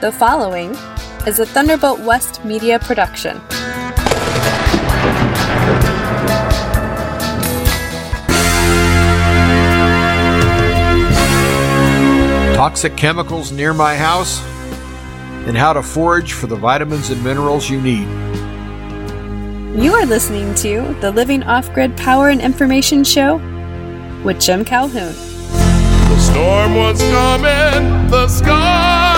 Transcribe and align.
The 0.00 0.12
following 0.12 0.76
is 1.26 1.40
a 1.40 1.46
Thunderbolt 1.46 1.98
West 1.98 2.44
media 2.44 2.78
production. 2.78 3.40
Toxic 12.54 12.96
chemicals 12.96 13.50
near 13.50 13.74
my 13.74 13.96
house, 13.96 14.40
and 15.48 15.56
how 15.56 15.72
to 15.72 15.82
forage 15.82 16.32
for 16.32 16.46
the 16.46 16.54
vitamins 16.54 17.10
and 17.10 17.24
minerals 17.24 17.68
you 17.68 17.80
need. 17.80 18.06
You 19.82 19.94
are 19.94 20.06
listening 20.06 20.54
to 20.56 20.94
the 21.00 21.10
Living 21.10 21.42
Off 21.42 21.74
Grid 21.74 21.96
Power 21.96 22.28
and 22.28 22.40
Information 22.40 23.02
Show 23.02 23.38
with 24.24 24.40
Jim 24.40 24.64
Calhoun. 24.64 25.12
The 25.12 26.18
storm 26.20 26.76
was 26.76 27.00
coming, 27.02 28.08
the 28.12 28.28
sky 28.28 29.17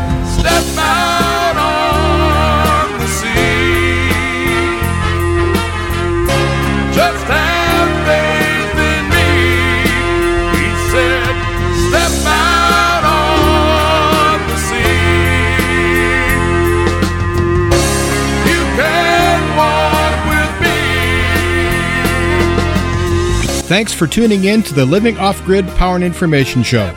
Thanks 23.71 23.93
for 23.93 24.05
tuning 24.05 24.43
in 24.43 24.63
to 24.63 24.73
the 24.73 24.85
Living 24.85 25.17
Off 25.17 25.41
Grid 25.45 25.65
Power 25.77 25.95
and 25.95 26.03
Information 26.03 26.61
Show. 26.61 26.93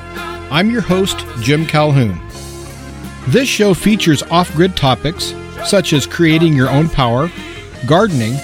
I'm 0.50 0.72
your 0.72 0.81
host, 0.81 1.25
Jim 1.39 1.66
Calhoun. 1.66 2.20
This 3.28 3.48
show 3.48 3.75
features 3.75 4.25
off 4.25 4.53
grid 4.56 4.77
topics 4.77 5.36
such 5.64 5.92
as 5.92 6.05
creating 6.05 6.53
your 6.53 6.69
own 6.69 6.89
power, 6.89 7.31
gardening, 7.86 8.34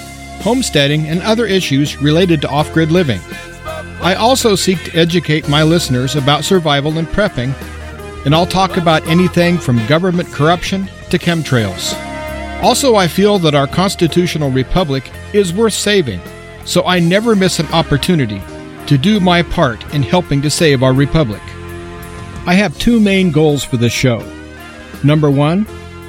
homesteading, 0.43 1.07
and 1.07 1.21
other 1.23 1.45
issues 1.45 2.01
related 2.01 2.39
to 2.43 2.49
off 2.49 2.71
grid 2.71 2.89
living. 2.89 3.19
I 4.01 4.15
also 4.15 4.55
seek 4.55 4.81
to 4.85 4.97
educate 4.97 5.49
my 5.49 5.63
listeners 5.63 6.15
about 6.15 6.45
survival 6.45 6.99
and 6.99 7.09
prepping, 7.09 7.53
and 8.25 8.33
I'll 8.33 8.47
talk 8.47 8.77
about 8.77 9.05
anything 9.07 9.57
from 9.57 9.85
government 9.87 10.31
corruption 10.31 10.89
to 11.09 11.19
chemtrails. 11.19 11.93
Also, 12.63 12.95
I 12.95 13.09
feel 13.09 13.39
that 13.39 13.55
our 13.55 13.67
constitutional 13.67 14.51
republic 14.51 15.11
is 15.33 15.53
worth 15.53 15.73
saving, 15.73 16.21
so 16.65 16.83
I 16.85 16.99
never 16.99 17.35
miss 17.35 17.59
an 17.59 17.67
opportunity 17.67 18.41
to 18.87 18.97
do 18.97 19.19
my 19.19 19.41
part 19.41 19.81
in 19.93 20.03
helping 20.03 20.41
to 20.41 20.49
save 20.49 20.83
our 20.83 20.93
republic. 20.93 21.41
I 22.45 22.55
have 22.55 22.77
two 22.77 22.99
main 22.99 23.31
goals 23.31 23.63
for 23.63 23.77
this 23.77 23.93
show. 23.93 24.19
Number 25.03 25.29
one, 25.29 25.65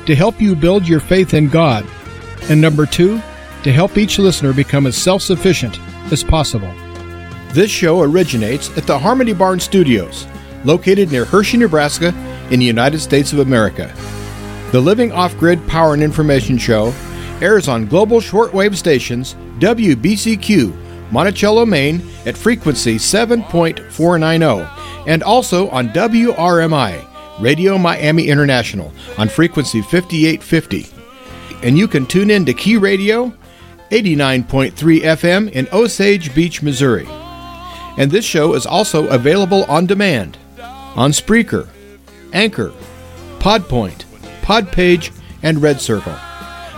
to 0.07 0.15
help 0.15 0.41
you 0.41 0.57
build 0.57 0.89
your 0.89 1.01
faith 1.01 1.35
in 1.35 1.49
God, 1.49 1.87
and 2.49 2.61
number 2.61 2.87
two, 2.87 3.21
to 3.63 3.73
help 3.73 3.97
each 3.97 4.19
listener 4.19 4.53
become 4.53 4.87
as 4.87 4.97
self 4.97 5.23
sufficient 5.23 5.79
as 6.11 6.25
possible. 6.25 6.73
This 7.51 7.71
show 7.71 8.01
originates 8.01 8.77
at 8.77 8.87
the 8.87 8.99
Harmony 8.99 9.33
Barn 9.33 9.61
Studios, 9.61 10.27
located 10.65 11.13
near 11.13 11.25
Hershey, 11.25 11.59
Nebraska, 11.59 12.09
in 12.51 12.61
the 12.61 12.67
United 12.67 13.01
States 13.01 13.33
of 13.33 13.39
America. 13.39 13.93
The 14.73 14.81
Living 14.81 15.13
Off 15.13 15.37
Grid 15.39 15.67
Power 15.69 15.95
and 15.95 16.03
Information 16.03 16.57
Show 16.59 16.93
airs 17.43 17.69
on 17.69 17.87
global 17.87 18.21
shortwave 18.21 18.77
stations 18.77 19.35
WBCQ, 19.59 21.13
Monticello, 21.13 21.67
Maine, 21.67 22.03
at 22.25 22.37
frequency 22.37 22.97
7.490, 22.97 25.07
and 25.07 25.23
also 25.23 25.69
on 25.71 25.89
WRMI, 25.91 27.07
Radio 27.41 27.77
Miami 27.77 28.29
International, 28.29 28.93
on 29.19 29.29
frequency 29.29 29.83
5850. 29.83 30.87
And 31.63 31.77
you 31.77 31.87
can 31.87 32.07
tune 32.07 32.31
in 32.31 32.47
to 32.47 32.55
Key 32.55 32.77
Radio, 32.77 33.33
89.3 33.91 34.73
FM 34.73 35.51
in 35.51 35.69
Osage 35.73 36.35
Beach, 36.35 36.63
Missouri. 36.63 37.07
And 37.99 38.11
this 38.11 38.25
show 38.25 38.55
is 38.55 38.65
also 38.65 39.07
available 39.09 39.65
on 39.65 39.87
demand 39.87 40.39
on 40.97 41.11
Spreaker, 41.11 41.69
Anchor, 42.33 42.73
Podpoint, 43.39 44.05
Podpage, 44.43 45.13
and 45.43 45.61
Red 45.61 45.81
Circle. 45.81 46.17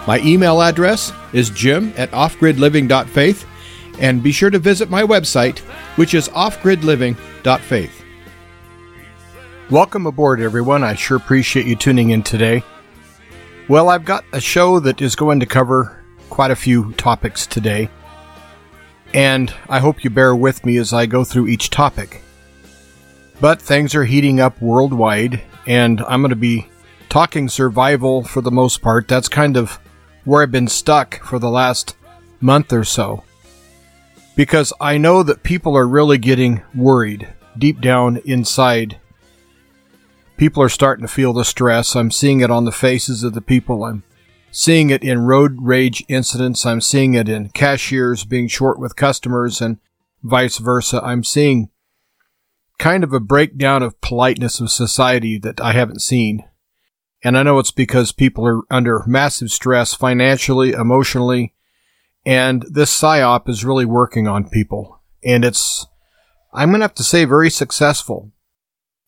My 0.06 0.20
email 0.20 0.60
address 0.60 1.12
is 1.32 1.48
jim 1.48 1.94
at 1.96 2.10
offgridliving.faith, 2.10 3.46
and 3.98 4.22
be 4.22 4.32
sure 4.32 4.50
to 4.50 4.58
visit 4.58 4.90
my 4.90 5.02
website, 5.02 5.60
which 5.96 6.12
is 6.12 6.28
offgridliving.faith. 6.28 8.04
Welcome 9.70 10.06
aboard, 10.06 10.42
everyone. 10.42 10.84
I 10.84 10.94
sure 10.94 11.16
appreciate 11.16 11.64
you 11.64 11.74
tuning 11.74 12.10
in 12.10 12.22
today. 12.22 12.62
Well, 13.66 13.88
I've 13.88 14.04
got 14.04 14.26
a 14.34 14.42
show 14.42 14.78
that 14.80 15.00
is 15.00 15.16
going 15.16 15.40
to 15.40 15.46
cover 15.46 16.04
quite 16.28 16.50
a 16.50 16.56
few 16.56 16.92
topics 16.92 17.46
today, 17.46 17.88
and 19.14 19.54
I 19.70 19.78
hope 19.78 20.04
you 20.04 20.10
bear 20.10 20.36
with 20.36 20.66
me 20.66 20.76
as 20.76 20.92
I 20.92 21.06
go 21.06 21.24
through 21.24 21.48
each 21.48 21.70
topic. 21.70 22.20
But 23.40 23.62
things 23.62 23.94
are 23.94 24.04
heating 24.04 24.38
up 24.38 24.60
worldwide, 24.60 25.40
and 25.66 26.02
I'm 26.02 26.20
going 26.20 26.28
to 26.28 26.36
be 26.36 26.68
talking 27.08 27.48
survival 27.48 28.22
for 28.22 28.42
the 28.42 28.50
most 28.50 28.82
part. 28.82 29.08
That's 29.08 29.28
kind 29.28 29.56
of 29.56 29.78
where 30.24 30.42
I've 30.42 30.50
been 30.50 30.68
stuck 30.68 31.22
for 31.24 31.38
the 31.38 31.50
last 31.50 31.96
month 32.40 32.72
or 32.72 32.84
so. 32.84 33.24
Because 34.36 34.72
I 34.80 34.98
know 34.98 35.22
that 35.22 35.42
people 35.42 35.76
are 35.76 35.86
really 35.86 36.18
getting 36.18 36.62
worried 36.74 37.28
deep 37.56 37.80
down 37.80 38.16
inside. 38.24 38.98
People 40.36 40.62
are 40.62 40.68
starting 40.68 41.06
to 41.06 41.12
feel 41.12 41.32
the 41.32 41.44
stress. 41.44 41.94
I'm 41.94 42.10
seeing 42.10 42.40
it 42.40 42.50
on 42.50 42.64
the 42.64 42.72
faces 42.72 43.22
of 43.22 43.34
the 43.34 43.40
people. 43.40 43.84
I'm 43.84 44.02
seeing 44.50 44.90
it 44.90 45.04
in 45.04 45.20
road 45.20 45.56
rage 45.60 46.04
incidents. 46.08 46.66
I'm 46.66 46.80
seeing 46.80 47.14
it 47.14 47.28
in 47.28 47.50
cashiers 47.50 48.24
being 48.24 48.48
short 48.48 48.78
with 48.78 48.96
customers 48.96 49.60
and 49.60 49.78
vice 50.22 50.58
versa. 50.58 51.00
I'm 51.04 51.22
seeing 51.22 51.70
kind 52.78 53.04
of 53.04 53.12
a 53.12 53.20
breakdown 53.20 53.82
of 53.82 54.00
politeness 54.00 54.60
of 54.60 54.70
society 54.70 55.38
that 55.38 55.60
I 55.60 55.72
haven't 55.72 56.02
seen. 56.02 56.44
And 57.24 57.38
I 57.38 57.42
know 57.42 57.58
it's 57.58 57.70
because 57.70 58.12
people 58.12 58.46
are 58.46 58.60
under 58.70 59.02
massive 59.06 59.50
stress 59.50 59.94
financially, 59.94 60.72
emotionally, 60.72 61.54
and 62.26 62.64
this 62.70 63.00
PSYOP 63.00 63.48
is 63.48 63.64
really 63.64 63.86
working 63.86 64.28
on 64.28 64.48
people. 64.48 65.00
And 65.24 65.42
it's, 65.42 65.86
I'm 66.52 66.68
going 66.68 66.80
to 66.80 66.84
have 66.84 66.94
to 66.94 67.02
say, 67.02 67.24
very 67.24 67.48
successful. 67.48 68.30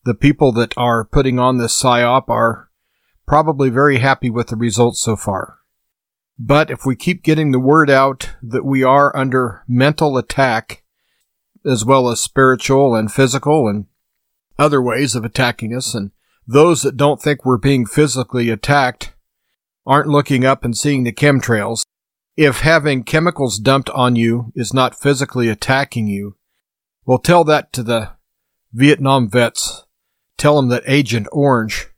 The 0.05 0.15
people 0.15 0.51
that 0.53 0.73
are 0.79 1.05
putting 1.05 1.39
on 1.39 1.59
this 1.59 1.83
PSYOP 1.83 2.29
are 2.31 2.71
probably 3.27 3.69
very 3.69 3.99
happy 3.99 4.31
with 4.31 4.49
the 4.49 4.57
results 4.57 5.03
so 5.03 5.15
far. 5.15 5.59
But 6.39 6.71
if 6.71 6.87
we 6.87 6.97
keep 6.97 7.23
getting 7.23 7.53
the 7.53 7.59
word 7.59 7.91
out 7.91 8.31
that 8.43 8.65
we 8.65 8.83
are 8.83 9.15
under 9.17 9.63
mental 9.69 10.17
attack, 10.17 10.85
as 11.67 11.85
well 11.85 12.09
as 12.09 12.21
spiritual 12.21 12.95
and 12.95 13.13
physical 13.13 13.69
and 13.69 13.87
other 14.59 14.81
ways 14.81 15.15
of 15.15 15.25
attacking 15.25 15.75
us, 15.75 15.95
and 15.95 16.13
those 16.47 16.83
that 16.83 16.97
don't 16.97 17.21
think 17.21 17.45
we're 17.45 17.59
being 17.59 17.87
physically 17.87 18.51
attacked 18.51 19.13
aren't 19.85 20.09
looking 20.09 20.45
up 20.45 20.65
and 20.65 20.77
seeing 20.77 21.05
the 21.05 21.13
chemtrails. 21.13 21.83
If 22.37 22.61
having 22.61 23.03
chemicals 23.03 23.59
dumped 23.59 23.91
on 23.91 24.15
you 24.15 24.53
is 24.55 24.75
not 24.75 24.99
physically 24.99 25.49
attacking 25.49 26.07
you, 26.07 26.37
well, 27.05 27.19
tell 27.19 27.45
that 27.45 27.73
to 27.73 27.83
the 27.83 28.11
Vietnam 28.73 29.31
vets. 29.31 29.85
Tell 30.37 30.57
them 30.57 30.69
that 30.69 30.83
Agent 30.87 31.29
Orange 31.33 31.89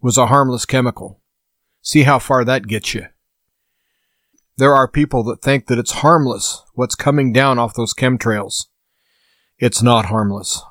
was 0.00 0.18
a 0.18 0.26
harmless 0.26 0.66
chemical. 0.66 1.20
See 1.80 2.02
how 2.02 2.18
far 2.18 2.44
that 2.44 2.66
gets 2.66 2.94
you. 2.94 3.06
There 4.56 4.74
are 4.74 4.88
people 4.88 5.22
that 5.24 5.42
think 5.42 5.66
that 5.66 5.78
it's 5.78 5.92
harmless 5.92 6.62
what's 6.74 6.94
coming 6.94 7.32
down 7.32 7.58
off 7.58 7.74
those 7.74 7.94
chemtrails. 7.94 8.66
It's 9.58 9.82
not 9.82 10.06
harmless. 10.06 10.62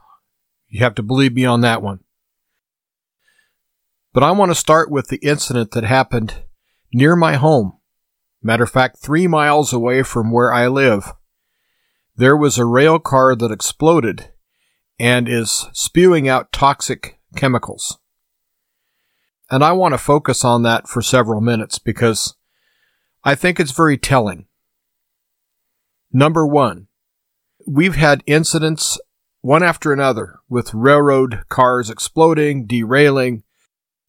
You 0.67 0.83
have 0.83 0.95
to 0.95 1.03
believe 1.03 1.33
me 1.33 1.45
on 1.45 1.61
that 1.61 1.81
one. 1.81 1.99
But 4.13 4.21
I 4.21 4.31
want 4.31 4.51
to 4.51 4.55
start 4.55 4.91
with 4.91 5.07
the 5.07 5.17
incident 5.17 5.71
that 5.71 5.83
happened 5.83 6.43
near 6.93 7.15
my 7.15 7.35
home. 7.35 7.79
Matter 8.43 8.63
of 8.63 8.69
fact, 8.69 8.99
three 8.99 9.27
miles 9.27 9.73
away 9.73 10.03
from 10.03 10.31
where 10.31 10.53
I 10.53 10.67
live. 10.67 11.11
There 12.15 12.37
was 12.37 12.59
a 12.59 12.65
rail 12.65 12.99
car 12.99 13.35
that 13.35 13.51
exploded 13.51 14.31
and 14.99 15.27
is 15.27 15.65
spewing 15.73 16.27
out 16.29 16.51
toxic 16.51 17.19
chemicals. 17.35 17.97
And 19.49 19.63
I 19.63 19.71
want 19.71 19.93
to 19.95 19.97
focus 19.97 20.45
on 20.45 20.61
that 20.61 20.87
for 20.87 21.01
several 21.01 21.41
minutes 21.41 21.79
because 21.79 22.35
I 23.23 23.33
think 23.33 23.59
it's 23.59 23.71
very 23.71 23.97
telling. 23.97 24.45
Number 26.11 26.45
one, 26.45 26.87
we've 27.65 27.95
had 27.95 28.23
incidents 28.27 28.99
one 29.41 29.63
after 29.63 29.91
another, 29.91 30.39
with 30.47 30.73
railroad 30.73 31.43
cars 31.49 31.89
exploding, 31.89 32.65
derailing, 32.65 33.43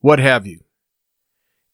what 0.05 0.19
have 0.19 0.47
you. 0.47 0.61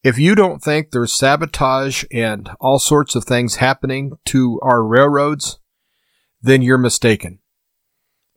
If 0.05 0.17
you 0.17 0.35
don't 0.35 0.63
think 0.63 0.91
there's 0.91 1.11
sabotage 1.11 2.05
and 2.13 2.49
all 2.61 2.79
sorts 2.79 3.13
of 3.13 3.25
things 3.25 3.57
happening 3.57 4.13
to 4.27 4.57
our 4.63 4.81
railroads, 4.85 5.59
then 6.41 6.61
you're 6.61 6.77
mistaken. 6.77 7.39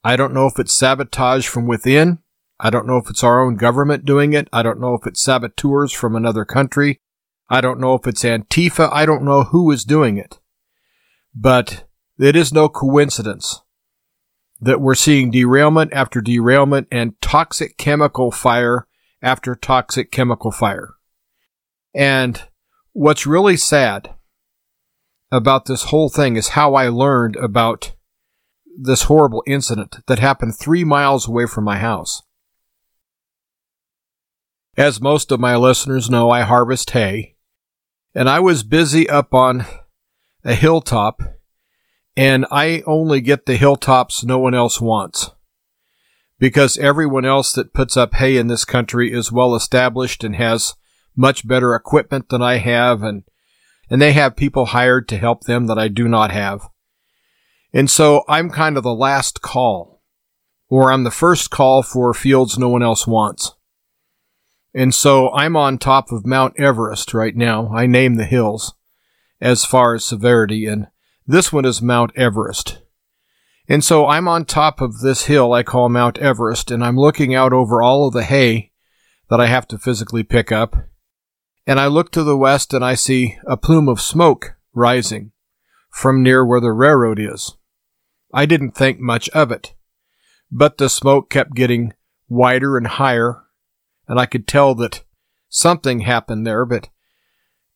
I 0.02 0.16
don't 0.16 0.34
know 0.34 0.48
if 0.48 0.58
it's 0.58 0.76
sabotage 0.76 1.46
from 1.46 1.68
within. 1.68 2.18
I 2.58 2.70
don't 2.70 2.88
know 2.88 2.96
if 2.96 3.08
it's 3.08 3.22
our 3.22 3.40
own 3.40 3.54
government 3.54 4.04
doing 4.04 4.32
it. 4.32 4.48
I 4.52 4.64
don't 4.64 4.80
know 4.80 4.94
if 4.94 5.06
it's 5.06 5.22
saboteurs 5.22 5.92
from 5.92 6.16
another 6.16 6.44
country. 6.44 7.00
I 7.48 7.60
don't 7.60 7.78
know 7.78 7.94
if 7.94 8.04
it's 8.08 8.24
Antifa. 8.24 8.92
I 8.92 9.06
don't 9.06 9.22
know 9.22 9.44
who 9.44 9.70
is 9.70 9.84
doing 9.84 10.18
it. 10.18 10.40
But 11.36 11.84
it 12.18 12.34
is 12.34 12.52
no 12.52 12.68
coincidence 12.68 13.62
that 14.60 14.80
we're 14.80 14.96
seeing 14.96 15.30
derailment 15.30 15.92
after 15.92 16.20
derailment 16.20 16.88
and 16.90 17.14
toxic 17.20 17.76
chemical 17.76 18.32
fire 18.32 18.88
after 19.24 19.54
toxic 19.54 20.12
chemical 20.12 20.52
fire. 20.52 20.90
And 21.94 22.40
what's 22.92 23.26
really 23.26 23.56
sad 23.56 24.14
about 25.32 25.64
this 25.64 25.84
whole 25.84 26.10
thing 26.10 26.36
is 26.36 26.48
how 26.48 26.74
I 26.74 26.88
learned 26.88 27.36
about 27.36 27.94
this 28.76 29.04
horrible 29.04 29.42
incident 29.46 29.96
that 30.06 30.18
happened 30.18 30.56
three 30.56 30.84
miles 30.84 31.26
away 31.26 31.46
from 31.46 31.64
my 31.64 31.78
house. 31.78 32.22
As 34.76 35.00
most 35.00 35.32
of 35.32 35.40
my 35.40 35.56
listeners 35.56 36.10
know, 36.10 36.30
I 36.30 36.42
harvest 36.42 36.90
hay, 36.90 37.36
and 38.14 38.28
I 38.28 38.40
was 38.40 38.62
busy 38.62 39.08
up 39.08 39.32
on 39.32 39.64
a 40.44 40.54
hilltop, 40.54 41.22
and 42.16 42.44
I 42.50 42.82
only 42.86 43.20
get 43.20 43.46
the 43.46 43.56
hilltops 43.56 44.22
no 44.22 44.38
one 44.38 44.54
else 44.54 44.80
wants. 44.80 45.30
Because 46.38 46.78
everyone 46.78 47.24
else 47.24 47.52
that 47.52 47.72
puts 47.72 47.96
up 47.96 48.14
hay 48.14 48.36
in 48.36 48.48
this 48.48 48.64
country 48.64 49.12
is 49.12 49.32
well 49.32 49.54
established 49.54 50.24
and 50.24 50.36
has 50.36 50.74
much 51.16 51.46
better 51.46 51.74
equipment 51.74 52.28
than 52.28 52.42
I 52.42 52.56
have, 52.56 53.02
and, 53.02 53.22
and 53.88 54.02
they 54.02 54.12
have 54.12 54.36
people 54.36 54.66
hired 54.66 55.08
to 55.08 55.18
help 55.18 55.44
them 55.44 55.66
that 55.66 55.78
I 55.78 55.88
do 55.88 56.08
not 56.08 56.30
have. 56.30 56.68
And 57.72 57.90
so 57.90 58.24
I'm 58.28 58.50
kind 58.50 58.76
of 58.76 58.82
the 58.82 58.94
last 58.94 59.42
call, 59.42 60.02
or 60.68 60.92
I'm 60.92 61.04
the 61.04 61.10
first 61.10 61.50
call 61.50 61.82
for 61.82 62.12
fields 62.14 62.58
no 62.58 62.68
one 62.68 62.82
else 62.82 63.06
wants. 63.06 63.52
And 64.74 64.94
so 64.94 65.32
I'm 65.32 65.56
on 65.56 65.78
top 65.78 66.10
of 66.10 66.26
Mount 66.26 66.58
Everest 66.58 67.14
right 67.14 67.36
now. 67.36 67.72
I 67.72 67.86
name 67.86 68.16
the 68.16 68.24
hills 68.24 68.74
as 69.40 69.64
far 69.64 69.94
as 69.94 70.04
severity, 70.04 70.66
and 70.66 70.88
this 71.26 71.52
one 71.52 71.64
is 71.64 71.80
Mount 71.80 72.10
Everest. 72.16 72.78
And 73.68 73.82
so 73.82 74.06
I'm 74.06 74.28
on 74.28 74.44
top 74.44 74.80
of 74.80 75.00
this 75.00 75.24
hill 75.24 75.52
I 75.52 75.62
call 75.62 75.88
Mount 75.88 76.18
Everest, 76.18 76.70
and 76.70 76.84
I'm 76.84 76.98
looking 76.98 77.34
out 77.34 77.52
over 77.52 77.82
all 77.82 78.06
of 78.06 78.12
the 78.12 78.24
hay 78.24 78.72
that 79.30 79.40
I 79.40 79.46
have 79.46 79.66
to 79.68 79.78
physically 79.78 80.22
pick 80.22 80.52
up. 80.52 80.76
And 81.66 81.80
I 81.80 81.86
look 81.86 82.12
to 82.12 82.22
the 82.22 82.36
west 82.36 82.74
and 82.74 82.84
I 82.84 82.94
see 82.94 83.38
a 83.46 83.56
plume 83.56 83.88
of 83.88 84.00
smoke 84.00 84.54
rising 84.74 85.32
from 85.90 86.22
near 86.22 86.44
where 86.44 86.60
the 86.60 86.72
railroad 86.72 87.18
is. 87.18 87.56
I 88.34 88.44
didn't 88.44 88.72
think 88.72 89.00
much 89.00 89.30
of 89.30 89.50
it. 89.50 89.74
But 90.50 90.76
the 90.76 90.90
smoke 90.90 91.30
kept 91.30 91.54
getting 91.54 91.94
wider 92.28 92.76
and 92.76 92.86
higher, 92.86 93.44
and 94.06 94.20
I 94.20 94.26
could 94.26 94.46
tell 94.46 94.74
that 94.74 95.04
something 95.48 96.00
happened 96.00 96.46
there, 96.46 96.66
but 96.66 96.90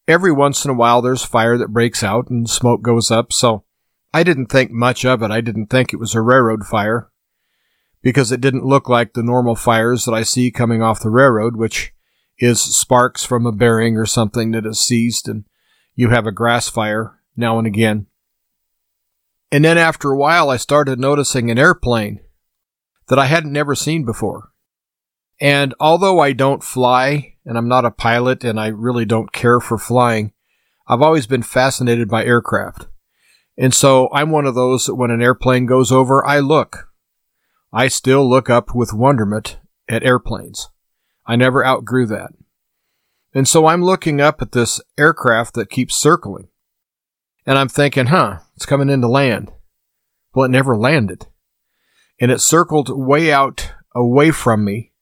every 0.06 0.32
once 0.32 0.64
in 0.64 0.70
a 0.70 0.75
while 0.75 1.00
there's 1.00 1.25
fire 1.25 1.56
that 1.56 1.73
breaks 1.73 2.02
out 2.02 2.29
and 2.29 2.49
smoke 2.49 2.82
goes 2.82 3.11
up, 3.11 3.32
so 3.32 3.64
I 4.12 4.22
didn't 4.22 4.46
think 4.46 4.70
much 4.70 5.05
of 5.05 5.22
it. 5.22 5.31
I 5.31 5.40
didn't 5.40 5.66
think 5.66 5.93
it 5.93 5.99
was 5.99 6.14
a 6.14 6.22
railroad 6.22 6.64
fire 6.64 7.10
because 8.02 8.32
it 8.32 8.40
didn't 8.40 8.64
look 8.64 8.88
like 8.88 9.12
the 9.12 9.22
normal 9.22 9.55
fires 9.55 10.05
that 10.05 10.12
I 10.12 10.22
see 10.22 10.50
coming 10.50 10.82
off 10.82 11.00
the 11.00 11.10
railroad, 11.10 11.56
which 11.56 11.93
is 12.38 12.60
sparks 12.60 13.25
from 13.25 13.46
a 13.46 13.52
bearing 13.52 13.96
or 13.96 14.06
something 14.06 14.52
that 14.52 14.64
has 14.64 14.78
seized 14.78 15.28
and 15.28 15.44
you 15.94 16.10
have 16.10 16.26
a 16.26 16.32
grass 16.32 16.69
fire 16.69 17.20
now 17.37 17.58
and 17.58 17.66
again. 17.66 18.06
And 19.50 19.64
then 19.64 19.78
after 19.78 20.10
a 20.10 20.16
while, 20.16 20.50
I 20.50 20.56
started 20.56 21.00
noticing 21.00 21.50
an 21.50 21.58
airplane 21.58 22.20
that 23.08 23.19
I 23.19 23.26
hadn't 23.26 23.52
never 23.52 23.75
seen 23.75 24.05
before. 24.05 24.52
And 25.40 25.75
although 25.81 26.20
I 26.20 26.32
don't 26.32 26.62
fly, 26.62 27.34
and 27.44 27.56
I'm 27.56 27.69
not 27.69 27.84
a 27.84 27.90
pilot, 27.90 28.44
and 28.44 28.60
I 28.60 28.69
really 28.69 29.05
don't 29.05 29.32
care 29.32 29.60
for 29.60 29.78
flying, 29.78 30.32
I've 30.87 31.02
always 31.02 31.26
been 31.26 31.43
fascinated 31.43 32.08
by 32.08 32.25
aircraft. 32.25 32.88
And 33.58 33.75
so 33.75 34.08
I'm 34.12 34.31
one 34.31 34.46
of 34.46 34.55
those 34.55 34.87
that 34.87 34.94
when 34.94 35.10
an 35.10 35.20
airplane 35.20 35.66
goes 35.66 35.90
over, 35.90 36.25
I 36.25 36.38
look. 36.38 36.88
I 37.72 37.88
still 37.88 38.28
look 38.28 38.49
up 38.49 38.75
with 38.75 38.93
wonderment 38.93 39.58
at 39.88 40.05
airplanes. 40.05 40.70
I 41.26 41.34
never 41.34 41.66
outgrew 41.66 42.06
that. 42.06 42.31
And 43.34 43.49
so 43.49 43.66
I'm 43.66 43.84
looking 43.84 44.20
up 44.20 44.40
at 44.40 44.52
this 44.52 44.81
aircraft 44.96 45.55
that 45.55 45.70
keeps 45.70 45.96
circling. 45.96 46.49
And 47.44 47.58
I'm 47.58 47.69
thinking, 47.69 48.06
huh, 48.06 48.38
it's 48.56 48.64
coming 48.64 48.88
in 48.88 49.00
to 49.00 49.08
land. 49.08 49.52
Well, 50.34 50.44
it 50.44 50.50
never 50.50 50.76
landed. 50.76 51.26
And 52.20 52.31
it 52.31 52.40
circled 52.40 52.88
way 52.90 53.32
out 53.32 53.72
away 53.94 54.31
from 54.31 54.64
me, 54.64 54.93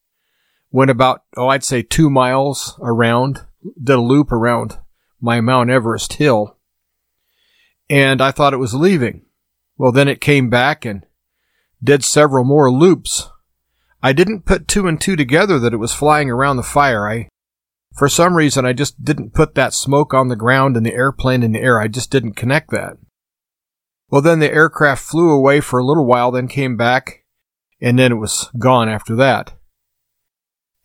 went 0.70 0.90
about, 0.90 1.22
oh, 1.36 1.48
I'd 1.48 1.64
say 1.64 1.82
two 1.82 2.08
miles 2.08 2.78
around, 2.80 3.42
did 3.82 3.96
a 3.96 4.00
loop 4.00 4.32
around 4.32 4.78
my 5.20 5.40
Mount 5.40 5.70
Everest 5.70 6.14
hill. 6.14 6.55
And 7.88 8.20
I 8.20 8.30
thought 8.30 8.52
it 8.52 8.58
was 8.58 8.74
leaving. 8.74 9.26
Well, 9.76 9.92
then 9.92 10.08
it 10.08 10.20
came 10.20 10.50
back 10.50 10.84
and 10.84 11.04
did 11.82 12.04
several 12.04 12.44
more 12.44 12.70
loops. 12.70 13.28
I 14.02 14.12
didn't 14.12 14.46
put 14.46 14.68
two 14.68 14.86
and 14.86 15.00
two 15.00 15.16
together 15.16 15.58
that 15.58 15.72
it 15.72 15.78
was 15.78 15.92
flying 15.92 16.30
around 16.30 16.56
the 16.56 16.62
fire. 16.62 17.08
I 17.08 17.28
for 17.96 18.10
some 18.10 18.36
reason, 18.36 18.66
I 18.66 18.74
just 18.74 19.02
didn't 19.02 19.32
put 19.32 19.54
that 19.54 19.72
smoke 19.72 20.12
on 20.12 20.28
the 20.28 20.36
ground 20.36 20.76
and 20.76 20.84
the 20.84 20.92
airplane 20.92 21.42
in 21.42 21.52
the 21.52 21.60
air. 21.60 21.80
I 21.80 21.88
just 21.88 22.10
didn't 22.10 22.34
connect 22.34 22.70
that. 22.70 22.98
Well, 24.10 24.20
then 24.20 24.38
the 24.38 24.52
aircraft 24.52 25.02
flew 25.02 25.30
away 25.30 25.60
for 25.60 25.78
a 25.78 25.84
little 25.84 26.04
while, 26.04 26.30
then 26.30 26.46
came 26.46 26.76
back, 26.76 27.24
and 27.80 27.98
then 27.98 28.12
it 28.12 28.16
was 28.16 28.50
gone 28.58 28.90
after 28.90 29.16
that. 29.16 29.54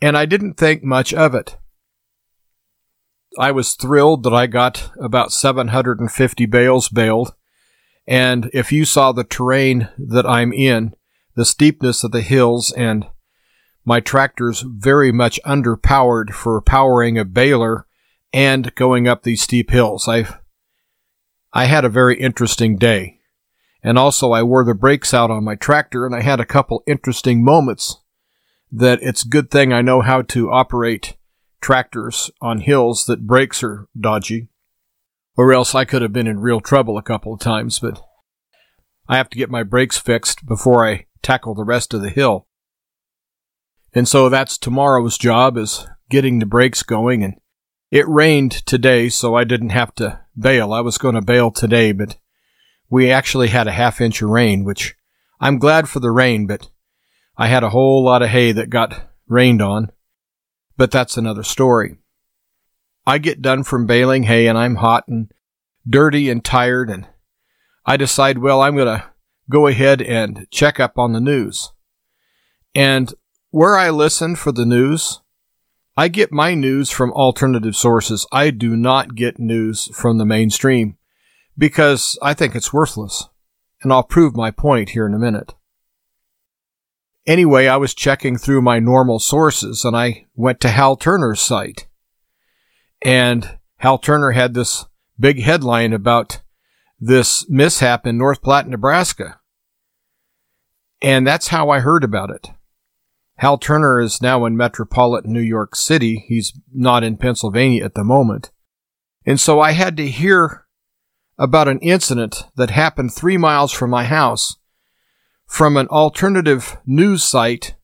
And 0.02 0.18
I 0.18 0.26
didn't 0.26 0.54
think 0.54 0.84
much 0.84 1.14
of 1.14 1.36
it. 1.36 1.58
I 3.40 3.52
was 3.52 3.74
thrilled 3.74 4.24
that 4.24 4.34
I 4.34 4.48
got 4.48 4.92
about 5.00 5.32
750 5.32 6.46
bales 6.48 6.90
baled. 6.90 7.34
And 8.08 8.50
if 8.54 8.72
you 8.72 8.84
saw 8.84 9.12
the 9.12 9.24
terrain 9.24 9.90
that 9.98 10.26
I'm 10.26 10.52
in, 10.52 10.94
the 11.36 11.46
steepness 11.46 12.04
of 12.04 12.12
the 12.12 12.22
hills 12.22 12.74
and 12.74 13.08
my 13.86 14.00
tractor's 14.00 14.62
very 14.62 15.12
much 15.12 15.40
underpowered 15.46 16.32
for 16.32 16.62
powering 16.62 17.18
a 17.18 17.26
baler 17.26 17.88
and 18.34 18.74
going 18.76 19.08
up 19.08 19.24
these 19.24 19.42
steep 19.42 19.72
hills. 19.72 20.08
I 20.08 20.28
I 21.54 21.66
had 21.66 21.84
a 21.84 21.90
very 21.90 22.20
interesting 22.20 22.78
day. 22.78 23.20
And 23.84 23.98
also 23.98 24.32
I 24.32 24.44
wore 24.44 24.64
the 24.64 24.76
brakes 24.76 25.14
out 25.14 25.32
on 25.32 25.44
my 25.44 25.56
tractor 25.56 26.06
and 26.06 26.16
I 26.16 26.22
had 26.22 26.40
a 26.40 26.46
couple 26.46 26.84
interesting 26.86 27.44
moments 27.44 27.98
that 28.72 29.00
it's 29.02 29.26
a 29.26 29.30
good 29.30 29.50
thing 29.50 29.74
I 29.74 29.82
know 29.82 30.02
how 30.02 30.22
to 30.22 30.52
operate 30.52 31.16
tractors 31.62 32.32
on 32.42 32.60
hills 32.60 33.06
that 33.06 33.28
brakes 33.28 33.64
are 33.64 33.88
dodgy. 34.00 34.50
Or 35.38 35.54
else 35.54 35.74
I 35.74 35.86
could 35.86 36.02
have 36.02 36.12
been 36.12 36.28
in 36.28 36.40
real 36.40 36.60
trouble 36.60 36.98
a 36.98 37.04
couple 37.04 37.34
of 37.34 37.40
times, 37.40 37.80
but 37.80 38.02
I 39.08 39.18
have 39.18 39.30
to 39.30 39.38
get 39.38 39.50
my 39.50 39.64
brakes 39.64 39.98
fixed 39.98 40.46
before 40.46 40.86
I 40.86 41.06
tackle 41.22 41.56
the 41.56 41.64
rest 41.64 41.94
of 41.94 42.02
the 42.02 42.10
hill. 42.10 42.48
And 43.94 44.08
so 44.08 44.30
that's 44.30 44.58
tomorrow's 44.58 45.18
job 45.18 45.58
is 45.58 45.88
getting 46.10 46.40
the 46.40 46.46
brakes 46.46 46.84
going. 46.84 47.24
And 47.24 47.36
it 47.90 48.08
rained 48.08 48.52
today, 48.52 49.10
so 49.10 49.36
I 49.36 49.44
didn't 49.44 49.70
have 49.70 49.94
to 49.96 50.22
bale. 50.38 50.74
I 50.74 50.82
was 50.82 50.98
going 50.98 51.16
to 51.16 51.22
bale 51.22 51.52
today, 51.52 51.92
but 51.92 52.18
we 52.90 53.12
actually 53.12 53.50
had 53.50 53.68
a 53.68 53.74
half 53.74 54.02
inch 54.02 54.22
of 54.22 54.30
rain, 54.30 54.64
which 54.64 54.96
I'm 55.40 55.60
glad 55.60 55.90
for 55.90 56.00
the 56.00 56.12
rain, 56.12 56.48
but 56.48 56.70
I 57.38 57.48
had 57.48 57.64
a 57.64 57.70
whole 57.70 58.04
lot 58.04 58.22
of 58.22 58.30
hay 58.30 58.52
that 58.52 58.70
got 58.70 59.10
rained 59.28 59.62
on. 59.62 59.92
But 60.82 60.90
that's 60.90 61.16
another 61.16 61.44
story. 61.44 61.98
I 63.06 63.20
get 63.20 63.44
done 63.44 63.64
from 63.64 63.86
baling 63.86 64.24
hay 64.24 64.48
and 64.48 64.58
I'm 64.58 64.78
hot 64.78 65.08
and 65.08 65.32
dirty 65.88 66.28
and 66.28 66.44
tired 66.44 66.90
and 66.90 67.08
I 67.86 67.98
decide, 67.98 68.40
well, 68.40 68.64
I'm 68.64 68.76
going 68.78 68.88
to 68.88 69.06
go 69.48 69.68
ahead 69.68 70.02
and 70.02 70.48
check 70.50 70.80
up 70.80 70.98
on 70.98 71.14
the 71.14 71.22
news. 71.22 71.72
And 72.74 73.14
where 73.52 73.78
I 73.78 73.92
listen 73.92 74.36
for 74.36 74.52
the 74.52 74.66
news, 74.66 75.22
I 75.96 76.08
get 76.08 76.32
my 76.32 76.56
news 76.56 76.90
from 76.90 77.14
alternative 77.14 77.76
sources. 77.76 78.26
I 78.32 78.50
do 78.50 78.76
not 78.76 79.14
get 79.14 79.38
news 79.38 79.88
from 79.96 80.18
the 80.18 80.26
mainstream 80.26 80.98
because 81.56 82.18
I 82.24 82.34
think 82.34 82.56
it's 82.56 82.74
worthless. 82.74 83.30
And 83.84 83.94
I'll 83.94 84.02
prove 84.02 84.36
my 84.36 84.50
point 84.50 84.90
here 84.90 85.06
in 85.06 85.14
a 85.14 85.20
minute. 85.20 85.54
Anyway, 87.28 87.68
I 87.68 87.78
was 87.78 87.94
checking 87.94 88.38
through 88.38 88.62
my 88.62 88.80
normal 88.80 89.20
sources 89.20 89.86
and 89.86 89.96
I 89.96 90.26
went 90.36 90.60
to 90.62 90.70
Hal 90.70 90.96
Turner's 90.96 91.40
site. 91.40 91.88
And 93.02 93.60
Hal 93.78 94.00
Turner 94.00 94.32
had 94.32 94.54
this 94.54 94.86
big 95.20 95.42
headline 95.42 95.94
about 95.94 96.42
this 97.00 97.48
mishap 97.50 98.08
in 98.08 98.18
North 98.18 98.42
Platte, 98.42 98.68
Nebraska. 98.68 99.40
And 101.02 101.26
that's 101.26 101.48
how 101.48 101.70
I 101.70 101.80
heard 101.80 102.04
about 102.04 102.30
it. 102.30 102.50
Hal 103.38 103.58
Turner 103.58 104.00
is 104.00 104.22
now 104.22 104.46
in 104.46 104.56
metropolitan 104.56 105.34
New 105.34 105.42
York 105.42 105.76
City. 105.76 106.26
He's 106.28 106.54
not 106.72 107.04
in 107.04 107.18
Pennsylvania 107.18 107.84
at 107.84 107.96
the 107.96 108.04
moment. 108.04 108.52
And 109.26 109.40
so 109.40 109.60
I 109.60 109.72
had 109.72 109.98
to 109.98 110.08
hear 110.08 110.66
about 111.38 111.68
an 111.68 111.80
incident 111.80 112.44
that 112.56 112.70
happened 112.70 113.14
three 113.14 113.38
miles 113.38 113.72
from 113.72 113.90
my 113.90 114.04
house 114.04 114.58
from 115.52 115.76
an 115.76 115.86
alternative 115.90 116.78
news 116.86 117.26
site, 117.26 117.76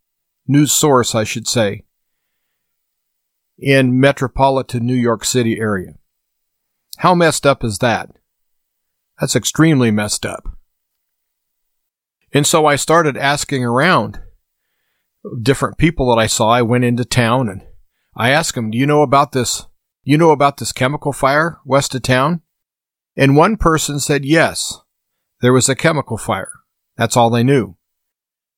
news 0.47 0.71
source, 0.71 1.13
I 1.13 1.25
should 1.25 1.50
say, 1.50 1.83
in 3.59 4.00
metropolitan 4.00 4.86
New 4.86 4.95
York 4.95 5.25
City 5.25 5.59
area. 5.59 5.95
How 7.00 7.13
messed 7.13 7.45
up 7.45 7.65
is 7.65 7.79
that? 7.79 8.09
That's 9.19 9.36
extremely 9.36 9.91
messed 9.91 10.25
up. 10.25 10.47
And 12.33 12.47
so 12.47 12.65
I 12.65 12.77
started 12.77 13.17
asking 13.17 13.65
around 13.65 14.21
different 15.41 15.77
people 15.77 16.09
that 16.09 16.21
I 16.21 16.27
saw. 16.27 16.50
I 16.50 16.62
went 16.62 16.86
into 16.86 17.03
town 17.03 17.50
and 17.50 17.63
I 18.15 18.29
asked 18.29 18.55
them, 18.55 18.71
"Do 18.71 18.77
you 18.77 18.86
know 18.86 19.01
about 19.01 19.33
this? 19.33 19.65
You 20.03 20.17
know 20.17 20.31
about 20.31 20.55
this 20.55 20.71
chemical 20.71 21.12
fire 21.12 21.59
west 21.65 21.93
of 21.93 22.01
town?" 22.01 22.43
And 23.17 23.36
one 23.36 23.57
person 23.57 24.00
said, 24.00 24.24
"Yes, 24.24 24.79
there 25.41 25.51
was 25.51 25.67
a 25.67 25.75
chemical 25.75 26.17
fire." 26.17 26.57
That's 26.98 27.16
all 27.16 27.30
they 27.30 27.44
knew. 27.44 27.75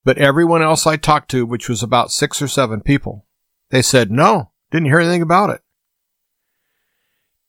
But 0.03 0.17
everyone 0.17 0.61
else 0.61 0.87
I 0.87 0.95
talked 0.97 1.29
to, 1.31 1.45
which 1.45 1.69
was 1.69 1.83
about 1.83 2.11
six 2.11 2.41
or 2.41 2.47
seven 2.47 2.81
people, 2.81 3.25
they 3.69 3.81
said, 3.81 4.11
"No, 4.11 4.51
didn't 4.71 4.87
hear 4.87 4.99
anything 4.99 5.21
about 5.21 5.49
it." 5.49 5.61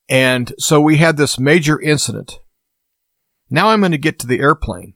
And 0.08 0.52
so 0.58 0.80
we 0.80 0.96
had 0.96 1.16
this 1.16 1.38
major 1.38 1.80
incident. 1.80 2.40
Now 3.48 3.68
I'm 3.68 3.80
going 3.80 3.92
to 3.92 3.98
get 3.98 4.18
to 4.20 4.26
the 4.26 4.40
airplane. 4.40 4.94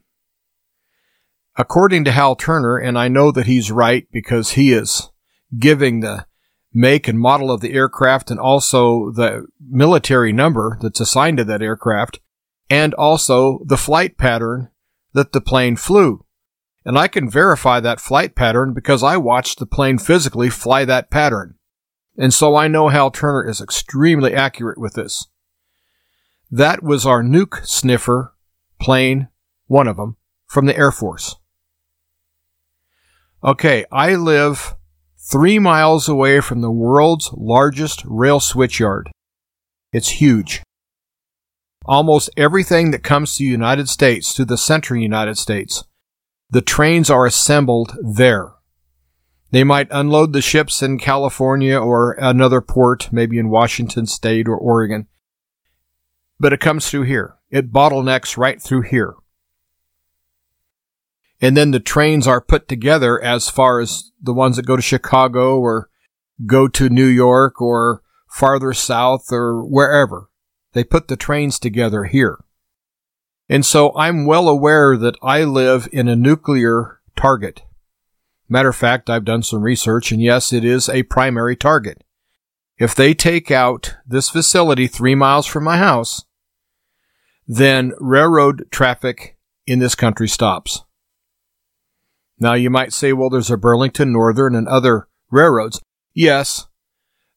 According 1.57 2.05
to 2.05 2.11
Hal 2.11 2.35
Turner, 2.35 2.77
and 2.77 2.99
I 2.99 3.07
know 3.07 3.31
that 3.31 3.47
he's 3.47 3.71
right 3.71 4.09
because 4.11 4.51
he 4.51 4.73
is 4.73 5.11
giving 5.57 6.01
the 6.01 6.27
make 6.73 7.07
and 7.07 7.19
model 7.19 7.53
of 7.53 7.61
the 7.61 7.73
aircraft 7.73 8.33
and 8.33 8.41
also 8.41 9.13
the 9.13 9.47
military 9.61 10.33
number 10.33 10.77
that's 10.81 10.99
assigned 10.99 11.39
to 11.39 11.45
that 11.45 11.63
aircraft 11.63 12.19
and 12.69 12.93
also 12.95 13.61
the 13.65 13.77
flight 13.77 14.19
pattern 14.19 14.71
that 15.15 15.33
the 15.33 15.41
plane 15.41 15.77
flew. 15.77 16.25
And 16.85 16.99
I 16.99 17.09
can 17.09 17.31
verify 17.31 17.81
that 17.81 18.01
flight 18.01 18.35
pattern 18.35 18.75
because 18.75 19.03
I 19.03 19.17
watched 19.17 19.59
the 19.59 19.67
plane 19.67 19.99
physically 19.99 20.51
fly 20.51 20.85
that 20.85 21.11
pattern. 21.11 21.55
And 22.19 22.33
so 22.33 22.55
I 22.55 22.69
know 22.69 22.89
Hal 22.89 23.11
Turner 23.11 23.49
is 23.49 23.61
extremely 23.61 24.35
accurate 24.35 24.79
with 24.79 24.95
this. 24.95 25.27
That 26.51 26.83
was 26.83 27.07
our 27.07 27.23
nuke 27.23 27.67
sniffer 27.67 28.35
plane, 28.79 29.29
one 29.67 29.89
of 29.89 29.97
them, 29.97 30.17
from 30.47 30.67
the 30.67 30.77
Air 30.77 30.93
Force. 30.93 31.37
Okay, 33.43 33.85
I 33.91 34.15
live 34.15 34.75
three 35.19 35.59
miles 35.59 36.09
away 36.09 36.41
from 36.41 36.61
the 36.61 36.71
world's 36.71 37.31
largest 37.33 38.03
rail 38.05 38.41
switchyard. 38.41 39.05
It's 39.93 40.21
huge. 40.21 40.63
Almost 41.87 42.31
everything 42.37 42.93
that 42.93 43.03
comes 43.03 43.37
to 43.37 43.45
the 43.45 43.51
United 43.51 43.89
States, 43.89 44.33
to 44.35 44.45
the 44.45 44.57
central 44.57 45.01
United 45.01 45.37
States, 45.37 45.85
the 46.51 46.63
trains 46.63 47.11
are 47.11 47.27
assembled 47.27 47.97
there. 48.03 48.53
They 49.51 49.65
might 49.65 49.89
unload 49.91 50.33
the 50.33 50.41
ships 50.41 50.83
in 50.83 50.99
California 50.99 51.79
or 51.79 52.13
another 52.13 52.61
port, 52.61 53.13
maybe 53.13 53.39
in 53.39 53.51
Washington 53.51 54.07
State 54.07 54.49
or 54.49 54.57
Oregon. 54.57 55.07
But 56.41 56.53
it 56.53 56.61
comes 56.61 56.89
through 56.89 57.03
here. 57.03 57.37
It 57.51 57.71
bottlenecks 57.71 58.37
right 58.37 58.61
through 58.61 58.83
here. 58.83 59.15
And 61.41 61.57
then 61.57 61.71
the 61.71 61.81
trains 61.81 62.27
are 62.27 62.41
put 62.41 62.67
together 62.67 63.23
as 63.23 63.51
far 63.51 63.81
as 63.81 64.11
the 64.21 64.33
ones 64.33 64.57
that 64.57 64.67
go 64.67 64.77
to 64.77 64.83
Chicago 64.83 65.59
or 65.59 65.91
go 66.47 66.67
to 66.69 66.89
New 66.89 67.07
York 67.07 67.61
or 67.61 68.03
farther 68.29 68.73
south 68.73 69.27
or 69.31 69.63
wherever. 69.65 70.31
They 70.75 70.85
put 70.85 71.09
the 71.09 71.17
trains 71.17 71.59
together 71.59 72.05
here. 72.05 72.39
And 73.49 73.65
so 73.65 73.97
I'm 73.97 74.27
well 74.27 74.49
aware 74.49 74.97
that 74.97 75.17
I 75.23 75.45
live 75.45 75.89
in 75.93 76.09
a 76.09 76.17
nuclear 76.17 77.01
target. 77.17 77.63
Matter 78.49 78.71
of 78.71 78.77
fact, 78.77 79.09
I've 79.09 79.25
done 79.25 79.43
some 79.43 79.63
research, 79.63 80.13
and 80.13 80.21
yes, 80.21 80.53
it 80.53 80.65
is 80.65 80.89
a 80.89 81.05
primary 81.05 81.57
target. 81.57 82.05
If 82.77 82.95
they 82.95 83.15
take 83.15 83.51
out 83.51 83.95
this 84.07 84.29
facility 84.29 84.87
three 84.87 85.15
miles 85.15 85.47
from 85.47 85.65
my 85.65 85.79
house, 85.79 86.25
then 87.47 87.93
railroad 87.99 88.67
traffic 88.71 89.39
in 89.67 89.79
this 89.79 89.95
country 89.95 90.29
stops. 90.29 90.83
Now 92.39 92.55
you 92.55 92.69
might 92.69 92.93
say, 92.93 93.13
well, 93.13 93.31
there's 93.31 93.51
a 93.51 93.57
Burlington 93.57 94.13
Northern 94.13 94.57
and 94.57 94.67
other 94.67 95.09
railroads. 95.31 95.81
Yes, 96.15 96.67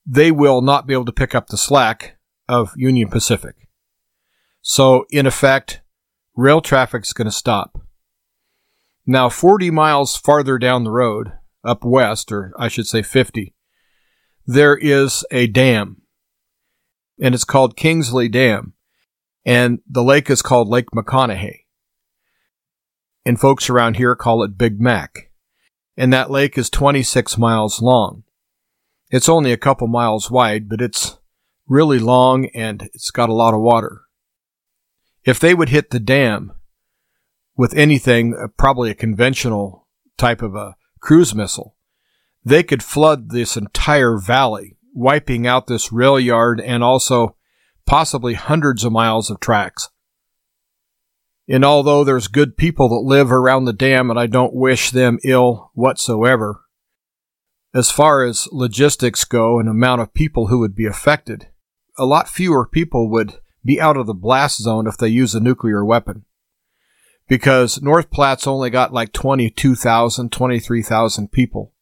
they 0.06 0.32
will 0.32 0.62
not 0.62 0.88
be 0.88 0.94
able 0.94 1.06
to 1.06 1.12
pick 1.12 1.36
up 1.36 1.48
the 1.48 1.58
slack 1.58 2.17
of 2.48 2.74
Union 2.76 3.10
Pacific. 3.10 3.68
So 4.62 5.06
in 5.12 5.26
effect, 5.26 5.82
rail 6.36 6.62
traffic 6.62 7.04
is 7.04 7.14
going 7.14 7.26
to 7.26 7.32
stop. 7.32 7.82
Now, 9.06 9.30
40 9.30 9.72
miles 9.72 10.18
farther 10.18 10.58
down 10.58 10.84
the 10.84 10.92
road, 10.92 11.32
up 11.64 11.84
west, 11.84 12.32
or 12.32 12.52
I 12.58 12.68
should 12.68 12.88
say 12.88 13.02
50, 13.02 13.54
there 14.46 14.76
is 14.76 15.26
a 15.32 15.48
dam. 15.48 16.02
And 17.20 17.34
it's 17.34 17.46
called 17.46 17.78
Kingsley 17.78 18.30
Dam. 18.30 18.74
And 19.46 19.80
the 19.90 20.04
lake 20.04 20.30
is 20.30 20.42
called 20.42 20.68
Lake 20.68 20.88
McConaughy. 20.94 21.62
And 23.26 23.40
folks 23.40 23.70
around 23.70 23.96
here 23.96 24.16
call 24.16 24.44
it 24.44 24.58
Big 24.58 24.80
Mac. 24.80 25.32
And 25.96 26.14
that 26.14 26.30
lake 26.30 26.58
is 26.58 26.70
26 26.70 27.38
miles 27.38 27.82
long. 27.82 28.24
It's 29.10 29.30
only 29.30 29.52
a 29.54 29.58
couple 29.58 29.88
miles 29.88 30.30
wide, 30.30 30.68
but 30.68 30.82
it's 30.82 31.17
really 31.68 32.00
long 32.00 32.48
and 32.48 32.90
it's 32.94 33.12
got 33.12 33.30
a 33.30 33.34
lot 33.34 33.54
of 33.54 33.62
water. 33.62 34.02
If 35.24 35.40
they 35.40 35.54
would 35.54 35.70
hit 35.70 35.90
the 35.90 36.00
dam, 36.00 36.54
with 37.58 37.74
anything, 37.74 38.36
uh, 38.36 38.48
probably 38.56 38.92
a 38.92 38.96
conventional 38.96 39.88
type 40.18 40.42
of 40.42 40.56
a 40.56 40.76
cruise 41.02 41.34
missile, 41.34 41.76
they 42.46 42.64
could 42.64 42.84
flood 42.84 43.32
this 43.32 43.58
entire 43.58 44.18
valley, 44.18 44.78
wiping 44.94 45.46
out 45.46 45.68
this 45.68 45.92
rail 45.92 46.20
yard 46.20 46.62
and 46.62 46.84
also 46.84 47.36
possibly 47.86 48.36
hundreds 48.36 48.84
of 48.84 48.92
miles 48.92 49.30
of 49.30 49.40
tracks. 49.40 49.90
And 51.50 51.66
although 51.66 52.04
there's 52.04 52.28
good 52.28 52.58
people 52.58 52.90
that 52.90 53.08
live 53.08 53.32
around 53.32 53.66
the 53.66 53.74
dam 53.74 54.10
and 54.10 54.20
I 54.20 54.28
don't 54.28 54.54
wish 54.54 54.92
them 54.92 55.18
ill 55.24 55.72
whatsoever, 55.74 56.62
as 57.74 57.90
far 57.90 58.24
as 58.24 58.48
logistics 58.52 59.24
go 59.24 59.60
and 59.60 59.70
amount 59.70 60.02
of 60.02 60.14
people 60.14 60.48
who 60.48 60.60
would 60.60 60.76
be 60.76 60.86
affected, 60.86 61.48
a 61.98 62.06
lot 62.06 62.30
fewer 62.30 62.68
people 62.68 63.10
would 63.10 63.36
be 63.64 63.82
out 63.82 63.98
of 63.98 64.08
the 64.08 64.14
blast 64.14 64.62
zone 64.62 64.88
if 64.88 64.98
they 64.98 65.08
use 65.08 65.36
a 65.36 65.40
nuclear 65.40 65.84
weapon 65.84 66.26
because 67.28 67.82
North 67.82 68.10
Platte's 68.10 68.48
only 68.48 68.70
got 68.70 68.94
like 68.94 69.12
22,000, 69.14 70.32
23,000 70.32 71.32
people. 71.32 71.74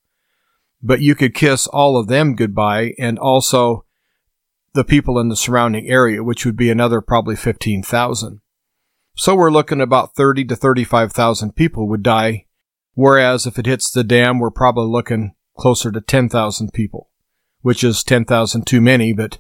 But 0.82 1.02
you 1.02 1.16
could 1.16 1.34
kiss 1.34 1.68
all 1.68 1.98
of 1.98 2.08
them 2.08 2.36
goodbye 2.36 2.94
and 3.00 3.18
also 3.18 3.86
the 4.74 4.84
people 4.84 5.20
in 5.20 5.30
the 5.30 5.36
surrounding 5.36 5.88
area, 5.88 6.24
which 6.24 6.46
would 6.46 6.58
be 6.58 6.70
another 6.70 7.02
probably 7.02 7.36
15,000. 7.36 8.42
So 9.16 9.36
we're 9.36 9.52
looking 9.52 9.80
about 9.80 10.16
30 10.16 10.46
to 10.46 10.56
35,000 10.56 11.56
people 11.56 11.88
would 11.88 12.04
die. 12.04 12.46
Whereas 12.94 13.46
if 13.46 13.58
it 13.58 13.66
hits 13.66 13.92
the 13.92 14.04
dam, 14.04 14.40
we're 14.40 14.52
probably 14.52 14.88
looking 14.88 15.36
closer 15.58 15.92
to 15.92 16.02
10,000 16.02 16.74
people, 16.74 17.10
which 17.62 17.84
is 17.84 18.04
10,000 18.04 18.68
too 18.68 18.82
many. 18.82 19.14
But 19.14 19.40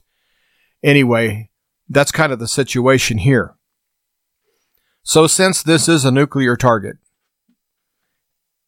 anyway, 0.84 1.50
that's 1.89 2.12
kind 2.12 2.32
of 2.32 2.39
the 2.39 2.48
situation 2.48 3.20
here. 3.20 3.55
So 5.03 5.27
since 5.27 5.62
this 5.62 5.88
is 5.88 6.03
a 6.03 6.12
nuclear 6.12 6.55
target, 6.55 6.98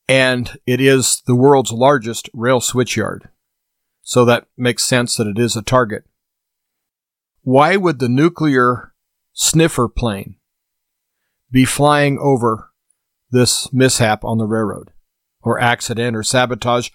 and 0.07 0.57
it 0.65 0.79
is 0.79 1.21
the 1.25 1.35
world's 1.35 1.71
largest 1.71 2.29
rail 2.33 2.59
switchyard, 2.59 3.29
so 4.01 4.23
that 4.23 4.45
makes 4.55 4.83
sense 4.83 5.17
that 5.17 5.27
it 5.27 5.39
is 5.39 5.55
a 5.55 5.61
target. 5.61 6.03
Why 7.41 7.75
would 7.75 7.99
the 7.99 8.09
nuclear 8.09 8.93
sniffer 9.33 9.87
plane 9.87 10.35
be 11.51 11.65
flying 11.65 12.17
over 12.19 12.71
this 13.31 13.73
mishap 13.73 14.23
on 14.23 14.37
the 14.37 14.45
railroad, 14.45 14.91
or 15.41 15.59
accident, 15.59 16.15
or 16.15 16.23
sabotage? 16.23 16.89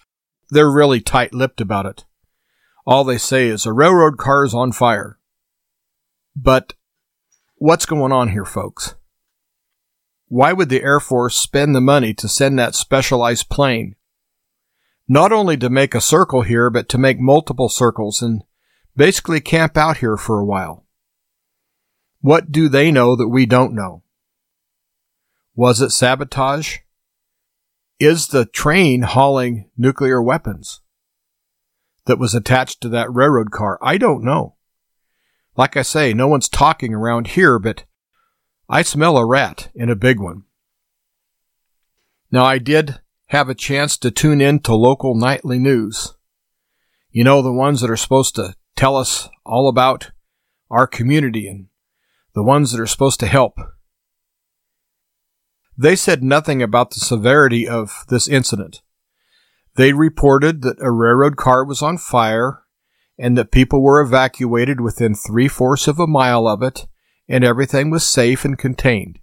They're 0.49 0.71
really 0.71 1.01
tight 1.01 1.33
lipped 1.33 1.61
about 1.61 1.85
it. 1.85 2.05
All 2.85 3.03
they 3.03 3.17
say 3.17 3.47
is 3.47 3.65
a 3.65 3.73
railroad 3.73 4.17
car 4.17 4.43
is 4.45 4.53
on 4.53 4.71
fire. 4.71 5.19
But 6.35 6.73
what's 7.55 7.85
going 7.85 8.11
on 8.11 8.29
here, 8.29 8.45
folks? 8.45 8.95
why 10.33 10.51
would 10.51 10.69
the 10.69 10.81
Air 10.81 10.99
Force 10.99 11.35
spend 11.35 11.75
the 11.75 11.79
money 11.79 12.11
to 12.15 12.27
send 12.27 12.57
that 12.57 12.73
specialized 12.73 13.49
plane? 13.49 13.95
Not 15.07 15.31
only 15.31 15.57
to 15.57 15.69
make 15.69 15.93
a 15.93 16.01
circle 16.01 16.41
here, 16.41 16.71
but 16.71 16.89
to 16.89 16.97
make 16.97 17.19
multiple 17.19 17.69
circles 17.69 18.19
and 18.19 18.41
basically 18.95 19.41
camp 19.41 19.77
out 19.77 19.97
here 19.97 20.17
for 20.17 20.39
a 20.39 20.45
while. 20.45 20.87
What 22.19 22.51
do 22.51 22.67
they 22.67 22.91
know 22.91 23.15
that 23.15 23.27
we 23.27 23.45
don't 23.45 23.75
know? 23.75 24.01
Was 25.55 25.81
it 25.81 25.91
sabotage? 25.91 26.79
is 27.99 28.29
the 28.29 28.45
train 28.45 29.03
hauling 29.03 29.69
nuclear 29.77 30.19
weapons 30.19 30.81
that 32.05 32.19
was 32.19 32.35
attached 32.35 32.81
to 32.81 32.89
that 32.89 33.11
railroad 33.11 33.51
car? 33.51 33.77
I 33.81 33.97
don't 33.97 34.23
know. 34.23 34.55
Like 35.55 35.77
I 35.77 35.83
say, 35.83 36.13
no 36.13 36.27
one's 36.27 36.49
talking 36.49 36.93
around 36.93 37.27
here, 37.27 37.59
but 37.59 37.85
I 38.69 38.81
smell 38.81 39.17
a 39.17 39.25
rat 39.25 39.69
in 39.75 39.89
a 39.89 39.95
big 39.95 40.19
one. 40.19 40.43
Now, 42.31 42.45
I 42.45 42.57
did 42.57 42.99
have 43.27 43.49
a 43.49 43.55
chance 43.55 43.97
to 43.97 44.09
tune 44.09 44.41
in 44.41 44.59
to 44.61 44.75
local 44.75 45.15
nightly 45.15 45.59
news. 45.59 46.15
You 47.11 47.23
know, 47.23 47.41
the 47.41 47.53
ones 47.53 47.81
that 47.81 47.91
are 47.91 47.97
supposed 47.97 48.35
to 48.35 48.55
tell 48.75 48.95
us 48.95 49.29
all 49.45 49.69
about 49.69 50.11
our 50.71 50.87
community 50.87 51.47
and 51.47 51.67
the 52.33 52.43
ones 52.43 52.71
that 52.71 52.81
are 52.81 52.87
supposed 52.87 53.19
to 53.19 53.27
help. 53.27 53.59
They 55.77 55.95
said 55.95 56.23
nothing 56.23 56.63
about 56.63 56.91
the 56.91 56.99
severity 56.99 57.67
of 57.67 58.05
this 58.09 58.27
incident. 58.27 58.81
They 59.75 59.93
reported 59.93 60.61
that 60.61 60.81
a 60.81 60.91
railroad 60.91 61.35
car 61.35 61.65
was 61.65 61.81
on 61.81 61.97
fire 61.97 62.63
and 63.17 63.37
that 63.37 63.51
people 63.51 63.81
were 63.81 64.01
evacuated 64.01 64.81
within 64.81 65.15
three 65.15 65.47
fourths 65.47 65.87
of 65.87 65.99
a 65.99 66.07
mile 66.07 66.47
of 66.47 66.61
it 66.61 66.85
and 67.27 67.43
everything 67.43 67.89
was 67.89 68.05
safe 68.05 68.45
and 68.45 68.57
contained. 68.57 69.19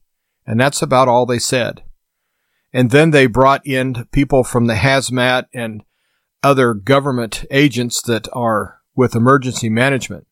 And 0.46 0.58
that's 0.58 0.82
about 0.82 1.08
all 1.08 1.26
they 1.26 1.38
said. 1.38 1.84
And 2.72 2.90
then 2.90 3.10
they 3.10 3.26
brought 3.26 3.66
in 3.66 4.06
people 4.12 4.44
from 4.44 4.66
the 4.66 4.74
hazmat 4.74 5.46
and 5.52 5.82
other 6.42 6.74
government 6.74 7.44
agents 7.50 8.00
that 8.02 8.28
are 8.32 8.80
with 8.94 9.14
emergency 9.14 9.68
management. 9.68 10.26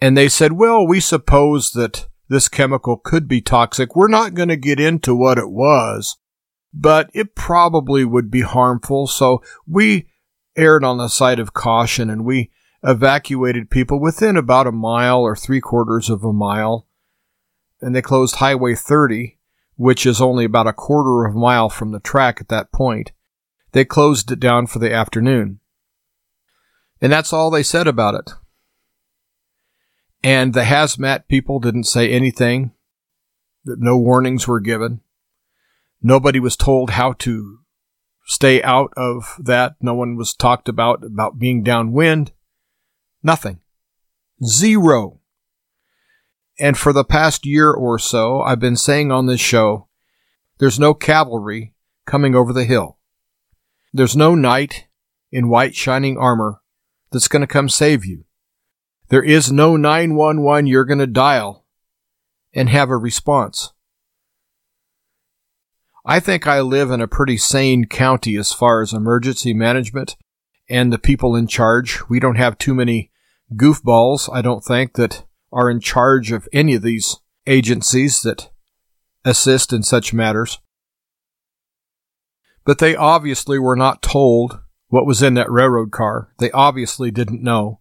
And 0.00 0.16
they 0.16 0.28
said, 0.28 0.52
well, 0.52 0.86
we 0.86 1.00
suppose 1.00 1.72
that 1.72 2.08
this 2.28 2.48
chemical 2.48 2.96
could 2.96 3.26
be 3.26 3.40
toxic. 3.40 3.94
We're 3.96 4.08
not 4.08 4.34
going 4.34 4.48
to 4.48 4.56
get 4.56 4.80
into 4.80 5.14
what 5.14 5.38
it 5.38 5.50
was, 5.50 6.16
but 6.72 7.10
it 7.12 7.34
probably 7.34 8.04
would 8.04 8.30
be 8.30 8.42
harmful. 8.42 9.06
So 9.06 9.42
we 9.66 10.08
erred 10.56 10.84
on 10.84 10.98
the 10.98 11.08
side 11.08 11.38
of 11.38 11.52
caution 11.52 12.10
and 12.10 12.24
we 12.24 12.50
evacuated 12.82 13.70
people 13.70 14.00
within 14.00 14.36
about 14.36 14.66
a 14.66 14.72
mile 14.72 15.20
or 15.20 15.36
three 15.36 15.60
quarters 15.60 16.08
of 16.08 16.24
a 16.24 16.32
mile. 16.32 16.86
And 17.80 17.94
they 17.94 18.02
closed 18.02 18.36
Highway 18.36 18.74
30, 18.74 19.38
which 19.76 20.06
is 20.06 20.20
only 20.20 20.44
about 20.44 20.66
a 20.66 20.72
quarter 20.72 21.26
of 21.26 21.34
a 21.34 21.38
mile 21.38 21.68
from 21.68 21.92
the 21.92 22.00
track 22.00 22.40
at 22.40 22.48
that 22.48 22.72
point. 22.72 23.12
They 23.72 23.84
closed 23.84 24.30
it 24.30 24.40
down 24.40 24.66
for 24.66 24.78
the 24.78 24.92
afternoon. 24.92 25.60
And 27.00 27.12
that's 27.12 27.32
all 27.32 27.50
they 27.50 27.62
said 27.62 27.86
about 27.86 28.14
it. 28.14 28.30
And 30.22 30.52
the 30.52 30.62
hazmat 30.62 31.28
people 31.28 31.60
didn't 31.60 31.84
say 31.84 32.10
anything, 32.10 32.72
that 33.64 33.80
no 33.80 33.96
warnings 33.96 34.46
were 34.46 34.60
given. 34.60 35.00
Nobody 36.02 36.40
was 36.40 36.56
told 36.56 36.90
how 36.90 37.12
to 37.14 37.58
stay 38.24 38.62
out 38.62 38.92
of 38.96 39.36
that. 39.38 39.76
No 39.80 39.94
one 39.94 40.16
was 40.16 40.34
talked 40.34 40.68
about 40.68 41.04
about 41.04 41.38
being 41.38 41.62
downwind. 41.62 42.32
Nothing. 43.22 43.60
Zero. 44.44 45.20
And 46.58 46.76
for 46.76 46.92
the 46.92 47.04
past 47.04 47.44
year 47.44 47.70
or 47.70 47.98
so, 47.98 48.40
I've 48.42 48.60
been 48.60 48.76
saying 48.76 49.10
on 49.10 49.26
this 49.26 49.40
show, 49.40 49.88
there's 50.58 50.78
no 50.78 50.94
cavalry 50.94 51.74
coming 52.06 52.34
over 52.34 52.52
the 52.52 52.64
hill. 52.64 52.98
There's 53.92 54.16
no 54.16 54.34
knight 54.34 54.86
in 55.32 55.48
white 55.48 55.74
shining 55.74 56.16
armor 56.16 56.60
that's 57.10 57.28
going 57.28 57.40
to 57.40 57.46
come 57.46 57.68
save 57.68 58.04
you. 58.04 58.24
There 59.08 59.22
is 59.22 59.50
no 59.50 59.76
911 59.76 60.66
you're 60.66 60.84
going 60.84 60.98
to 60.98 61.06
dial 61.06 61.66
and 62.54 62.68
have 62.68 62.90
a 62.90 62.96
response. 62.96 63.72
I 66.04 66.18
think 66.20 66.46
I 66.46 66.60
live 66.60 66.90
in 66.90 67.00
a 67.00 67.08
pretty 67.08 67.36
sane 67.36 67.84
county 67.84 68.36
as 68.36 68.52
far 68.52 68.80
as 68.80 68.92
emergency 68.92 69.52
management 69.52 70.16
and 70.68 70.92
the 70.92 70.98
people 70.98 71.36
in 71.36 71.46
charge. 71.46 72.08
We 72.08 72.20
don't 72.20 72.36
have 72.36 72.56
too 72.56 72.74
many 72.74 73.10
goofballs, 73.54 74.28
I 74.32 74.40
don't 74.40 74.64
think, 74.64 74.94
that 74.94 75.24
are 75.52 75.70
in 75.70 75.80
charge 75.80 76.32
of 76.32 76.48
any 76.52 76.74
of 76.74 76.82
these 76.82 77.18
agencies 77.46 78.22
that 78.22 78.50
assist 79.24 79.72
in 79.72 79.82
such 79.82 80.14
matters. 80.14 80.58
But 82.64 82.78
they 82.78 82.94
obviously 82.94 83.58
were 83.58 83.76
not 83.76 84.02
told 84.02 84.60
what 84.88 85.06
was 85.06 85.22
in 85.22 85.34
that 85.34 85.50
railroad 85.50 85.90
car. 85.90 86.32
They 86.38 86.50
obviously 86.52 87.10
didn't 87.10 87.42
know. 87.42 87.80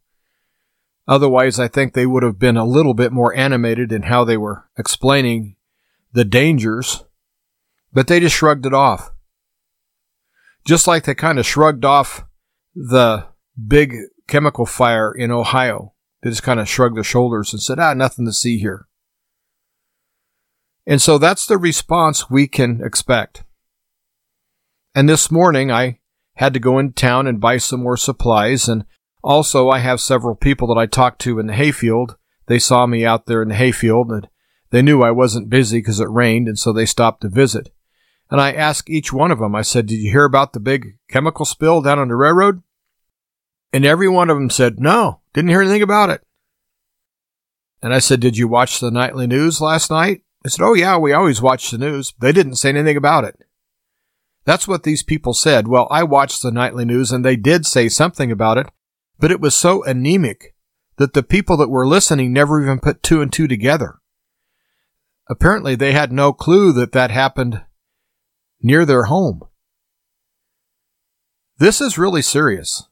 Otherwise, 1.07 1.59
I 1.59 1.67
think 1.67 1.93
they 1.93 2.05
would 2.05 2.23
have 2.23 2.37
been 2.37 2.57
a 2.57 2.65
little 2.65 2.93
bit 2.93 3.11
more 3.11 3.35
animated 3.35 3.91
in 3.91 4.03
how 4.03 4.23
they 4.23 4.37
were 4.37 4.69
explaining 4.77 5.55
the 6.11 6.25
dangers, 6.25 7.03
but 7.91 8.07
they 8.07 8.19
just 8.19 8.35
shrugged 8.35 8.65
it 8.65 8.73
off. 8.73 9.11
Just 10.65 10.87
like 10.87 11.05
they 11.05 11.15
kind 11.15 11.39
of 11.39 11.45
shrugged 11.45 11.85
off 11.85 12.25
the 12.75 13.25
big 13.67 13.95
chemical 14.27 14.65
fire 14.65 15.11
in 15.11 15.31
Ohio. 15.31 15.93
They 16.21 16.29
just 16.29 16.43
kind 16.43 16.59
of 16.59 16.67
shrugged 16.67 16.97
their 16.97 17.03
shoulders 17.03 17.53
and 17.53 17.61
said, 17.61 17.79
ah, 17.79 17.93
nothing 17.93 18.25
to 18.25 18.33
see 18.33 18.59
here. 18.59 18.87
And 20.85 21.01
so 21.01 21.17
that's 21.17 21.45
the 21.45 21.57
response 21.57 22.29
we 22.29 22.47
can 22.47 22.81
expect. 22.83 23.43
And 24.93 25.07
this 25.07 25.31
morning 25.31 25.71
I 25.71 25.99
had 26.35 26.53
to 26.53 26.59
go 26.59 26.79
in 26.79 26.93
town 26.93 27.27
and 27.27 27.39
buy 27.39 27.57
some 27.57 27.81
more 27.81 27.97
supplies 27.97 28.67
and 28.67 28.85
also, 29.21 29.69
I 29.69 29.79
have 29.79 29.99
several 29.99 30.35
people 30.35 30.67
that 30.67 30.79
I 30.79 30.85
talked 30.85 31.19
to 31.21 31.39
in 31.39 31.47
the 31.47 31.53
hayfield. 31.53 32.15
They 32.47 32.59
saw 32.59 32.85
me 32.85 33.05
out 33.05 33.25
there 33.25 33.41
in 33.41 33.49
the 33.49 33.55
hayfield 33.55 34.11
and 34.11 34.27
they 34.71 34.81
knew 34.81 35.01
I 35.01 35.11
wasn't 35.11 35.49
busy 35.49 35.79
because 35.79 35.99
it 35.99 36.09
rained, 36.09 36.47
and 36.47 36.57
so 36.57 36.71
they 36.71 36.85
stopped 36.85 37.21
to 37.21 37.29
visit. 37.29 37.69
And 38.31 38.39
I 38.39 38.53
asked 38.53 38.89
each 38.89 39.11
one 39.11 39.31
of 39.31 39.39
them, 39.39 39.55
I 39.55 39.63
said, 39.63 39.87
Did 39.87 39.95
you 39.95 40.11
hear 40.11 40.25
about 40.25 40.53
the 40.53 40.59
big 40.59 40.97
chemical 41.09 41.45
spill 41.45 41.81
down 41.81 41.99
on 41.99 42.09
the 42.09 42.15
railroad? 42.15 42.61
And 43.73 43.85
every 43.85 44.07
one 44.07 44.29
of 44.29 44.37
them 44.37 44.49
said, 44.49 44.79
No, 44.79 45.21
didn't 45.33 45.49
hear 45.49 45.61
anything 45.61 45.81
about 45.81 46.09
it. 46.09 46.21
And 47.81 47.93
I 47.93 47.99
said, 47.99 48.19
Did 48.19 48.37
you 48.37 48.47
watch 48.47 48.79
the 48.79 48.91
nightly 48.91 49.25
news 49.25 49.61
last 49.61 49.89
night? 49.89 50.21
They 50.43 50.49
said, 50.49 50.63
Oh, 50.63 50.73
yeah, 50.73 50.97
we 50.97 51.11
always 51.11 51.41
watch 51.41 51.71
the 51.71 51.77
news. 51.77 52.13
They 52.19 52.31
didn't 52.31 52.55
say 52.55 52.69
anything 52.69 52.97
about 52.97 53.23
it. 53.23 53.35
That's 54.45 54.67
what 54.67 54.83
these 54.83 55.03
people 55.03 55.33
said. 55.33 55.67
Well, 55.67 55.87
I 55.89 56.03
watched 56.03 56.41
the 56.41 56.51
nightly 56.51 56.85
news 56.85 57.11
and 57.11 57.25
they 57.25 57.35
did 57.35 57.65
say 57.65 57.89
something 57.89 58.31
about 58.31 58.57
it, 58.57 58.67
but 59.19 59.31
it 59.31 59.41
was 59.41 59.55
so 59.55 59.83
anemic 59.83 60.55
that 60.97 61.13
the 61.13 61.23
people 61.23 61.57
that 61.57 61.69
were 61.69 61.87
listening 61.87 62.31
never 62.31 62.61
even 62.61 62.79
put 62.79 63.01
two 63.01 63.21
and 63.21 63.31
two 63.31 63.47
together. 63.47 63.99
Apparently, 65.29 65.75
they 65.75 65.93
had 65.93 66.11
no 66.11 66.33
clue 66.33 66.71
that 66.73 66.91
that 66.91 67.11
happened 67.11 67.61
near 68.61 68.85
their 68.85 69.03
home. 69.03 69.41
This 71.57 71.81
is 71.81 71.97
really 71.97 72.21
serious. 72.21 72.87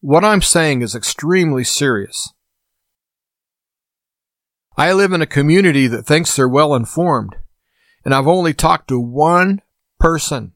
What 0.00 0.24
I'm 0.24 0.42
saying 0.42 0.82
is 0.82 0.94
extremely 0.94 1.64
serious. 1.64 2.32
I 4.76 4.92
live 4.92 5.12
in 5.12 5.22
a 5.22 5.26
community 5.26 5.86
that 5.86 6.04
thinks 6.04 6.34
they're 6.34 6.48
well 6.48 6.74
informed, 6.74 7.36
and 8.04 8.12
I've 8.12 8.26
only 8.26 8.52
talked 8.54 8.88
to 8.88 9.00
one 9.00 9.62
person 10.00 10.52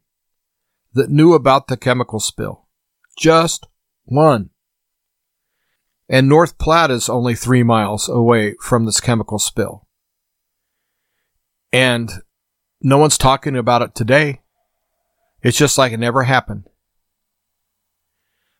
that 0.92 1.10
knew 1.10 1.34
about 1.34 1.68
the 1.68 1.76
chemical 1.76 2.20
spill. 2.20 2.66
Just 3.16 3.66
one. 4.04 4.50
And 6.08 6.28
North 6.28 6.58
Platte 6.58 6.90
is 6.90 7.08
only 7.08 7.34
three 7.34 7.62
miles 7.62 8.08
away 8.08 8.54
from 8.60 8.86
this 8.86 9.00
chemical 9.00 9.38
spill. 9.38 9.86
And 11.72 12.10
no 12.80 12.98
one's 12.98 13.18
talking 13.18 13.56
about 13.56 13.82
it 13.82 13.94
today. 13.94 14.40
It's 15.48 15.56
just 15.56 15.78
like 15.78 15.92
it 15.92 15.98
never 15.98 16.24
happened. 16.24 16.68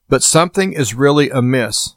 But 0.09 0.22
something 0.22 0.72
is 0.72 0.94
really 0.94 1.29
amiss 1.29 1.96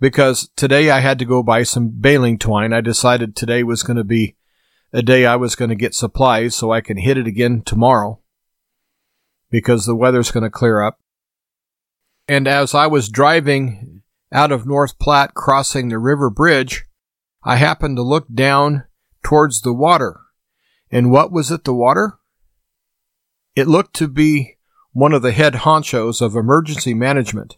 because 0.00 0.50
today 0.56 0.90
I 0.90 0.98
had 0.98 1.20
to 1.20 1.24
go 1.24 1.40
buy 1.40 1.62
some 1.62 1.90
baling 1.90 2.36
twine. 2.36 2.72
I 2.72 2.80
decided 2.80 3.36
today 3.36 3.62
was 3.62 3.84
going 3.84 3.96
to 3.96 4.02
be 4.02 4.34
a 4.92 5.02
day 5.02 5.24
I 5.24 5.36
was 5.36 5.54
going 5.54 5.68
to 5.68 5.76
get 5.76 5.94
supplies 5.94 6.56
so 6.56 6.72
I 6.72 6.80
can 6.80 6.96
hit 6.96 7.16
it 7.16 7.28
again 7.28 7.62
tomorrow 7.62 8.18
because 9.52 9.86
the 9.86 9.94
weather's 9.94 10.32
going 10.32 10.42
to 10.42 10.50
clear 10.50 10.82
up. 10.82 10.98
And 12.26 12.48
as 12.48 12.74
I 12.74 12.88
was 12.88 13.08
driving 13.08 14.02
out 14.32 14.50
of 14.50 14.66
North 14.66 14.98
Platte 14.98 15.34
crossing 15.34 15.90
the 15.90 15.98
river 16.00 16.28
bridge, 16.28 16.86
I 17.44 17.54
happened 17.54 17.96
to 17.98 18.02
look 18.02 18.26
down 18.34 18.82
towards 19.22 19.60
the 19.60 19.72
water. 19.72 20.18
And 20.90 21.12
what 21.12 21.30
was 21.30 21.52
it, 21.52 21.62
the 21.62 21.72
water? 21.72 22.17
It 23.58 23.66
looked 23.66 23.96
to 23.96 24.06
be 24.06 24.56
one 24.92 25.12
of 25.12 25.22
the 25.22 25.32
head 25.32 25.52
honchos 25.52 26.22
of 26.22 26.36
emergency 26.36 26.94
management 26.94 27.56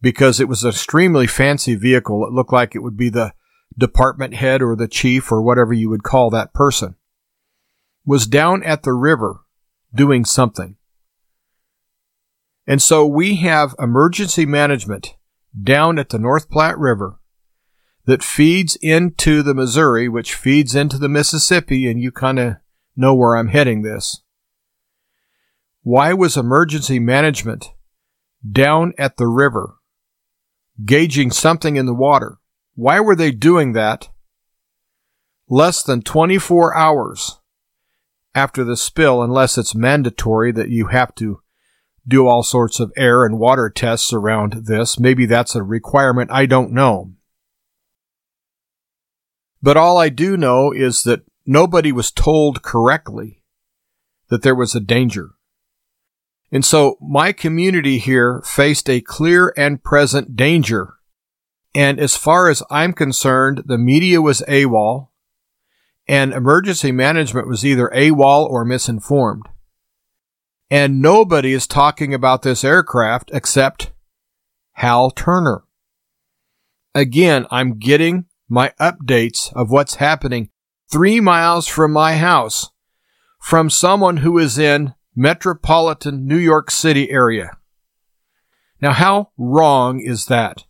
because 0.00 0.40
it 0.40 0.48
was 0.48 0.64
an 0.64 0.70
extremely 0.70 1.26
fancy 1.26 1.74
vehicle. 1.74 2.24
It 2.24 2.32
looked 2.32 2.54
like 2.54 2.74
it 2.74 2.82
would 2.82 2.96
be 2.96 3.10
the 3.10 3.34
department 3.76 4.32
head 4.32 4.62
or 4.62 4.74
the 4.74 4.88
chief 4.88 5.30
or 5.30 5.42
whatever 5.42 5.74
you 5.74 5.90
would 5.90 6.04
call 6.04 6.30
that 6.30 6.54
person. 6.54 6.94
Was 8.06 8.26
down 8.26 8.62
at 8.62 8.82
the 8.82 8.94
river 8.94 9.40
doing 9.94 10.24
something. 10.24 10.76
And 12.66 12.80
so 12.80 13.04
we 13.04 13.36
have 13.36 13.74
emergency 13.78 14.46
management 14.46 15.16
down 15.62 15.98
at 15.98 16.08
the 16.08 16.18
North 16.18 16.48
Platte 16.48 16.78
River 16.78 17.20
that 18.06 18.22
feeds 18.22 18.74
into 18.76 19.42
the 19.42 19.52
Missouri, 19.52 20.08
which 20.08 20.32
feeds 20.32 20.74
into 20.74 20.96
the 20.96 21.10
Mississippi, 21.10 21.86
and 21.90 22.00
you 22.00 22.10
kind 22.10 22.38
of 22.38 22.56
know 22.96 23.14
where 23.14 23.36
I'm 23.36 23.48
heading 23.48 23.82
this. 23.82 24.22
Why 25.82 26.12
was 26.12 26.36
emergency 26.36 26.98
management 26.98 27.72
down 28.50 28.92
at 28.98 29.16
the 29.16 29.26
river 29.26 29.76
gauging 30.84 31.30
something 31.30 31.76
in 31.76 31.86
the 31.86 31.94
water? 31.94 32.38
Why 32.74 33.00
were 33.00 33.16
they 33.16 33.30
doing 33.30 33.72
that 33.72 34.10
less 35.48 35.82
than 35.82 36.02
24 36.02 36.76
hours 36.76 37.40
after 38.34 38.62
the 38.62 38.76
spill, 38.76 39.22
unless 39.22 39.58
it's 39.58 39.74
mandatory 39.74 40.52
that 40.52 40.68
you 40.68 40.88
have 40.88 41.14
to 41.16 41.40
do 42.06 42.26
all 42.26 42.42
sorts 42.42 42.78
of 42.78 42.92
air 42.96 43.24
and 43.24 43.38
water 43.38 43.70
tests 43.70 44.12
around 44.12 44.66
this? 44.66 44.98
Maybe 44.98 45.24
that's 45.24 45.54
a 45.54 45.62
requirement. 45.62 46.30
I 46.30 46.44
don't 46.44 46.72
know. 46.72 47.12
But 49.62 49.76
all 49.76 49.96
I 49.96 50.10
do 50.10 50.36
know 50.36 50.72
is 50.72 51.02
that 51.02 51.22
nobody 51.46 51.90
was 51.90 52.10
told 52.10 52.62
correctly 52.62 53.42
that 54.28 54.42
there 54.42 54.54
was 54.54 54.74
a 54.74 54.80
danger. 54.80 55.30
And 56.52 56.64
so 56.64 56.98
my 57.00 57.32
community 57.32 57.98
here 57.98 58.42
faced 58.44 58.88
a 58.90 59.00
clear 59.00 59.54
and 59.56 59.82
present 59.82 60.36
danger. 60.36 60.94
And 61.74 62.00
as 62.00 62.16
far 62.16 62.48
as 62.48 62.62
I'm 62.70 62.92
concerned, 62.92 63.62
the 63.66 63.78
media 63.78 64.20
was 64.20 64.42
AWOL 64.48 65.08
and 66.08 66.32
emergency 66.32 66.90
management 66.90 67.46
was 67.46 67.64
either 67.64 67.88
AWOL 67.94 68.44
or 68.48 68.64
misinformed. 68.64 69.46
And 70.68 71.00
nobody 71.00 71.52
is 71.52 71.68
talking 71.68 72.12
about 72.12 72.42
this 72.42 72.64
aircraft 72.64 73.30
except 73.32 73.92
Hal 74.72 75.12
Turner. 75.12 75.62
Again, 76.94 77.46
I'm 77.52 77.78
getting 77.78 78.26
my 78.48 78.72
updates 78.80 79.52
of 79.54 79.70
what's 79.70 79.96
happening 79.96 80.50
three 80.90 81.20
miles 81.20 81.68
from 81.68 81.92
my 81.92 82.16
house 82.16 82.70
from 83.40 83.70
someone 83.70 84.18
who 84.18 84.36
is 84.38 84.58
in 84.58 84.94
metropolitan 85.14 86.26
New 86.26 86.36
York 86.38 86.70
City 86.70 87.10
area. 87.10 87.56
Now, 88.80 88.92
how 88.92 89.30
wrong 89.36 90.00
is 90.00 90.26
that? 90.26 90.64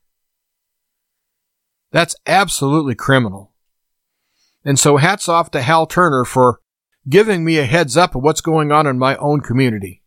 That's 1.93 2.17
absolutely 2.27 2.95
criminal. 2.95 3.53
And 4.65 4.79
so 4.79 4.97
hats 4.97 5.29
off 5.29 5.51
to 5.53 5.63
Hal 5.63 5.87
Turner 5.87 6.25
for 6.25 6.61
giving 7.09 7.45
me 7.45 7.59
a 7.59 7.65
heads 7.65 7.97
up 7.97 8.15
of 8.15 8.23
what's 8.23 8.41
going 8.41 8.73
on 8.73 8.87
in 8.87 8.99
my 8.99 9.17
own 9.17 9.41
community. 9.41 10.03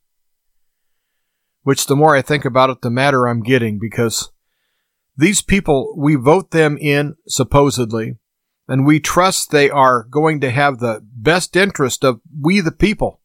Which 1.63 1.87
the 1.87 1.95
more 1.95 2.15
I 2.15 2.21
think 2.21 2.45
about 2.45 2.69
it, 2.69 2.81
the 2.81 2.89
madder 2.89 3.27
I'm 3.27 3.41
getting 3.41 3.79
because 3.79 4.31
these 5.15 5.41
people, 5.41 5.93
we 5.97 6.15
vote 6.15 6.51
them 6.51 6.77
in 6.77 7.15
supposedly, 7.27 8.17
and 8.67 8.85
we 8.85 8.99
trust 8.99 9.51
they 9.51 9.69
are 9.69 10.03
going 10.03 10.41
to 10.41 10.51
have 10.51 10.79
the 10.79 11.01
best 11.03 11.55
interest 11.55 12.03
of 12.03 12.21
we 12.41 12.59
the 12.59 12.71
people. 12.71 13.21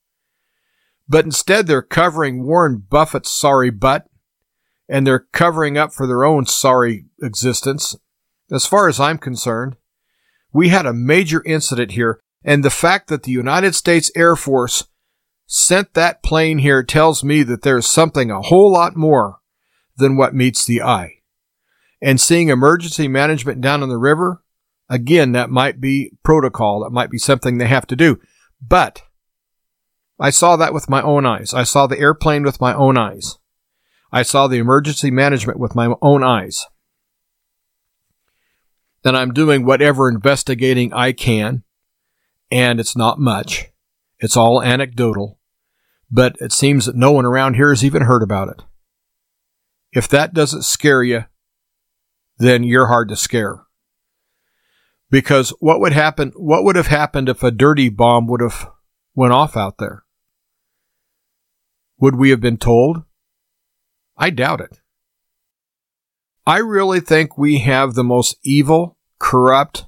But 1.08 1.24
instead 1.24 1.66
they're 1.66 1.82
covering 1.82 2.44
Warren 2.44 2.84
Buffett's 2.88 3.30
sorry 3.30 3.70
butt 3.70 4.06
and 4.88 5.06
they're 5.06 5.26
covering 5.32 5.76
up 5.76 5.92
for 5.92 6.06
their 6.06 6.24
own 6.24 6.46
sorry 6.46 7.06
existence. 7.22 7.96
As 8.50 8.66
far 8.66 8.88
as 8.88 8.98
I'm 8.98 9.18
concerned, 9.18 9.76
we 10.52 10.70
had 10.70 10.86
a 10.86 10.94
major 10.94 11.42
incident 11.44 11.92
here, 11.92 12.20
and 12.42 12.64
the 12.64 12.70
fact 12.70 13.08
that 13.08 13.24
the 13.24 13.30
United 13.30 13.74
States 13.74 14.10
Air 14.16 14.34
Force 14.34 14.84
sent 15.46 15.94
that 15.94 16.22
plane 16.22 16.58
here 16.58 16.82
tells 16.82 17.22
me 17.22 17.42
that 17.42 17.62
there's 17.62 17.86
something 17.86 18.30
a 18.30 18.42
whole 18.42 18.72
lot 18.72 18.96
more 18.96 19.40
than 19.96 20.16
what 20.16 20.34
meets 20.34 20.64
the 20.64 20.82
eye. 20.82 21.16
And 22.00 22.20
seeing 22.20 22.48
emergency 22.48 23.08
management 23.08 23.60
down 23.60 23.82
on 23.82 23.88
the 23.88 23.98
river, 23.98 24.42
again, 24.88 25.32
that 25.32 25.50
might 25.50 25.80
be 25.80 26.12
protocol. 26.22 26.82
That 26.84 26.90
might 26.90 27.10
be 27.10 27.18
something 27.18 27.58
they 27.58 27.66
have 27.66 27.86
to 27.88 27.96
do. 27.96 28.20
But 28.62 29.02
I 30.18 30.31
saw 30.31 30.57
that 30.57 30.74
with 30.74 30.88
my 30.88 31.02
own 31.02 31.26
eyes. 31.26 31.54
I 31.54 31.62
saw 31.62 31.87
the 31.87 31.98
airplane 31.98 32.42
with 32.42 32.61
my 32.61 32.74
own 32.74 32.98
eyes. 32.98 33.38
I 34.11 34.22
saw 34.22 34.46
the 34.46 34.59
emergency 34.59 35.11
management 35.11 35.59
with 35.59 35.74
my 35.74 35.94
own 36.02 36.24
eyes 36.24 36.66
then 39.02 39.14
I'm 39.14 39.33
doing 39.33 39.64
whatever 39.64 40.09
investigating 40.09 40.92
I 40.92 41.12
can, 41.12 41.62
and 42.50 42.81
it's 42.81 42.96
not 42.96 43.18
much. 43.18 43.66
It's 44.18 44.37
all 44.37 44.62
anecdotal, 44.62 45.38
but 46.11 46.37
it 46.40 46.52
seems 46.52 46.87
that 46.87 46.96
no 46.96 47.12
one 47.12 47.24
around 47.24 47.54
here 47.54 47.70
has 47.70 47.85
even 47.85 48.02
heard 48.02 48.22
about 48.22 48.48
it. 48.48 48.62
If 49.92 50.09
that 50.09 50.35
doesn't 50.35 50.64
scare 50.64 51.02
you, 51.02 51.24
then 52.38 52.64
you're 52.64 52.88
hard 52.88 53.09
to 53.09 53.16
scare. 53.16 53.62
Because 55.11 55.50
what 55.61 55.81
would 55.81 55.92
happen, 55.92 56.33
what 56.37 56.64
would 56.64 56.76
have 56.76 56.88
happened 56.88 57.28
if 57.28 57.42
a 57.42 57.50
dirty 57.50 57.88
bomb 57.88 58.26
would 58.26 58.42
have 58.42 58.68
went 59.14 59.33
off 59.33 59.57
out 59.57 59.78
there? 59.78 60.04
Would 62.00 62.16
we 62.16 62.30
have 62.30 62.40
been 62.40 62.58
told? 62.58 63.02
I 64.16 64.30
doubt 64.30 64.61
it. 64.61 64.80
I 66.46 66.58
really 66.58 67.00
think 67.00 67.37
we 67.37 67.58
have 67.58 67.94
the 67.94 68.04
most 68.04 68.37
evil, 68.42 68.96
corrupt, 69.18 69.87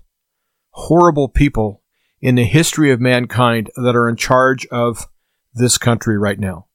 horrible 0.71 1.29
people 1.29 1.83
in 2.21 2.35
the 2.35 2.45
history 2.45 2.91
of 2.91 3.01
mankind 3.01 3.71
that 3.77 3.97
are 3.97 4.09
in 4.09 4.17
charge 4.17 4.67
of 4.67 5.07
this 5.55 5.79
country 5.79 6.19
right 6.19 6.39
now. 6.39 6.67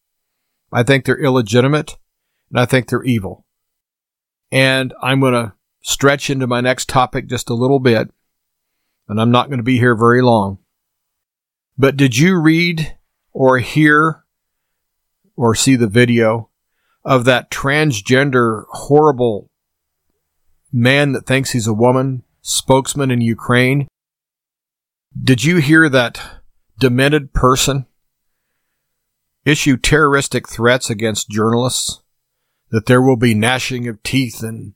I 0.71 0.83
think 0.83 1.05
they're 1.05 1.23
illegitimate 1.23 1.97
and 2.49 2.59
I 2.59 2.65
think 2.65 2.89
they're 2.89 3.03
evil. 3.03 3.45
And 4.51 4.93
I'm 5.01 5.19
going 5.19 5.33
to 5.33 5.53
stretch 5.81 6.29
into 6.29 6.47
my 6.47 6.61
next 6.61 6.89
topic 6.89 7.27
just 7.27 7.49
a 7.49 7.55
little 7.55 7.79
bit, 7.79 8.09
and 9.07 9.21
I'm 9.21 9.31
not 9.31 9.47
going 9.47 9.59
to 9.59 9.63
be 9.63 9.77
here 9.77 9.95
very 9.95 10.21
long. 10.21 10.57
But 11.77 11.97
did 11.97 12.17
you 12.17 12.39
read 12.39 12.97
or 13.33 13.59
hear 13.59 14.24
or 15.35 15.55
see 15.55 15.75
the 15.75 15.87
video 15.87 16.49
of 17.03 17.25
that 17.25 17.51
transgender 17.51 18.63
horrible 18.69 19.49
man 20.71 21.13
that 21.13 21.25
thinks 21.25 21.51
he's 21.51 21.67
a 21.67 21.73
woman, 21.73 22.23
spokesman 22.41 23.11
in 23.11 23.21
Ukraine. 23.21 23.87
Did 25.21 25.43
you 25.43 25.57
hear 25.57 25.87
that 25.89 26.41
demented 26.79 27.33
person 27.33 27.85
issue 29.45 29.77
terroristic 29.77 30.49
threats 30.49 30.89
against 30.89 31.29
journalists? 31.29 32.01
That 32.71 32.87
there 32.87 33.01
will 33.01 33.15
be 33.15 33.35
gnashing 33.35 33.87
of 33.87 34.01
teeth 34.03 34.41
and 34.41 34.75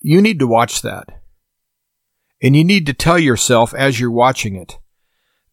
you 0.00 0.20
need 0.20 0.38
to 0.40 0.46
watch 0.46 0.82
that. 0.82 1.22
And 2.42 2.56
you 2.56 2.64
need 2.64 2.86
to 2.86 2.94
tell 2.94 3.18
yourself 3.18 3.72
as 3.74 4.00
you're 4.00 4.10
watching 4.10 4.56
it, 4.56 4.78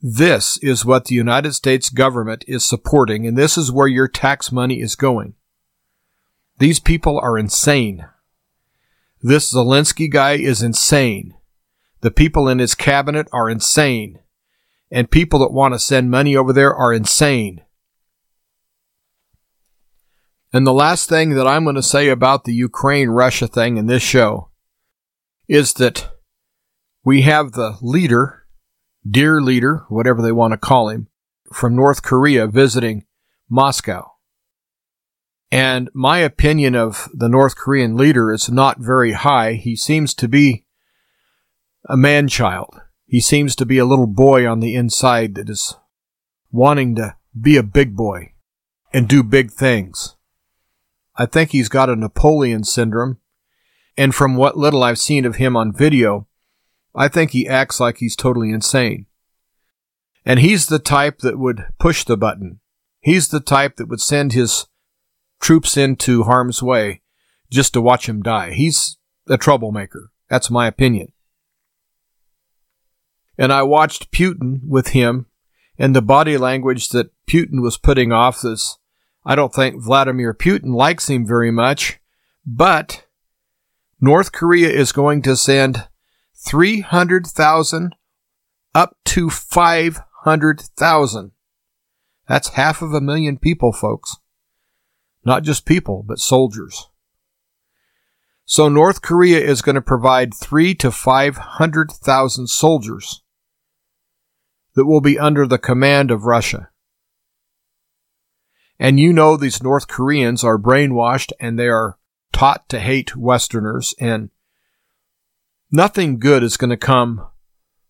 this 0.02 0.58
is 0.62 0.86
what 0.86 1.06
the 1.06 1.16
United 1.16 1.54
States 1.54 1.90
government 1.90 2.46
is 2.48 2.64
supporting 2.64 3.26
and 3.26 3.38
this 3.38 3.58
is 3.58 3.72
where 3.72 3.88
your 3.88 4.08
tax 4.08 4.52
money 4.52 4.82
is 4.82 4.96
going. 4.96 5.34
These 6.60 6.80
people 6.80 7.20
are 7.20 7.38
insane. 7.38 8.06
This 9.22 9.54
Zelensky 9.54 10.10
guy 10.10 10.34
is 10.34 10.62
insane. 10.62 11.36
The 12.02 12.12
people 12.12 12.48
in 12.48 12.60
his 12.60 12.76
cabinet 12.76 13.28
are 13.34 13.50
insane. 13.50 14.20
And 14.92 15.12
people 15.12 15.40
that 15.40 15.52
want 15.52 15.74
to 15.74 15.80
send 15.80 16.10
money 16.10 16.36
over 16.36 16.54
there 16.54 16.74
are 16.74 16.94
insane. 16.94 17.62
And 20.54 20.66
the 20.66 20.74
last 20.74 21.10
thing 21.10 21.32
that 21.32 21.48
I'm 21.48 21.66
going 21.66 21.76
to 21.76 21.84
say 21.84 22.08
about 22.08 22.46
the 22.46 22.54
Ukraine 22.54 23.10
Russia 23.10 23.48
thing 23.48 23.78
in 23.78 23.88
this 23.88 24.02
show 24.02 24.50
is 25.48 25.74
that 25.74 26.12
we 27.04 27.24
have 27.24 27.52
the 27.52 27.78
leader, 27.82 28.37
dear 29.10 29.42
leader, 29.42 29.86
whatever 29.90 30.22
they 30.22 30.32
want 30.32 30.52
to 30.52 30.58
call 30.58 30.90
him, 30.90 31.08
from 31.54 31.76
North 31.76 32.02
Korea 32.02 32.48
visiting 32.48 33.06
Moscow. 33.50 34.12
And 35.52 35.90
my 35.94 36.20
opinion 36.20 36.76
of 36.76 37.08
the 37.14 37.30
North 37.30 37.56
Korean 37.56 37.96
leader 37.96 38.34
is 38.34 38.50
not 38.50 38.80
very 38.80 39.14
high. 39.14 39.54
He 39.54 39.76
seems 39.76 40.14
to 40.16 40.28
be 40.28 40.66
a 41.88 41.96
man 41.96 42.28
child. 42.28 42.82
He 43.06 43.22
seems 43.22 43.56
to 43.56 43.66
be 43.66 43.78
a 43.78 43.86
little 43.86 44.08
boy 44.08 44.46
on 44.46 44.60
the 44.60 44.76
inside 44.76 45.36
that 45.36 45.50
is 45.50 45.76
wanting 46.52 46.96
to 46.96 47.16
be 47.40 47.56
a 47.56 47.64
big 47.64 47.96
boy 47.96 48.34
and 48.94 49.08
do 49.08 49.24
big 49.24 49.52
things. 49.52 50.16
I 51.16 51.26
think 51.26 51.52
he's 51.52 51.70
got 51.70 51.90
a 51.90 51.96
Napoleon 51.96 52.66
syndrome. 52.66 53.20
And 53.98 54.14
from 54.14 54.36
what 54.36 54.58
little 54.58 54.84
I've 54.84 55.00
seen 55.00 55.26
of 55.26 55.38
him 55.38 55.56
on 55.56 55.74
video, 55.74 56.27
I 56.98 57.08
think 57.08 57.32
he 57.32 57.48
acts 57.48 57.80
like 57.80 57.98
he's 57.98 58.16
totally 58.16 58.50
insane. 58.50 59.06
And 60.26 60.40
he's 60.40 60.66
the 60.66 60.80
type 60.80 61.20
that 61.20 61.38
would 61.38 61.68
push 61.80 62.04
the 62.04 62.18
button. 62.18 62.60
He's 63.00 63.30
the 63.30 63.40
type 63.40 63.76
that 63.76 63.88
would 63.88 64.02
send 64.02 64.34
his 64.34 64.66
troops 65.40 65.78
into 65.78 66.24
harm's 66.24 66.62
way 66.64 67.02
just 67.52 67.74
to 67.74 67.82
watch 67.82 68.10
him 68.10 68.24
die. 68.24 68.52
He's 68.52 68.98
a 69.30 69.38
troublemaker. 69.38 70.12
That's 70.28 70.50
my 70.50 70.68
opinion. 70.68 71.14
And 73.38 73.54
I 73.54 73.62
watched 73.62 74.12
Putin 74.12 74.62
with 74.68 74.90
him, 74.90 75.28
and 75.78 75.96
the 75.96 76.02
body 76.02 76.38
language 76.38 76.90
that 76.90 77.12
Putin 77.30 77.62
was 77.62 77.78
putting 77.78 78.12
off 78.12 78.42
this. 78.42 78.80
I 79.24 79.36
don't 79.36 79.54
think 79.54 79.84
Vladimir 79.84 80.34
Putin 80.34 80.74
likes 80.74 81.10
him 81.10 81.28
very 81.28 81.52
much, 81.52 82.00
but 82.46 83.06
North 84.02 84.32
Korea 84.32 84.70
is 84.70 84.92
going 84.92 85.22
to 85.22 85.38
send 85.38 85.88
300,000 86.48 87.96
up 88.74 88.96
to 89.06 89.30
500,000 89.30 91.32
That's 92.28 92.50
half 92.50 92.82
of 92.82 92.94
a 92.94 93.02
million 93.02 93.38
people, 93.38 93.74
folks. 93.74 94.16
Not 95.26 95.44
just 95.44 95.66
people, 95.66 96.06
but 96.08 96.20
soldiers. 96.20 96.88
So 98.46 98.70
North 98.70 99.02
Korea 99.02 99.40
is 99.40 99.62
going 99.62 99.76
to 99.76 99.82
provide 99.82 100.34
three 100.34 100.74
to 100.76 100.90
five 100.90 101.36
hundred 101.36 101.92
thousand 101.92 102.48
soldiers 102.48 103.24
that 104.76 104.86
will 104.86 105.02
be 105.02 105.20
under 105.20 105.46
the 105.46 105.58
command 105.58 106.12
of 106.12 106.24
Russia. 106.24 106.70
And 108.80 109.02
you 109.02 109.12
know 109.12 109.36
these 109.36 109.62
North 109.62 109.90
Koreans 109.90 110.46
are 110.46 110.58
brainwashed 110.58 111.34
and 111.42 111.60
they 111.60 111.68
are 111.68 111.98
taught 112.32 112.70
to 112.70 112.80
hate 112.80 113.18
Westerners 113.18 113.94
and 114.00 114.30
nothing 115.72 116.20
good 116.20 116.44
is 116.44 116.58
going 116.58 116.70
to 116.70 116.78
come 116.78 117.28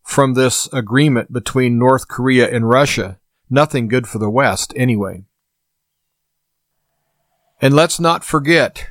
from 0.04 0.34
this 0.34 0.70
agreement 0.72 1.32
between 1.32 1.78
North 1.78 2.08
Korea 2.08 2.50
and 2.50 2.70
Russia. 2.70 3.20
Nothing 3.50 3.88
good 3.88 4.08
for 4.08 4.20
the 4.20 4.30
West 4.30 4.74
anyway. 4.76 5.26
And 7.62 7.74
let's 7.74 8.00
not 8.00 8.24
forget 8.24 8.88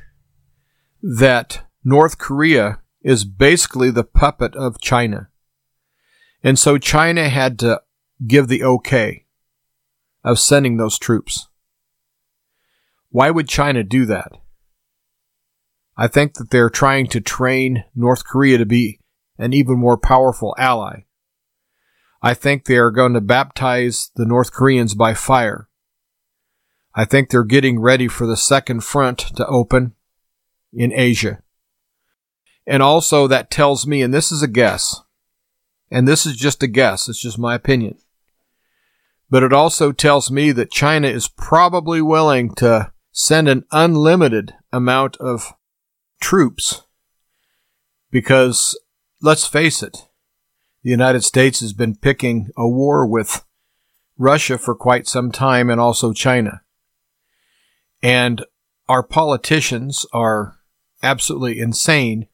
that 1.01 1.65
North 1.83 2.17
Korea 2.17 2.81
is 3.01 3.23
basically 3.23 3.89
the 3.91 4.03
puppet 4.03 4.55
of 4.55 4.81
China. 4.81 5.29
And 6.43 6.59
so 6.59 6.77
China 6.77 7.29
had 7.29 7.57
to 7.59 7.81
give 8.25 8.47
the 8.47 8.63
okay 8.63 9.25
of 10.23 10.39
sending 10.39 10.77
those 10.77 10.97
troops. 10.97 11.47
Why 13.09 13.31
would 13.31 13.47
China 13.47 13.83
do 13.83 14.05
that? 14.05 14.33
I 15.97 16.07
think 16.07 16.35
that 16.35 16.51
they're 16.51 16.69
trying 16.69 17.07
to 17.07 17.21
train 17.21 17.83
North 17.95 18.23
Korea 18.23 18.59
to 18.59 18.65
be 18.65 18.99
an 19.37 19.53
even 19.53 19.79
more 19.79 19.97
powerful 19.97 20.55
ally. 20.57 21.05
I 22.21 22.33
think 22.33 22.65
they 22.65 22.77
are 22.77 22.91
going 22.91 23.13
to 23.13 23.21
baptize 23.21 24.11
the 24.15 24.25
North 24.25 24.51
Koreans 24.51 24.93
by 24.93 25.13
fire. 25.13 25.69
I 26.93 27.05
think 27.05 27.29
they're 27.29 27.43
getting 27.43 27.79
ready 27.79 28.07
for 28.07 28.25
the 28.25 28.37
second 28.37 28.83
front 28.83 29.19
to 29.35 29.45
open 29.47 29.93
in 30.73 30.91
Asia. 30.93 31.41
And 32.65 32.83
also 32.83 33.27
that 33.27 33.49
tells 33.49 33.87
me, 33.87 34.01
and 34.01 34.13
this 34.13 34.31
is 34.31 34.43
a 34.43 34.47
guess, 34.47 35.01
and 35.89 36.07
this 36.07 36.25
is 36.25 36.35
just 36.35 36.63
a 36.63 36.67
guess, 36.67 37.07
it's 37.07 37.21
just 37.21 37.39
my 37.39 37.55
opinion, 37.55 37.97
but 39.29 39.43
it 39.43 39.53
also 39.53 39.91
tells 39.91 40.29
me 40.29 40.51
that 40.51 40.71
China 40.71 41.07
is 41.07 41.27
probably 41.27 42.01
willing 42.01 42.53
to 42.55 42.91
send 43.11 43.47
an 43.47 43.65
unlimited 43.71 44.53
amount 44.71 45.17
of 45.17 45.53
troops 46.19 46.83
because 48.11 48.77
let's 49.21 49.45
face 49.45 49.83
it, 49.83 50.07
the 50.83 50.89
United 50.89 51.23
States 51.23 51.59
has 51.59 51.73
been 51.73 51.95
picking 51.95 52.49
a 52.55 52.67
war 52.67 53.05
with 53.05 53.43
Russia 54.17 54.57
for 54.57 54.75
quite 54.75 55.07
some 55.07 55.31
time 55.31 55.69
and 55.69 55.79
also 55.79 56.13
China. 56.13 56.61
And 58.01 58.45
our 58.87 59.03
politicians 59.03 60.05
are 60.13 60.57
absolutely 61.03 61.59
insane 61.59 62.27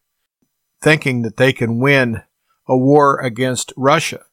thinking 0.82 1.22
that 1.22 1.38
they 1.38 1.54
can 1.54 1.80
win 1.80 2.22
a 2.68 2.78
war 2.78 3.20
against 3.20 3.74
Russia, 3.76 4.26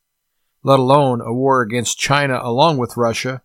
let 0.62 0.78
alone 0.78 1.20
a 1.20 1.32
war 1.32 1.62
against 1.62 1.98
China 1.98 2.40
along 2.42 2.76
with 2.76 2.96
Russia, 2.96 3.42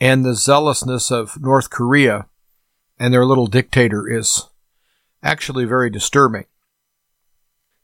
and 0.00 0.24
the 0.24 0.34
zealousness 0.34 1.10
of 1.10 1.40
North 1.40 1.70
Korea 1.70 2.26
and 2.98 3.12
their 3.12 3.24
little 3.24 3.46
dictator 3.46 4.08
is 4.08 4.48
actually 5.22 5.64
very 5.64 5.90
disturbing. 5.90 6.44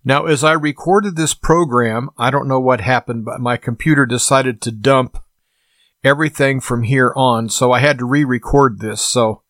Now, 0.05 0.27
as 0.27 0.45
I 0.45 0.53
recorded 0.53 1.17
this 1.17 1.35
program, 1.35 2.11
I 2.19 2.31
don't 2.31 2.49
know 2.49 2.61
what 2.61 2.81
happened, 2.81 3.25
but 3.25 3.41
my 3.41 3.57
computer 3.57 4.05
decided 4.05 4.61
to 4.63 4.71
dump 4.71 5.19
everything 6.03 6.61
from 6.61 6.83
here 6.83 7.13
on, 7.17 7.49
so 7.49 7.73
I 7.73 7.81
had 7.81 7.99
to 7.99 8.05
re 8.05 8.25
record 8.25 8.81
this. 8.81 9.01
So 9.01 9.43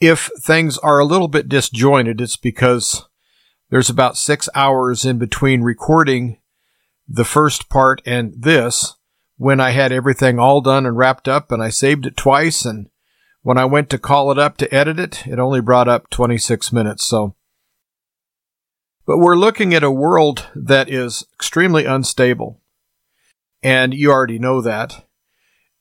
if 0.00 0.28
things 0.40 0.76
are 0.78 0.98
a 0.98 1.04
little 1.04 1.28
bit 1.28 1.48
disjointed, 1.48 2.20
it's 2.20 2.36
because 2.36 3.08
there's 3.70 3.88
about 3.88 4.16
six 4.16 4.48
hours 4.54 5.04
in 5.04 5.18
between 5.18 5.62
recording 5.62 6.38
the 7.08 7.24
first 7.24 7.68
part 7.68 8.02
and 8.04 8.34
this 8.36 8.96
when 9.36 9.60
I 9.60 9.70
had 9.70 9.92
everything 9.92 10.38
all 10.38 10.60
done 10.60 10.86
and 10.86 10.96
wrapped 10.96 11.28
up 11.28 11.52
and 11.52 11.62
I 11.62 11.70
saved 11.70 12.06
it 12.06 12.16
twice 12.16 12.64
and 12.64 12.88
when 13.46 13.58
I 13.58 13.64
went 13.64 13.90
to 13.90 13.98
call 13.98 14.32
it 14.32 14.40
up 14.40 14.56
to 14.56 14.74
edit 14.74 14.98
it, 14.98 15.24
it 15.24 15.38
only 15.38 15.60
brought 15.60 15.86
up 15.86 16.10
26 16.10 16.72
minutes. 16.72 17.06
So, 17.06 17.36
but 19.06 19.18
we're 19.18 19.36
looking 19.36 19.72
at 19.72 19.84
a 19.84 19.90
world 19.90 20.48
that 20.56 20.90
is 20.90 21.24
extremely 21.32 21.84
unstable. 21.84 22.60
And 23.62 23.94
you 23.94 24.10
already 24.10 24.40
know 24.40 24.60
that. 24.62 25.06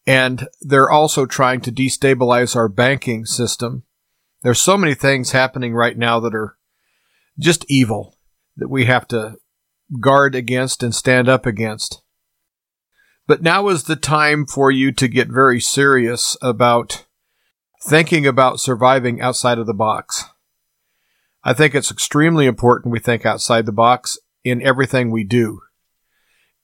And 0.05 0.47
they're 0.61 0.91
also 0.91 1.25
trying 1.25 1.59
to 1.61 1.71
destabilize 1.71 2.55
our 2.55 2.69
banking 2.69 3.25
system. 3.25 3.81
There's 4.43 4.61
so 4.61 4.77
many 4.77 4.93
things 4.93 5.31
happening 5.31 5.73
right 5.73 5.97
now 5.97 6.19
that 6.19 6.35
are 6.35 6.57
just 7.39 7.65
evil 7.67 8.15
that 8.57 8.69
we 8.69 8.85
have 8.85 9.07
to 9.07 9.37
guard 9.99 10.35
against 10.35 10.83
and 10.83 10.93
stand 10.93 11.27
up 11.27 11.47
against. 11.47 12.03
But 13.25 13.41
now 13.41 13.69
is 13.69 13.85
the 13.85 13.95
time 13.95 14.45
for 14.45 14.69
you 14.69 14.91
to 14.91 15.07
get 15.07 15.29
very 15.29 15.59
serious 15.59 16.37
about 16.43 17.04
thinking 17.85 18.25
about 18.25 18.59
surviving 18.59 19.21
outside 19.21 19.59
of 19.59 19.67
the 19.67 19.73
box. 19.73 20.25
I 21.43 21.53
think 21.53 21.75
it's 21.75 21.91
extremely 21.91 22.47
important 22.47 22.91
we 22.91 22.99
think 22.99 23.25
outside 23.25 23.67
the 23.67 23.71
box 23.71 24.17
in 24.43 24.61
everything 24.63 25.11
we 25.11 25.23
do. 25.23 25.61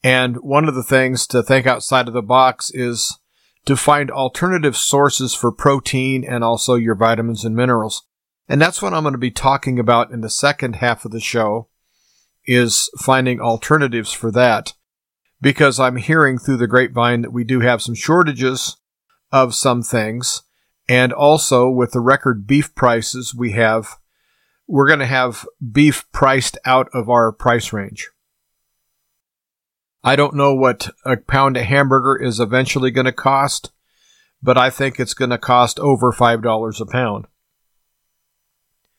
And 0.04 0.38
one 0.38 0.68
of 0.68 0.74
the 0.74 0.84
things 0.84 1.28
to 1.28 1.44
think 1.44 1.68
outside 1.68 2.08
of 2.08 2.16
the 2.16 2.24
box 2.24 2.72
is 2.74 3.20
to 3.66 3.78
find 3.78 4.10
alternative 4.10 4.76
sources 4.76 5.36
for 5.36 5.52
protein 5.52 6.26
and 6.28 6.44
also 6.44 6.74
your 6.74 6.96
vitamins 6.96 7.46
and 7.46 7.56
minerals. 7.56 8.04
And 8.50 8.60
that's 8.60 8.82
what 8.82 8.94
I'm 8.94 9.04
going 9.04 9.14
to 9.14 9.20
be 9.20 9.30
talking 9.30 9.78
about 9.78 10.10
in 10.10 10.22
the 10.22 10.30
second 10.30 10.78
half 10.78 11.06
of 11.06 11.12
the 11.12 11.20
show 11.20 11.68
is 12.48 12.90
finding 12.98 13.40
alternatives 13.40 14.12
for 14.12 14.32
that 14.32 14.74
because 15.40 15.80
I'm 15.80 15.98
hearing 15.98 16.40
through 16.40 16.58
the 16.58 16.68
grapevine 16.68 17.22
that 17.22 17.32
we 17.32 17.44
do 17.44 17.60
have 17.60 17.84
some 17.84 17.94
shortages 17.94 18.78
of 19.32 19.54
some 19.54 19.84
things 19.84 20.42
and 20.92 21.14
also 21.14 21.70
with 21.70 21.94
the 21.94 22.02
record 22.02 22.46
beef 22.46 22.76
prices 22.76 23.34
we 23.34 23.54
have, 23.54 23.96
we're 24.68 24.88
going 24.88 25.00
to 25.00 25.06
have 25.06 25.48
beef 25.72 26.04
priced 26.12 26.58
out 26.66 26.90
of 26.94 27.08
our 27.08 27.32
price 27.32 27.72
range. 27.72 28.10
I 30.04 30.18
don't 30.18 30.36
know 30.36 30.54
what 30.54 30.90
a 31.06 31.16
pound 31.16 31.56
of 31.56 31.64
hamburger 31.64 32.22
is 32.22 32.42
eventually 32.42 32.92
going 32.92 33.06
to 33.06 33.14
cost, 33.14 33.72
but 34.44 34.58
I 34.58 34.70
think 34.70 35.00
it's 35.00 35.14
going 35.14 35.30
to 35.30 35.38
cost 35.38 35.80
over 35.80 36.12
$5 36.12 36.82
a 36.82 36.86
pound. 36.86 37.28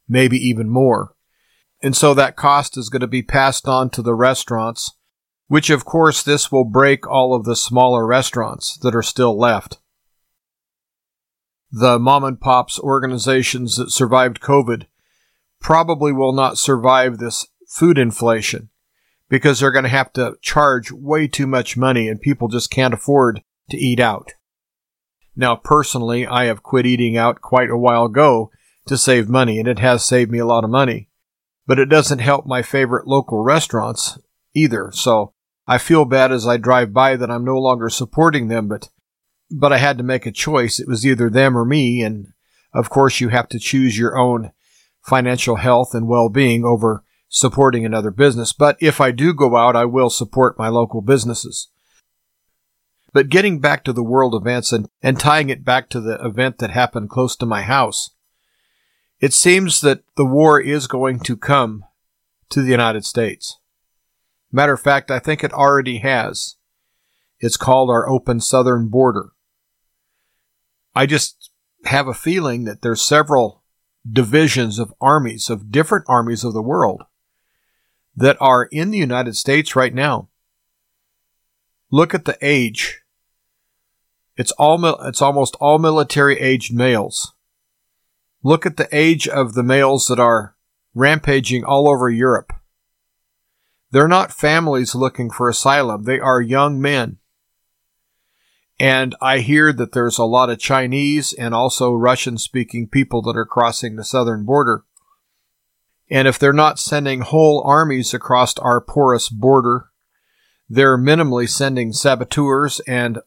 Maybe 0.08 0.38
even 0.38 0.70
more. 0.70 1.14
And 1.82 1.94
so 1.94 2.14
that 2.14 2.36
cost 2.36 2.78
is 2.78 2.88
going 2.88 3.00
to 3.00 3.06
be 3.06 3.22
passed 3.22 3.68
on 3.68 3.90
to 3.90 4.00
the 4.00 4.14
restaurants, 4.14 4.92
which 5.46 5.68
of 5.68 5.84
course 5.84 6.22
this 6.22 6.50
will 6.50 6.64
break 6.64 7.06
all 7.06 7.34
of 7.34 7.44
the 7.44 7.54
smaller 7.54 8.06
restaurants 8.06 8.78
that 8.78 8.94
are 8.94 9.02
still 9.02 9.38
left 9.38 9.76
the 11.72 11.98
mom 11.98 12.22
and 12.22 12.38
pops 12.38 12.78
organizations 12.78 13.76
that 13.76 13.90
survived 13.90 14.40
COVID 14.40 14.84
probably 15.58 16.12
will 16.12 16.32
not 16.32 16.58
survive 16.58 17.16
this 17.16 17.46
food 17.66 17.96
inflation 17.96 18.68
because 19.30 19.60
they're 19.60 19.72
going 19.72 19.84
to 19.84 19.88
have 19.88 20.12
to 20.12 20.36
charge 20.42 20.92
way 20.92 21.26
too 21.26 21.46
much 21.46 21.78
money 21.78 22.08
and 22.08 22.20
people 22.20 22.48
just 22.48 22.70
can't 22.70 22.92
afford 22.92 23.42
to 23.70 23.78
eat 23.78 23.98
out. 23.98 24.34
Now, 25.34 25.56
personally, 25.56 26.26
I 26.26 26.44
have 26.44 26.62
quit 26.62 26.84
eating 26.84 27.16
out 27.16 27.40
quite 27.40 27.70
a 27.70 27.78
while 27.78 28.04
ago 28.04 28.50
to 28.84 28.98
save 28.98 29.30
money 29.30 29.58
and 29.58 29.66
it 29.66 29.78
has 29.78 30.04
saved 30.04 30.30
me 30.30 30.38
a 30.38 30.44
lot 30.46 30.64
of 30.64 30.70
money, 30.70 31.08
but 31.66 31.78
it 31.78 31.86
doesn't 31.86 32.18
help 32.18 32.44
my 32.44 32.60
favorite 32.60 33.06
local 33.06 33.42
restaurants 33.42 34.18
either. 34.52 34.90
So 34.92 35.32
I 35.66 35.78
feel 35.78 36.04
bad 36.04 36.32
as 36.32 36.46
I 36.46 36.58
drive 36.58 36.92
by 36.92 37.16
that 37.16 37.30
I'm 37.30 37.46
no 37.46 37.56
longer 37.56 37.88
supporting 37.88 38.48
them, 38.48 38.68
but 38.68 38.90
but 39.52 39.72
I 39.72 39.78
had 39.78 39.98
to 39.98 40.04
make 40.04 40.26
a 40.26 40.32
choice. 40.32 40.80
It 40.80 40.88
was 40.88 41.06
either 41.06 41.28
them 41.28 41.56
or 41.56 41.64
me. 41.64 42.02
And 42.02 42.28
of 42.72 42.90
course, 42.90 43.20
you 43.20 43.28
have 43.28 43.48
to 43.50 43.58
choose 43.58 43.98
your 43.98 44.18
own 44.18 44.52
financial 45.02 45.56
health 45.56 45.94
and 45.94 46.08
well 46.08 46.28
being 46.28 46.64
over 46.64 47.04
supporting 47.28 47.84
another 47.84 48.10
business. 48.10 48.52
But 48.52 48.76
if 48.80 49.00
I 49.00 49.10
do 49.10 49.32
go 49.32 49.56
out, 49.56 49.76
I 49.76 49.84
will 49.84 50.10
support 50.10 50.58
my 50.58 50.68
local 50.68 51.00
businesses. 51.00 51.68
But 53.12 53.28
getting 53.28 53.58
back 53.58 53.84
to 53.84 53.92
the 53.92 54.02
world 54.02 54.34
events 54.34 54.72
and, 54.72 54.88
and 55.02 55.20
tying 55.20 55.50
it 55.50 55.64
back 55.64 55.90
to 55.90 56.00
the 56.00 56.14
event 56.24 56.58
that 56.58 56.70
happened 56.70 57.10
close 57.10 57.36
to 57.36 57.46
my 57.46 57.62
house, 57.62 58.10
it 59.20 59.34
seems 59.34 59.80
that 59.82 60.02
the 60.16 60.24
war 60.24 60.60
is 60.60 60.86
going 60.86 61.20
to 61.20 61.36
come 61.36 61.84
to 62.50 62.62
the 62.62 62.70
United 62.70 63.04
States. 63.04 63.58
Matter 64.50 64.72
of 64.74 64.80
fact, 64.80 65.10
I 65.10 65.18
think 65.18 65.42
it 65.42 65.52
already 65.52 65.98
has. 65.98 66.56
It's 67.38 67.56
called 67.56 67.90
our 67.90 68.08
open 68.08 68.40
southern 68.40 68.88
border. 68.88 69.30
I 70.94 71.06
just 71.06 71.50
have 71.84 72.06
a 72.06 72.14
feeling 72.14 72.64
that 72.64 72.82
there's 72.82 73.00
several 73.00 73.62
divisions 74.10 74.78
of 74.78 74.92
armies, 75.00 75.48
of 75.48 75.70
different 75.70 76.04
armies 76.08 76.44
of 76.44 76.52
the 76.52 76.62
world 76.62 77.04
that 78.16 78.36
are 78.40 78.64
in 78.64 78.90
the 78.90 78.98
United 78.98 79.36
States 79.36 79.74
right 79.74 79.94
now. 79.94 80.28
Look 81.90 82.14
at 82.14 82.24
the 82.24 82.38
age. 82.40 83.02
It's 84.36 84.52
all 84.52 84.84
it's 85.06 85.22
almost 85.22 85.56
all 85.60 85.78
military 85.78 86.38
aged 86.40 86.74
males. 86.74 87.34
Look 88.42 88.66
at 88.66 88.76
the 88.76 88.88
age 88.90 89.28
of 89.28 89.54
the 89.54 89.62
males 89.62 90.06
that 90.08 90.18
are 90.18 90.56
rampaging 90.94 91.64
all 91.64 91.88
over 91.88 92.08
Europe. 92.08 92.52
They're 93.90 94.08
not 94.08 94.32
families 94.32 94.94
looking 94.94 95.30
for 95.30 95.48
asylum. 95.48 96.04
They 96.04 96.18
are 96.18 96.40
young 96.40 96.80
men. 96.80 97.18
And 98.78 99.14
I 99.20 99.38
hear 99.38 99.72
that 99.72 99.92
there's 99.92 100.18
a 100.18 100.24
lot 100.24 100.50
of 100.50 100.58
Chinese 100.58 101.32
and 101.32 101.54
also 101.54 101.92
Russian 101.92 102.38
speaking 102.38 102.88
people 102.88 103.22
that 103.22 103.36
are 103.36 103.44
crossing 103.44 103.96
the 103.96 104.04
southern 104.04 104.44
border. 104.44 104.84
And 106.10 106.26
if 106.26 106.38
they're 106.38 106.52
not 106.52 106.78
sending 106.78 107.20
whole 107.20 107.62
armies 107.64 108.12
across 108.12 108.58
our 108.58 108.80
porous 108.80 109.28
border, 109.28 109.86
they're 110.68 110.98
minimally 110.98 111.48
sending 111.48 111.92
saboteurs 111.92 112.80
and 112.86 113.18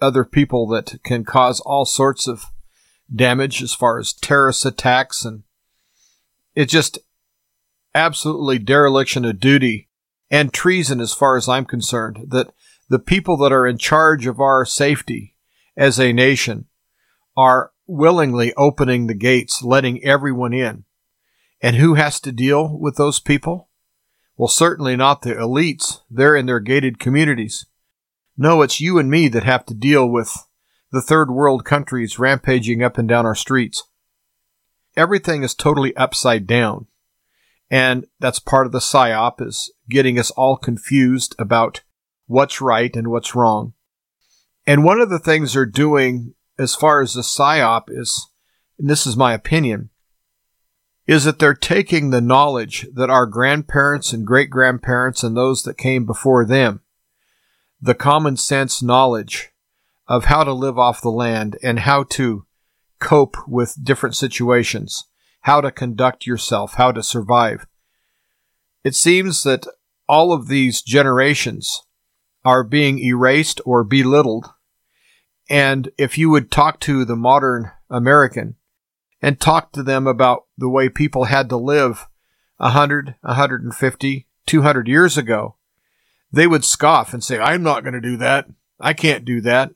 other 0.00 0.24
people 0.24 0.66
that 0.68 1.02
can 1.04 1.24
cause 1.24 1.60
all 1.60 1.84
sorts 1.84 2.26
of 2.26 2.44
damage 3.14 3.62
as 3.62 3.74
far 3.74 3.98
as 3.98 4.12
terrorist 4.12 4.64
attacks 4.64 5.24
and 5.24 5.42
it's 6.54 6.72
just 6.72 6.98
absolutely 7.94 8.58
dereliction 8.58 9.24
of 9.24 9.40
duty 9.40 9.88
and 10.30 10.52
treason 10.52 11.00
as 11.00 11.14
far 11.14 11.36
as 11.36 11.48
I'm 11.48 11.64
concerned 11.64 12.26
that 12.28 12.52
the 12.88 12.98
people 12.98 13.36
that 13.38 13.52
are 13.52 13.66
in 13.66 13.78
charge 13.78 14.26
of 14.26 14.40
our 14.40 14.64
safety 14.64 15.34
as 15.76 15.98
a 15.98 16.12
nation 16.12 16.66
are 17.36 17.72
willingly 17.86 18.52
opening 18.54 19.06
the 19.06 19.14
gates, 19.14 19.62
letting 19.62 20.02
everyone 20.04 20.52
in. 20.52 20.84
And 21.60 21.76
who 21.76 21.94
has 21.94 22.20
to 22.20 22.32
deal 22.32 22.78
with 22.78 22.96
those 22.96 23.20
people? 23.20 23.68
Well, 24.36 24.48
certainly 24.48 24.96
not 24.96 25.22
the 25.22 25.34
elites. 25.34 26.00
They're 26.10 26.36
in 26.36 26.46
their 26.46 26.60
gated 26.60 26.98
communities. 26.98 27.66
No, 28.36 28.62
it's 28.62 28.80
you 28.80 28.98
and 28.98 29.10
me 29.10 29.28
that 29.28 29.42
have 29.42 29.66
to 29.66 29.74
deal 29.74 30.08
with 30.08 30.32
the 30.92 31.02
third 31.02 31.30
world 31.30 31.64
countries 31.64 32.18
rampaging 32.18 32.82
up 32.82 32.96
and 32.96 33.08
down 33.08 33.26
our 33.26 33.34
streets. 33.34 33.84
Everything 34.96 35.42
is 35.42 35.54
totally 35.54 35.94
upside 35.96 36.46
down. 36.46 36.86
And 37.70 38.06
that's 38.20 38.38
part 38.38 38.66
of 38.66 38.72
the 38.72 38.78
psyop 38.78 39.44
is 39.44 39.72
getting 39.90 40.18
us 40.18 40.30
all 40.30 40.56
confused 40.56 41.34
about 41.38 41.82
what's 42.28 42.60
right 42.60 42.94
and 42.94 43.08
what's 43.08 43.34
wrong. 43.34 43.72
And 44.66 44.84
one 44.84 45.00
of 45.00 45.10
the 45.10 45.18
things 45.18 45.54
they're 45.54 45.66
doing 45.66 46.34
as 46.58 46.74
far 46.74 47.02
as 47.02 47.14
the 47.14 47.22
psyop 47.22 47.84
is, 47.88 48.30
and 48.78 48.88
this 48.88 49.06
is 49.06 49.16
my 49.16 49.32
opinion, 49.32 49.90
is 51.06 51.24
that 51.24 51.38
they're 51.38 51.54
taking 51.54 52.10
the 52.10 52.20
knowledge 52.20 52.86
that 52.92 53.10
our 53.10 53.26
grandparents 53.26 54.12
and 54.12 54.26
great 54.26 54.50
grandparents 54.50 55.22
and 55.22 55.36
those 55.36 55.62
that 55.62 55.78
came 55.78 56.04
before 56.04 56.44
them, 56.44 56.82
the 57.80 57.94
common 57.94 58.36
sense 58.36 58.82
knowledge 58.82 59.50
of 60.06 60.26
how 60.26 60.44
to 60.44 60.52
live 60.52 60.78
off 60.78 61.00
the 61.00 61.10
land 61.10 61.56
and 61.62 61.80
how 61.80 62.02
to 62.02 62.44
cope 62.98 63.36
with 63.46 63.82
different 63.82 64.16
situations, 64.16 65.04
how 65.42 65.60
to 65.60 65.70
conduct 65.70 66.26
yourself, 66.26 66.74
how 66.74 66.92
to 66.92 67.02
survive. 67.02 67.66
It 68.84 68.94
seems 68.94 69.44
that 69.44 69.66
all 70.08 70.32
of 70.32 70.48
these 70.48 70.82
generations 70.82 71.82
are 72.44 72.64
being 72.64 72.98
erased 72.98 73.60
or 73.64 73.84
belittled. 73.84 74.46
And 75.50 75.90
if 75.98 76.18
you 76.18 76.30
would 76.30 76.50
talk 76.50 76.80
to 76.80 77.04
the 77.04 77.16
modern 77.16 77.70
American 77.90 78.56
and 79.20 79.40
talk 79.40 79.72
to 79.72 79.82
them 79.82 80.06
about 80.06 80.44
the 80.56 80.68
way 80.68 80.88
people 80.88 81.24
had 81.24 81.48
to 81.48 81.56
live 81.56 82.06
100, 82.58 83.16
150, 83.20 84.26
200 84.46 84.88
years 84.88 85.16
ago, 85.16 85.56
they 86.32 86.46
would 86.46 86.64
scoff 86.64 87.12
and 87.12 87.24
say, 87.24 87.38
I'm 87.38 87.62
not 87.62 87.82
going 87.82 87.94
to 87.94 88.00
do 88.00 88.16
that. 88.18 88.46
I 88.80 88.92
can't 88.92 89.24
do 89.24 89.40
that. 89.42 89.72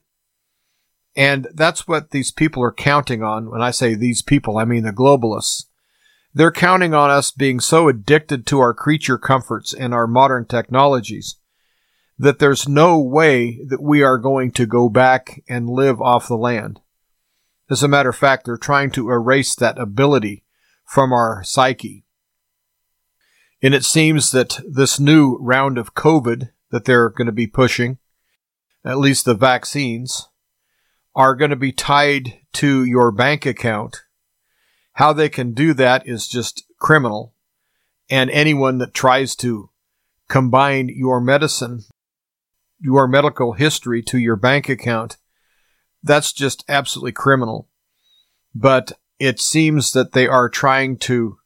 And 1.15 1.47
that's 1.53 1.87
what 1.87 2.11
these 2.11 2.31
people 2.31 2.63
are 2.63 2.71
counting 2.71 3.21
on. 3.23 3.49
When 3.49 3.61
I 3.61 3.71
say 3.71 3.95
these 3.95 4.21
people, 4.21 4.57
I 4.57 4.65
mean 4.65 4.83
the 4.83 4.91
globalists. 4.91 5.65
They're 6.33 6.51
counting 6.51 6.95
on 6.95 7.11
us 7.11 7.31
being 7.31 7.59
so 7.59 7.87
addicted 7.87 8.47
to 8.47 8.59
our 8.59 8.73
creature 8.73 9.19
comforts 9.19 9.73
and 9.73 9.93
our 9.93 10.07
modern 10.07 10.45
technologies 10.45 11.37
that 12.17 12.39
there's 12.39 12.67
no 12.67 12.99
way 12.99 13.59
that 13.67 13.81
we 13.81 14.03
are 14.03 14.17
going 14.17 14.51
to 14.51 14.65
go 14.65 14.89
back 14.89 15.41
and 15.47 15.69
live 15.69 15.99
off 16.01 16.27
the 16.27 16.37
land. 16.37 16.79
As 17.69 17.81
a 17.81 17.87
matter 17.87 18.09
of 18.09 18.15
fact, 18.15 18.45
they're 18.45 18.57
trying 18.57 18.91
to 18.91 19.09
erase 19.09 19.55
that 19.55 19.79
ability 19.79 20.43
from 20.85 21.11
our 21.11 21.43
psyche. 21.43 22.05
And 23.61 23.73
it 23.73 23.85
seems 23.85 24.31
that 24.31 24.59
this 24.69 24.99
new 24.99 25.37
round 25.37 25.77
of 25.77 25.95
COVID 25.95 26.51
that 26.69 26.85
they're 26.85 27.09
going 27.09 27.27
to 27.27 27.31
be 27.31 27.47
pushing, 27.47 27.97
at 28.83 28.97
least 28.97 29.25
the 29.25 29.33
vaccines, 29.33 30.27
are 31.15 31.35
going 31.35 31.51
to 31.51 31.55
be 31.55 31.71
tied 31.71 32.39
to 32.53 32.83
your 32.83 33.11
bank 33.11 33.45
account. 33.45 34.03
How 34.93 35.13
they 35.13 35.29
can 35.29 35.53
do 35.53 35.73
that 35.75 36.07
is 36.07 36.27
just 36.27 36.63
criminal. 36.79 37.33
And 38.09 38.29
anyone 38.29 38.79
that 38.79 38.93
tries 38.93 39.35
to 39.37 39.69
combine 40.27 40.89
your 40.89 41.21
medicine, 41.21 41.83
your 42.83 43.07
medical 43.07 43.53
history 43.53 44.03
to 44.03 44.19
your 44.19 44.35
bank 44.35 44.67
account, 44.67 45.17
that's 46.03 46.33
just 46.33 46.65
absolutely 46.67 47.13
criminal. 47.13 47.69
But 48.53 48.91
it 49.19 49.39
seems 49.39 49.93
that 49.93 50.11
they 50.11 50.27
are 50.27 50.49
trying 50.49 50.97
to 50.97 51.37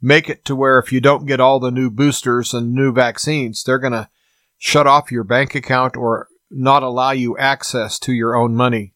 make 0.00 0.30
it 0.30 0.44
to 0.46 0.56
where 0.56 0.78
if 0.78 0.90
you 0.90 1.00
don't 1.00 1.26
get 1.26 1.40
all 1.40 1.60
the 1.60 1.70
new 1.70 1.90
boosters 1.90 2.54
and 2.54 2.72
new 2.72 2.92
vaccines, 2.92 3.62
they're 3.62 3.78
going 3.78 3.92
to 3.92 4.08
shut 4.56 4.86
off 4.86 5.12
your 5.12 5.24
bank 5.24 5.54
account 5.54 5.96
or 5.96 6.28
not 6.50 6.82
allow 6.82 7.10
you 7.10 7.36
access 7.36 7.98
to 7.98 8.12
your 8.12 8.34
own 8.34 8.54
money. 8.54 8.94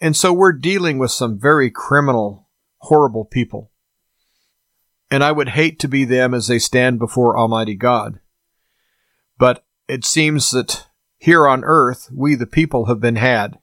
And 0.00 0.16
so 0.16 0.32
we're 0.32 0.52
dealing 0.52 0.98
with 0.98 1.10
some 1.10 1.38
very 1.38 1.70
criminal, 1.70 2.48
horrible 2.78 3.24
people. 3.24 3.70
And 5.10 5.22
I 5.22 5.32
would 5.32 5.50
hate 5.50 5.78
to 5.80 5.88
be 5.88 6.04
them 6.04 6.32
as 6.32 6.46
they 6.46 6.58
stand 6.58 6.98
before 6.98 7.38
Almighty 7.38 7.74
God. 7.74 8.20
But 9.38 9.64
it 9.88 10.04
seems 10.04 10.50
that 10.52 10.86
here 11.22 11.46
on 11.46 11.62
earth, 11.62 12.10
we 12.12 12.34
the 12.34 12.48
people 12.48 12.86
have 12.86 12.98
been 12.98 13.14
had. 13.14 13.56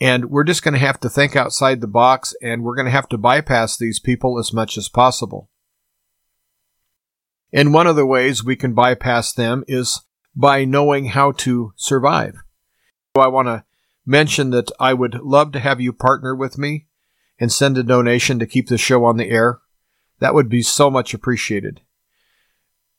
And 0.00 0.26
we're 0.26 0.44
just 0.44 0.62
going 0.62 0.74
to 0.74 0.78
have 0.78 1.00
to 1.00 1.08
think 1.08 1.34
outside 1.34 1.80
the 1.80 1.88
box 1.88 2.32
and 2.40 2.62
we're 2.62 2.76
going 2.76 2.84
to 2.84 2.92
have 2.92 3.08
to 3.08 3.18
bypass 3.18 3.76
these 3.76 3.98
people 3.98 4.38
as 4.38 4.52
much 4.52 4.78
as 4.78 4.88
possible. 4.88 5.50
And 7.52 7.74
one 7.74 7.88
of 7.88 7.96
the 7.96 8.06
ways 8.06 8.44
we 8.44 8.54
can 8.54 8.72
bypass 8.72 9.32
them 9.32 9.64
is 9.66 10.02
by 10.36 10.64
knowing 10.64 11.06
how 11.06 11.32
to 11.32 11.72
survive. 11.74 12.36
I 13.16 13.26
want 13.26 13.48
to 13.48 13.64
mention 14.06 14.50
that 14.50 14.70
I 14.78 14.94
would 14.94 15.22
love 15.22 15.50
to 15.52 15.60
have 15.60 15.80
you 15.80 15.92
partner 15.92 16.36
with 16.36 16.56
me 16.56 16.86
and 17.40 17.50
send 17.50 17.76
a 17.78 17.82
donation 17.82 18.38
to 18.38 18.46
keep 18.46 18.68
the 18.68 18.78
show 18.78 19.04
on 19.04 19.16
the 19.16 19.28
air. 19.28 19.58
That 20.20 20.34
would 20.34 20.48
be 20.48 20.62
so 20.62 20.88
much 20.88 21.14
appreciated. 21.14 21.80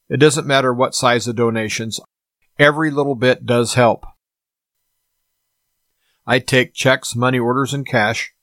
It 0.10 0.18
doesn't 0.18 0.46
matter 0.46 0.74
what 0.74 0.94
size 0.94 1.26
of 1.30 1.38
donations. 1.38 2.02
Every 2.58 2.92
little 2.92 3.16
bit 3.16 3.46
does 3.46 3.74
help. 3.74 4.06
I 6.26 6.40
take 6.40 6.74
checks, 6.74 7.16
money 7.16 7.40
orders, 7.40 7.74
and 7.74 7.86
cash. 7.86 8.34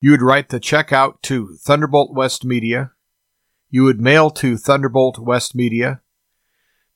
You 0.00 0.10
would 0.10 0.22
write 0.22 0.48
the 0.48 0.60
check 0.60 0.92
out 0.92 1.22
to 1.24 1.56
Thunderbolt 1.56 2.14
West 2.14 2.44
Media. 2.44 2.92
You 3.70 3.84
would 3.84 4.00
mail 4.00 4.30
to 4.30 4.56
Thunderbolt 4.56 5.18
West 5.18 5.54
Media, 5.54 6.00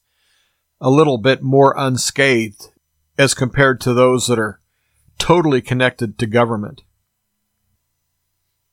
a 0.85 0.91
little 0.91 1.17
bit 1.17 1.41
more 1.41 1.73
unscathed 1.75 2.67
as 3.17 3.33
compared 3.33 3.81
to 3.81 3.91
those 3.91 4.27
that 4.27 4.37
are 4.37 4.61
totally 5.17 5.59
connected 5.59 6.15
to 6.19 6.27
government. 6.27 6.83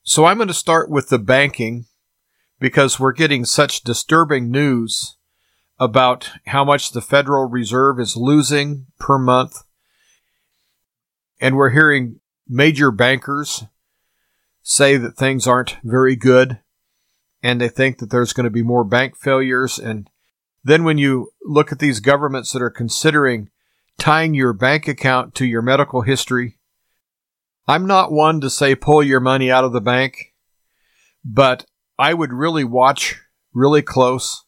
So 0.03 0.25
I'm 0.25 0.37
going 0.37 0.47
to 0.47 0.53
start 0.53 0.91
with 0.91 1.09
the 1.09 1.17
banking 1.17 1.85
because 2.59 2.99
we're 2.99 3.13
getting 3.13 3.45
such 3.45 3.81
disturbing 3.81 4.51
news 4.51 5.17
about 5.79 6.29
how 6.45 6.63
much 6.63 6.91
the 6.91 7.01
Federal 7.01 7.49
Reserve 7.49 7.99
is 7.99 8.15
losing 8.15 8.85
per 8.99 9.17
month. 9.17 9.63
And 11.41 11.55
we're 11.55 11.71
hearing 11.71 12.19
major 12.47 12.91
bankers 12.91 13.63
say 14.61 14.97
that 14.97 15.17
things 15.17 15.47
aren't 15.47 15.77
very 15.83 16.15
good 16.15 16.59
and 17.41 17.59
they 17.59 17.69
think 17.69 17.97
that 17.97 18.11
there's 18.11 18.33
going 18.33 18.43
to 18.43 18.51
be 18.51 18.61
more 18.61 18.83
bank 18.83 19.17
failures. 19.17 19.79
And 19.79 20.11
then 20.63 20.83
when 20.83 20.97
you 20.97 21.31
look 21.43 21.71
at 21.71 21.79
these 21.79 21.99
governments 21.99 22.51
that 22.53 22.61
are 22.61 22.69
considering 22.69 23.49
tying 23.97 24.33
your 24.33 24.53
bank 24.53 24.87
account 24.87 25.35
to 25.35 25.45
your 25.45 25.61
medical 25.61 26.01
history, 26.01 26.57
I'm 27.67 27.85
not 27.85 28.11
one 28.11 28.41
to 28.41 28.49
say 28.49 28.75
pull 28.75 29.03
your 29.03 29.19
money 29.19 29.51
out 29.51 29.63
of 29.63 29.73
the 29.73 29.81
bank, 29.81 30.33
but 31.23 31.65
I 31.97 32.13
would 32.13 32.33
really 32.33 32.63
watch 32.63 33.21
really 33.53 33.81
close. 33.81 34.45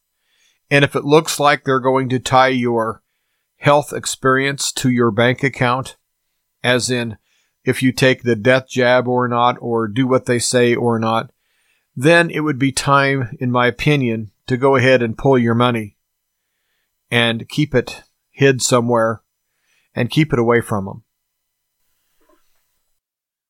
And 0.72 0.84
if 0.84 0.95
it 0.95 1.05
looks 1.05 1.39
like 1.39 1.63
they're 1.63 1.80
going 1.80 2.09
to 2.09 2.20
tie 2.20 2.47
your 2.47 3.01
health 3.57 3.93
experience 3.93 4.72
to 4.74 4.89
your 4.89 5.11
bank 5.11 5.43
account, 5.43 5.97
as 6.63 6.89
in 6.89 7.18
if 7.63 7.82
you 7.82 7.91
take 7.91 8.24
the 8.24 8.36
death 8.36 8.68
jab 8.68 9.07
or 9.07 9.28
not, 9.28 9.57
or 9.59 9.88
do 9.88 10.07
what 10.07 10.26
they 10.26 10.39
say 10.39 10.76
or 10.76 10.99
not, 10.99 11.32
then 11.95 12.30
it 12.30 12.41
would 12.41 12.59
be 12.59 12.72
time, 12.72 13.36
in 13.39 13.51
my 13.51 13.68
opinion, 13.68 14.32
to 14.47 14.57
go 14.57 14.76
ahead 14.76 15.01
and 15.01 15.18
pull 15.18 15.38
your 15.38 15.55
money 15.55 15.95
and 17.10 17.47
keep 17.47 17.74
it 17.74 18.03
hid 18.32 18.62
somewhere 18.62 19.22
and 19.93 20.10
keep 20.10 20.34
it 20.34 20.39
away 20.39 20.62
from 20.62 20.86
them. 20.86 21.03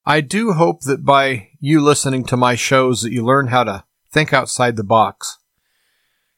I 0.05 0.21
do 0.21 0.53
hope 0.53 0.81
that 0.81 1.03
by 1.03 1.49
you 1.59 1.81
listening 1.81 2.25
to 2.25 2.37
my 2.37 2.53
shows 2.55 3.01
that 3.01 3.11
you 3.11 3.25
learn 3.25 3.47
how 3.47 3.63
to 3.63 3.85
think 4.11 4.31
outside 4.31 4.75
the 4.75 4.83
box. 4.83 5.39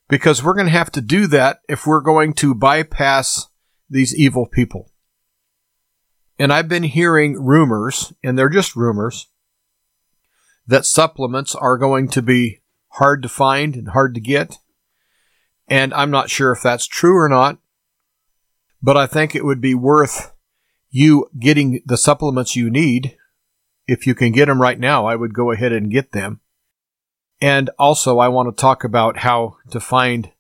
Because 0.08 0.42
we're 0.42 0.54
going 0.54 0.68
to 0.68 0.72
have 0.72 0.92
to 0.94 1.02
do 1.02 1.28
that 1.28 1.60
if 1.68 1.86
we're 1.86 2.02
going 2.02 2.34
to 2.36 2.56
bypass 2.56 3.48
these 3.90 4.16
evil 4.16 4.46
people. 4.46 4.90
And 6.40 6.54
I've 6.54 6.70
been 6.70 6.84
hearing 6.84 7.44
rumors, 7.44 8.14
and 8.24 8.38
they're 8.38 8.48
just 8.48 8.76
rumors, 8.76 9.28
that 10.66 10.86
supplements 10.86 11.56
are 11.56 11.78
going 11.78 12.08
to 12.10 12.22
be 12.22 12.62
hard 12.90 13.22
to 13.24 13.30
find 13.30 13.76
and 13.76 13.90
hard 13.90 14.14
to 14.14 14.22
get. 14.22 14.60
And 15.68 15.94
I'm 15.94 16.12
not 16.12 16.30
sure 16.30 16.52
if 16.52 16.62
that's 16.62 16.88
true 16.88 17.18
or 17.18 17.28
not, 17.28 17.58
but 18.82 18.96
I 18.96 19.06
think 19.08 19.36
it 19.36 19.46
would 19.46 19.62
be 19.62 19.76
worth 19.76 20.34
you 20.90 21.30
getting 21.38 21.82
the 21.86 21.98
supplements 21.98 22.56
you 22.56 22.70
need. 22.70 23.18
If 23.86 24.08
you 24.08 24.16
can 24.16 24.32
get 24.32 24.46
them 24.46 24.62
right 24.62 24.80
now, 24.80 25.06
I 25.06 25.16
would 25.16 25.34
go 25.34 25.52
ahead 25.52 25.72
and 25.72 25.92
get 25.92 26.12
them. 26.12 26.42
And 27.40 27.70
also, 27.78 28.18
I 28.18 28.30
want 28.30 28.50
to 28.50 28.62
talk 28.62 28.84
about 28.84 29.20
how 29.20 29.58
to 29.70 29.80
find 29.80 30.32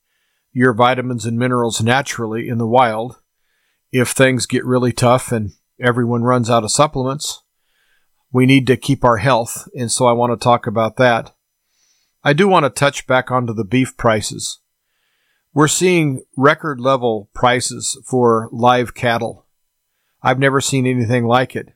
your 0.51 0.73
vitamins 0.73 1.25
and 1.25 1.37
minerals 1.37 1.81
naturally 1.81 2.49
in 2.49 2.57
the 2.57 2.67
wild 2.67 3.17
if 3.91 4.09
things 4.09 4.45
get 4.45 4.65
really 4.65 4.91
tough 4.91 5.31
and 5.31 5.51
everyone 5.79 6.23
runs 6.23 6.49
out 6.49 6.63
of 6.63 6.71
supplements 6.71 7.43
we 8.31 8.45
need 8.45 8.67
to 8.67 8.77
keep 8.77 9.03
our 9.03 9.17
health, 9.17 9.67
and 9.75 9.91
so 9.91 10.05
I 10.05 10.11
want 10.11 10.39
to 10.39 10.43
talk 10.43 10.67
about 10.67 10.97
that. 10.97 11.33
I 12.23 12.33
do 12.33 12.47
want 12.47 12.65
to 12.65 12.69
touch 12.69 13.07
back 13.07 13.31
onto 13.31 13.53
the 13.53 13.63
beef 13.63 13.95
prices. 13.95 14.59
We're 15.57 15.67
seeing 15.67 16.21
record 16.35 16.79
level 16.79 17.31
prices 17.33 17.99
for 18.05 18.47
live 18.51 18.93
cattle. 18.93 19.47
I've 20.21 20.37
never 20.37 20.61
seen 20.61 20.85
anything 20.85 21.25
like 21.25 21.55
it. 21.55 21.73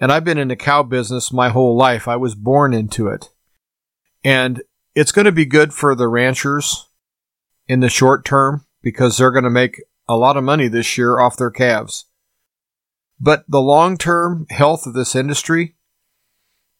And 0.00 0.10
I've 0.10 0.24
been 0.24 0.38
in 0.38 0.48
the 0.48 0.56
cow 0.56 0.82
business 0.82 1.32
my 1.32 1.50
whole 1.50 1.76
life. 1.76 2.08
I 2.08 2.16
was 2.16 2.34
born 2.34 2.74
into 2.74 3.06
it. 3.06 3.30
And 4.24 4.64
it's 4.92 5.12
going 5.12 5.26
to 5.26 5.30
be 5.30 5.44
good 5.44 5.72
for 5.72 5.94
the 5.94 6.08
ranchers 6.08 6.88
in 7.68 7.78
the 7.78 7.88
short 7.88 8.24
term 8.24 8.66
because 8.82 9.16
they're 9.16 9.30
going 9.30 9.44
to 9.44 9.50
make 9.50 9.80
a 10.08 10.16
lot 10.16 10.36
of 10.36 10.42
money 10.42 10.66
this 10.66 10.98
year 10.98 11.20
off 11.20 11.36
their 11.36 11.52
calves. 11.52 12.06
But 13.20 13.44
the 13.46 13.60
long 13.60 13.98
term 13.98 14.46
health 14.50 14.84
of 14.84 14.94
this 14.94 15.14
industry, 15.14 15.76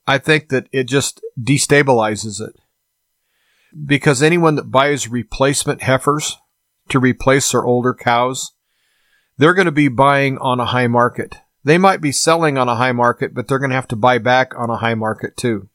I 0.09 0.19
think 0.19 0.49
that 0.49 0.67
it 0.73 0.89
just 0.89 1.21
destabilizes 1.41 2.41
it. 2.41 2.57
Because 3.87 4.23
anyone 4.23 4.57
that 4.57 4.71
buys 4.71 5.09
replacement 5.09 5.83
heifers 5.83 6.37
to 6.89 6.99
replace 6.99 7.53
their 7.53 7.65
older 7.65 7.95
cows, 7.95 8.53
they're 9.39 9.55
going 9.55 9.67
to 9.67 9.73
be 9.73 9.89
buying 9.89 10.39
on 10.39 10.61
a 10.61 10.67
high 10.67 10.89
market. 10.89 11.37
They 11.63 11.79
might 11.79 12.01
be 12.01 12.13
selling 12.13 12.59
on 12.59 12.69
a 12.69 12.77
high 12.77 12.93
market, 12.93 13.35
but 13.35 13.49
they're 13.49 13.59
going 13.59 13.71
to 13.71 13.77
have 13.77 13.89
to 13.89 13.97
buy 13.97 14.19
back 14.19 14.53
on 14.57 14.71
a 14.71 14.79
high 14.79 14.95
market 14.95 15.37
too. 15.37 15.69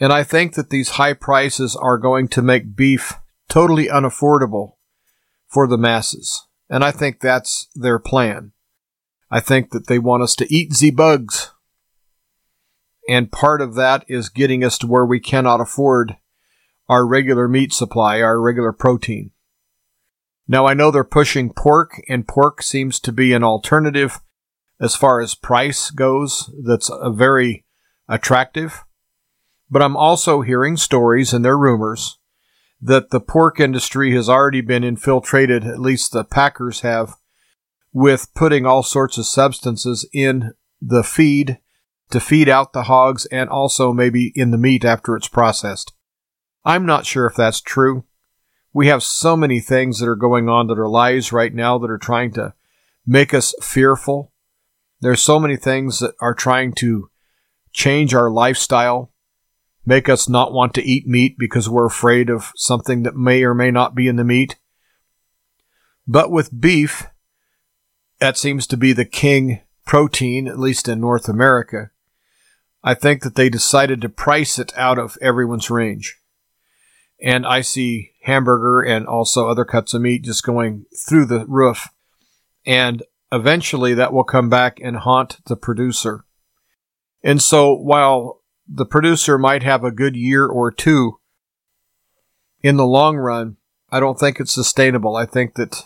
And 0.00 0.12
I 0.12 0.24
think 0.24 0.54
that 0.54 0.70
these 0.70 0.90
high 0.90 1.12
prices 1.12 1.76
are 1.76 1.98
going 1.98 2.28
to 2.28 2.42
make 2.42 2.74
beef 2.74 3.14
totally 3.48 3.86
unaffordable 3.86 4.72
for 5.46 5.66
the 5.68 5.78
masses. 5.78 6.46
And 6.68 6.82
I 6.82 6.90
think 6.90 7.20
that's 7.20 7.68
their 7.74 7.98
plan. 7.98 8.52
I 9.30 9.40
think 9.40 9.70
that 9.70 9.86
they 9.86 9.98
want 9.98 10.22
us 10.22 10.34
to 10.36 10.54
eat 10.54 10.74
the 10.74 10.90
bugs. 10.90 11.52
And 13.08 13.30
part 13.30 13.60
of 13.60 13.74
that 13.74 14.04
is 14.08 14.28
getting 14.28 14.64
us 14.64 14.78
to 14.78 14.86
where 14.86 15.06
we 15.06 15.20
cannot 15.20 15.60
afford 15.60 16.16
our 16.88 17.06
regular 17.06 17.48
meat 17.48 17.72
supply, 17.72 18.20
our 18.20 18.40
regular 18.40 18.72
protein. 18.72 19.30
Now 20.48 20.66
I 20.66 20.74
know 20.74 20.90
they're 20.90 21.04
pushing 21.04 21.52
pork, 21.52 22.00
and 22.08 22.28
pork 22.28 22.62
seems 22.62 23.00
to 23.00 23.12
be 23.12 23.32
an 23.32 23.44
alternative 23.44 24.20
as 24.80 24.96
far 24.96 25.20
as 25.20 25.34
price 25.34 25.90
goes 25.90 26.50
that's 26.64 26.90
very 27.08 27.64
attractive. 28.08 28.84
But 29.70 29.82
I'm 29.82 29.96
also 29.96 30.42
hearing 30.42 30.76
stories 30.76 31.32
and 31.32 31.44
they're 31.44 31.56
rumors 31.56 32.18
that 32.80 33.10
the 33.10 33.20
pork 33.20 33.60
industry 33.60 34.12
has 34.14 34.28
already 34.28 34.60
been 34.60 34.82
infiltrated, 34.82 35.64
at 35.64 35.78
least 35.78 36.12
the 36.12 36.24
packers 36.24 36.80
have, 36.80 37.16
with 37.92 38.34
putting 38.34 38.66
all 38.66 38.82
sorts 38.82 39.16
of 39.16 39.24
substances 39.24 40.06
in 40.12 40.52
the 40.80 41.04
feed 41.04 41.58
to 42.10 42.18
feed 42.18 42.48
out 42.48 42.72
the 42.72 42.82
hogs 42.84 43.24
and 43.26 43.48
also 43.48 43.92
maybe 43.92 44.32
in 44.34 44.50
the 44.50 44.58
meat 44.58 44.84
after 44.84 45.16
it's 45.16 45.28
processed. 45.28 45.92
I'm 46.64 46.86
not 46.86 47.06
sure 47.06 47.26
if 47.26 47.34
that's 47.34 47.60
true. 47.60 48.04
We 48.72 48.86
have 48.86 49.02
so 49.02 49.36
many 49.36 49.60
things 49.60 49.98
that 49.98 50.08
are 50.08 50.16
going 50.16 50.48
on 50.48 50.68
that 50.68 50.78
are 50.78 50.88
lies 50.88 51.32
right 51.32 51.52
now 51.52 51.78
that 51.78 51.90
are 51.90 51.98
trying 51.98 52.32
to 52.34 52.54
make 53.06 53.34
us 53.34 53.54
fearful. 53.60 54.32
There's 55.00 55.20
so 55.20 55.38
many 55.38 55.56
things 55.56 55.98
that 55.98 56.14
are 56.20 56.34
trying 56.34 56.72
to 56.74 57.10
change 57.72 58.14
our 58.14 58.30
lifestyle, 58.30 59.12
make 59.84 60.08
us 60.08 60.28
not 60.28 60.52
want 60.52 60.74
to 60.74 60.82
eat 60.82 61.06
meat 61.06 61.36
because 61.38 61.68
we're 61.68 61.86
afraid 61.86 62.30
of 62.30 62.52
something 62.56 63.02
that 63.02 63.16
may 63.16 63.42
or 63.42 63.54
may 63.54 63.70
not 63.70 63.94
be 63.94 64.06
in 64.06 64.16
the 64.16 64.24
meat. 64.24 64.56
But 66.06 66.30
with 66.30 66.60
beef, 66.60 67.06
that 68.20 68.36
seems 68.36 68.66
to 68.68 68.76
be 68.76 68.92
the 68.92 69.04
king 69.04 69.60
protein, 69.84 70.46
at 70.46 70.58
least 70.58 70.88
in 70.88 71.00
North 71.00 71.28
America. 71.28 71.90
I 72.84 72.94
think 72.94 73.22
that 73.22 73.34
they 73.34 73.48
decided 73.48 74.00
to 74.00 74.08
price 74.08 74.58
it 74.58 74.72
out 74.76 74.98
of 74.98 75.18
everyone's 75.20 75.70
range. 75.70 76.21
And 77.22 77.46
I 77.46 77.60
see 77.60 78.12
hamburger 78.22 78.82
and 78.82 79.06
also 79.06 79.48
other 79.48 79.64
cuts 79.64 79.94
of 79.94 80.02
meat 80.02 80.24
just 80.24 80.44
going 80.44 80.86
through 81.08 81.26
the 81.26 81.46
roof. 81.46 81.88
And 82.66 83.02
eventually 83.30 83.94
that 83.94 84.12
will 84.12 84.24
come 84.24 84.50
back 84.50 84.78
and 84.80 84.96
haunt 84.96 85.38
the 85.46 85.56
producer. 85.56 86.24
And 87.22 87.40
so 87.40 87.72
while 87.72 88.42
the 88.68 88.86
producer 88.86 89.38
might 89.38 89.62
have 89.62 89.84
a 89.84 89.92
good 89.92 90.16
year 90.16 90.46
or 90.46 90.72
two, 90.72 91.18
in 92.62 92.76
the 92.76 92.86
long 92.86 93.16
run, 93.16 93.56
I 93.90 94.00
don't 94.00 94.18
think 94.18 94.40
it's 94.40 94.52
sustainable. 94.52 95.16
I 95.16 95.26
think 95.26 95.54
that 95.54 95.84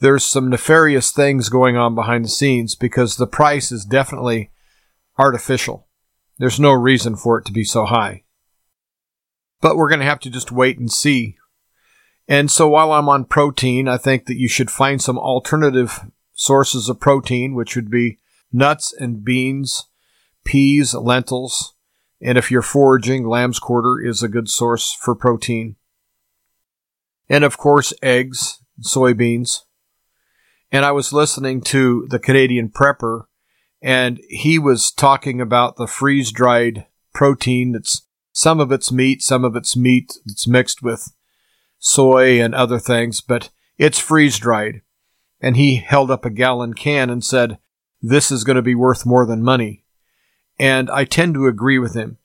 there's 0.00 0.24
some 0.24 0.48
nefarious 0.48 1.12
things 1.12 1.48
going 1.48 1.76
on 1.76 1.94
behind 1.94 2.24
the 2.24 2.30
scenes 2.30 2.74
because 2.74 3.16
the 3.16 3.26
price 3.26 3.70
is 3.70 3.84
definitely 3.84 4.50
artificial. 5.18 5.86
There's 6.38 6.58
no 6.58 6.72
reason 6.72 7.16
for 7.16 7.38
it 7.38 7.44
to 7.46 7.52
be 7.52 7.64
so 7.64 7.84
high. 7.84 8.24
But 9.60 9.76
we're 9.76 9.88
going 9.88 10.00
to 10.00 10.06
have 10.06 10.20
to 10.20 10.30
just 10.30 10.52
wait 10.52 10.78
and 10.78 10.90
see. 10.90 11.36
And 12.28 12.50
so 12.50 12.68
while 12.68 12.92
I'm 12.92 13.08
on 13.08 13.24
protein, 13.24 13.88
I 13.88 13.96
think 13.96 14.26
that 14.26 14.38
you 14.38 14.48
should 14.48 14.70
find 14.70 15.02
some 15.02 15.18
alternative 15.18 16.00
sources 16.32 16.88
of 16.88 17.00
protein, 17.00 17.54
which 17.54 17.76
would 17.76 17.90
be 17.90 18.18
nuts 18.52 18.92
and 18.92 19.24
beans, 19.24 19.88
peas, 20.44 20.94
lentils, 20.94 21.74
and 22.20 22.36
if 22.36 22.50
you're 22.50 22.62
foraging, 22.62 23.26
lamb's 23.26 23.58
quarter 23.58 24.00
is 24.00 24.22
a 24.22 24.28
good 24.28 24.48
source 24.48 24.92
for 24.92 25.14
protein. 25.14 25.76
And 27.28 27.44
of 27.44 27.56
course, 27.56 27.92
eggs, 28.02 28.62
soybeans. 28.82 29.62
And 30.70 30.84
I 30.84 30.92
was 30.92 31.12
listening 31.12 31.62
to 31.62 32.06
the 32.10 32.18
Canadian 32.18 32.68
prepper 32.68 33.24
and 33.82 34.20
he 34.28 34.58
was 34.58 34.90
talking 34.92 35.40
about 35.40 35.76
the 35.76 35.86
freeze 35.86 36.30
dried 36.30 36.86
protein 37.14 37.72
that's 37.72 38.06
some 38.40 38.58
of 38.58 38.72
it's 38.72 38.90
meat, 38.90 39.22
some 39.22 39.44
of 39.44 39.54
it's 39.54 39.76
meat 39.76 40.14
that's 40.24 40.46
mixed 40.46 40.82
with 40.82 41.12
soy 41.78 42.42
and 42.42 42.54
other 42.54 42.78
things, 42.78 43.20
but 43.20 43.50
it's 43.76 43.98
freeze 43.98 44.38
dried. 44.38 44.80
And 45.42 45.58
he 45.58 45.76
held 45.76 46.10
up 46.10 46.24
a 46.24 46.30
gallon 46.30 46.72
can 46.72 47.10
and 47.10 47.22
said, 47.22 47.58
This 48.00 48.30
is 48.30 48.42
going 48.44 48.56
to 48.56 48.62
be 48.62 48.74
worth 48.74 49.04
more 49.04 49.26
than 49.26 49.42
money. 49.42 49.84
And 50.58 50.88
I 50.88 51.04
tend 51.04 51.34
to 51.34 51.48
agree 51.48 51.78
with 51.78 51.94
him. 51.94 52.16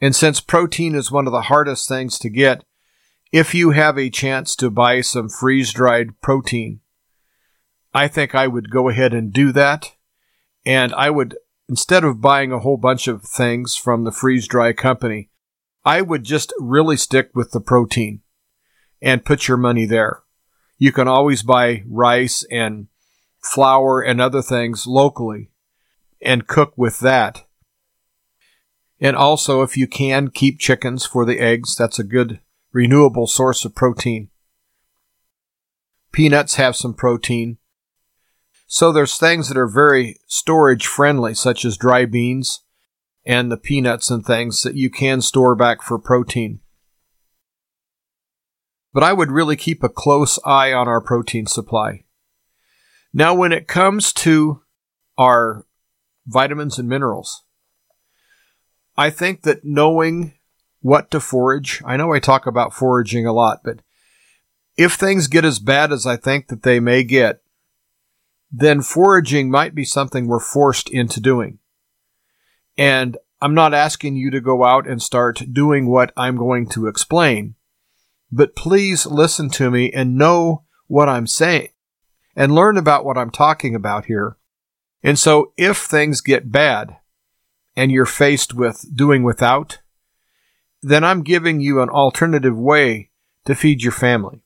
And 0.00 0.16
since 0.16 0.40
protein 0.40 0.96
is 0.96 1.12
one 1.12 1.28
of 1.28 1.32
the 1.32 1.42
hardest 1.42 1.88
things 1.88 2.18
to 2.18 2.28
get, 2.28 2.64
if 3.30 3.54
you 3.54 3.70
have 3.70 3.96
a 3.96 4.10
chance 4.10 4.56
to 4.56 4.70
buy 4.70 5.02
some 5.02 5.28
freeze 5.28 5.72
dried 5.72 6.20
protein, 6.20 6.80
I 7.94 8.08
think 8.08 8.34
I 8.34 8.48
would 8.48 8.72
go 8.72 8.88
ahead 8.88 9.14
and 9.14 9.32
do 9.32 9.52
that 9.52 9.92
and 10.66 10.92
I 10.94 11.10
would, 11.10 11.36
instead 11.68 12.02
of 12.02 12.20
buying 12.20 12.50
a 12.50 12.58
whole 12.58 12.76
bunch 12.76 13.06
of 13.06 13.22
things 13.22 13.76
from 13.76 14.02
the 14.02 14.10
freeze 14.10 14.48
dry 14.48 14.72
company, 14.72 15.30
I 15.84 16.00
would 16.00 16.24
just 16.24 16.52
really 16.58 16.96
stick 16.96 17.30
with 17.34 17.50
the 17.50 17.60
protein 17.60 18.22
and 19.02 19.24
put 19.24 19.48
your 19.48 19.58
money 19.58 19.84
there. 19.84 20.22
You 20.78 20.92
can 20.92 21.08
always 21.08 21.42
buy 21.42 21.82
rice 21.86 22.44
and 22.50 22.88
flour 23.40 24.00
and 24.00 24.20
other 24.20 24.40
things 24.40 24.86
locally 24.86 25.50
and 26.22 26.46
cook 26.46 26.72
with 26.76 27.00
that. 27.00 27.46
And 28.98 29.14
also, 29.14 29.60
if 29.62 29.76
you 29.76 29.86
can, 29.86 30.28
keep 30.28 30.58
chickens 30.58 31.04
for 31.04 31.26
the 31.26 31.38
eggs. 31.38 31.76
That's 31.76 31.98
a 31.98 32.04
good 32.04 32.40
renewable 32.72 33.26
source 33.26 33.64
of 33.64 33.74
protein. 33.74 34.30
Peanuts 36.12 36.54
have 36.54 36.76
some 36.76 36.94
protein. 36.94 37.58
So 38.66 38.90
there's 38.90 39.18
things 39.18 39.48
that 39.48 39.58
are 39.58 39.68
very 39.68 40.18
storage 40.26 40.86
friendly, 40.86 41.34
such 41.34 41.64
as 41.64 41.76
dry 41.76 42.06
beans 42.06 42.63
and 43.26 43.50
the 43.50 43.56
peanuts 43.56 44.10
and 44.10 44.24
things 44.24 44.62
that 44.62 44.74
you 44.74 44.90
can 44.90 45.20
store 45.20 45.54
back 45.54 45.82
for 45.82 45.98
protein. 45.98 46.60
But 48.92 49.02
I 49.02 49.12
would 49.12 49.30
really 49.30 49.56
keep 49.56 49.82
a 49.82 49.88
close 49.88 50.38
eye 50.44 50.72
on 50.72 50.86
our 50.86 51.00
protein 51.00 51.46
supply. 51.46 52.04
Now, 53.12 53.34
when 53.34 53.52
it 53.52 53.66
comes 53.68 54.12
to 54.14 54.62
our 55.16 55.66
vitamins 56.26 56.78
and 56.78 56.88
minerals, 56.88 57.44
I 58.96 59.10
think 59.10 59.42
that 59.42 59.64
knowing 59.64 60.34
what 60.80 61.10
to 61.10 61.20
forage, 61.20 61.82
I 61.84 61.96
know 61.96 62.12
I 62.12 62.18
talk 62.18 62.46
about 62.46 62.74
foraging 62.74 63.26
a 63.26 63.32
lot, 63.32 63.60
but 63.64 63.80
if 64.76 64.94
things 64.94 65.28
get 65.28 65.44
as 65.44 65.58
bad 65.58 65.92
as 65.92 66.06
I 66.06 66.16
think 66.16 66.48
that 66.48 66.62
they 66.62 66.78
may 66.78 67.04
get, 67.04 67.40
then 68.50 68.82
foraging 68.82 69.50
might 69.50 69.74
be 69.74 69.84
something 69.84 70.26
we're 70.26 70.38
forced 70.40 70.88
into 70.90 71.20
doing. 71.20 71.58
And 72.76 73.16
I'm 73.40 73.54
not 73.54 73.74
asking 73.74 74.16
you 74.16 74.30
to 74.30 74.40
go 74.40 74.64
out 74.64 74.86
and 74.86 75.02
start 75.02 75.42
doing 75.52 75.86
what 75.86 76.12
I'm 76.16 76.36
going 76.36 76.68
to 76.70 76.86
explain, 76.86 77.54
but 78.32 78.56
please 78.56 79.06
listen 79.06 79.50
to 79.50 79.70
me 79.70 79.92
and 79.92 80.16
know 80.16 80.64
what 80.86 81.08
I'm 81.08 81.26
saying 81.26 81.68
and 82.34 82.54
learn 82.54 82.76
about 82.76 83.04
what 83.04 83.18
I'm 83.18 83.30
talking 83.30 83.74
about 83.74 84.06
here. 84.06 84.36
And 85.02 85.18
so 85.18 85.52
if 85.56 85.78
things 85.78 86.20
get 86.20 86.50
bad 86.50 86.96
and 87.76 87.92
you're 87.92 88.06
faced 88.06 88.54
with 88.54 88.86
doing 88.94 89.22
without, 89.22 89.78
then 90.82 91.04
I'm 91.04 91.22
giving 91.22 91.60
you 91.60 91.80
an 91.80 91.90
alternative 91.90 92.56
way 92.56 93.10
to 93.44 93.54
feed 93.54 93.82
your 93.82 93.92
family. 93.92 94.42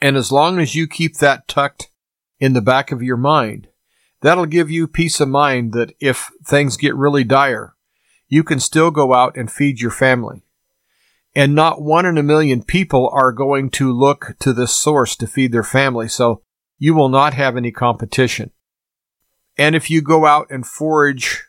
And 0.00 0.16
as 0.16 0.30
long 0.30 0.58
as 0.58 0.74
you 0.74 0.86
keep 0.86 1.18
that 1.18 1.48
tucked 1.48 1.90
in 2.44 2.52
the 2.52 2.60
back 2.60 2.92
of 2.92 3.02
your 3.02 3.16
mind. 3.16 3.68
That'll 4.24 4.46
give 4.46 4.70
you 4.70 4.88
peace 4.88 5.20
of 5.20 5.28
mind 5.28 5.74
that 5.74 5.92
if 6.00 6.30
things 6.42 6.78
get 6.78 6.96
really 6.96 7.24
dire, 7.24 7.74
you 8.26 8.42
can 8.42 8.58
still 8.58 8.90
go 8.90 9.12
out 9.12 9.36
and 9.36 9.52
feed 9.52 9.82
your 9.82 9.90
family. 9.90 10.46
And 11.36 11.54
not 11.54 11.82
one 11.82 12.06
in 12.06 12.16
a 12.16 12.22
million 12.22 12.62
people 12.62 13.10
are 13.12 13.32
going 13.32 13.68
to 13.72 13.92
look 13.92 14.34
to 14.38 14.54
this 14.54 14.72
source 14.72 15.14
to 15.16 15.26
feed 15.26 15.52
their 15.52 15.62
family, 15.62 16.08
so 16.08 16.40
you 16.78 16.94
will 16.94 17.10
not 17.10 17.34
have 17.34 17.54
any 17.54 17.70
competition. 17.70 18.50
And 19.58 19.76
if 19.76 19.90
you 19.90 20.00
go 20.00 20.24
out 20.24 20.46
and 20.48 20.66
forage 20.66 21.44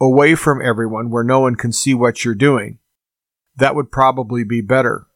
away 0.00 0.36
from 0.36 0.62
everyone 0.62 1.10
where 1.10 1.22
no 1.22 1.40
one 1.40 1.54
can 1.54 1.70
see 1.70 1.92
what 1.92 2.24
you're 2.24 2.34
doing, 2.34 2.78
that 3.56 3.74
would 3.74 3.92
probably 3.92 4.42
be 4.42 4.62
better. 4.62 5.06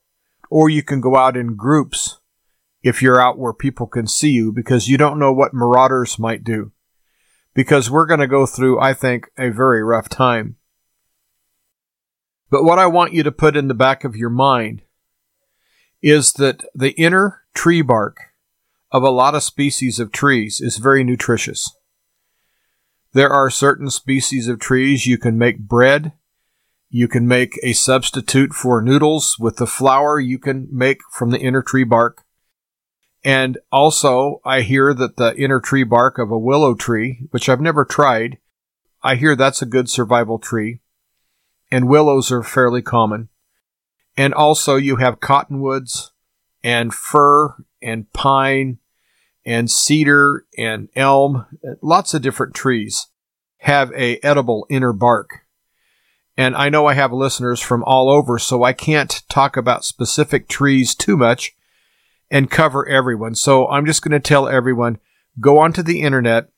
Or 0.51 0.69
you 0.69 0.83
can 0.83 1.01
go 1.01 1.17
out 1.17 1.35
in 1.35 1.57
groups 1.57 2.18
if 2.83 3.03
you're 3.03 3.21
out 3.21 3.39
where 3.39 3.53
people 3.53 3.87
can 3.87 4.07
see 4.07 4.31
you 4.31 4.53
because 4.53 4.89
you 4.89 4.97
don't 4.97 5.19
know 5.19 5.33
what 5.33 5.55
marauders 5.55 6.19
might 6.19 6.45
do. 6.45 6.73
Because 7.55 7.91
we're 7.91 8.07
going 8.07 8.21
to 8.21 8.27
go 8.27 8.47
through, 8.47 8.79
I 8.79 8.95
think, 8.95 9.31
a 9.37 9.51
very 9.51 9.83
rough 9.83 10.09
time. 10.09 10.57
But 12.51 12.65
what 12.65 12.79
I 12.79 12.87
want 12.87 13.13
you 13.13 13.23
to 13.25 13.33
put 13.33 13.57
in 13.57 13.69
the 13.69 13.75
back 13.75 14.05
of 14.05 14.17
your 14.17 14.31
mind 14.31 14.83
is 16.01 16.33
that 16.35 16.65
the 16.75 16.93
inner 16.93 17.43
tree 17.55 17.83
bark 17.83 18.19
of 18.91 19.03
a 19.03 19.11
lot 19.11 19.35
of 19.35 19.43
species 19.43 19.99
of 19.99 20.13
trees 20.13 20.61
is 20.61 20.79
very 20.79 21.05
nutritious. 21.05 21.75
There 23.13 23.31
are 23.31 23.51
certain 23.51 23.91
species 23.91 24.49
of 24.49 24.61
trees 24.61 25.07
you 25.07 25.19
can 25.19 25.37
make 25.37 25.59
bread. 25.59 26.13
You 26.89 27.09
can 27.09 27.27
make 27.27 27.59
a 27.63 27.73
substitute 27.73 28.53
for 28.53 28.81
noodles 28.81 29.37
with 29.39 29.57
the 29.57 29.67
flour 29.67 30.21
you 30.21 30.39
can 30.39 30.69
make 30.71 31.01
from 31.13 31.31
the 31.31 31.41
inner 31.41 31.63
tree 31.63 31.85
bark. 31.85 32.25
And 33.25 33.59
also, 33.73 34.41
I 34.45 34.61
hear 34.61 34.95
that 34.95 35.17
the 35.17 35.37
inner 35.37 35.61
tree 35.61 35.85
bark 35.85 36.19
of 36.19 36.31
a 36.31 36.39
willow 36.39 36.75
tree, 36.75 37.27
which 37.31 37.49
I've 37.49 37.61
never 37.61 37.85
tried, 37.85 38.39
I 39.03 39.17
hear 39.17 39.35
that's 39.35 39.63
a 39.63 39.67
good 39.67 39.91
survival 39.91 40.39
tree. 40.39 40.81
And 41.71 41.89
willows 41.89 42.31
are 42.33 42.43
fairly 42.43 42.81
common. 42.81 43.29
And 44.17 44.33
also, 44.33 44.77
you 44.77 44.97
have 44.97 45.21
cottonwoods 45.21 46.13
and 46.63 46.95
fir 46.95 47.55
and 47.83 48.11
pine 48.13 48.79
and 49.45 49.71
cedar 49.71 50.47
and 50.57 50.89
elm. 50.95 51.47
Lots 51.83 52.15
of 52.15 52.23
different 52.23 52.55
trees 52.55 53.09
have 53.59 53.93
a 53.93 54.19
edible 54.23 54.67
inner 54.71 54.93
bark. 54.93 55.45
And 56.37 56.57
I 56.57 56.69
know 56.69 56.87
I 56.87 56.95
have 56.95 57.13
listeners 57.13 57.61
from 57.61 57.83
all 57.83 58.09
over, 58.11 58.39
so 58.39 58.63
I 58.63 58.73
can't 58.73 59.23
talk 59.29 59.57
about 59.57 59.85
specific 59.85 60.49
trees 60.49 60.95
too 60.95 61.17
much 61.17 61.57
and 62.31 62.51
cover 62.51 62.87
everyone. 62.89 63.35
So 63.35 63.69
I'm 63.69 63.87
just 63.87 64.03
going 64.03 64.13
to 64.13 64.21
tell 64.21 64.49
everyone 64.49 64.99
go 65.41 65.59
onto 65.59 65.83
the 65.83 66.03
internet 66.03 66.49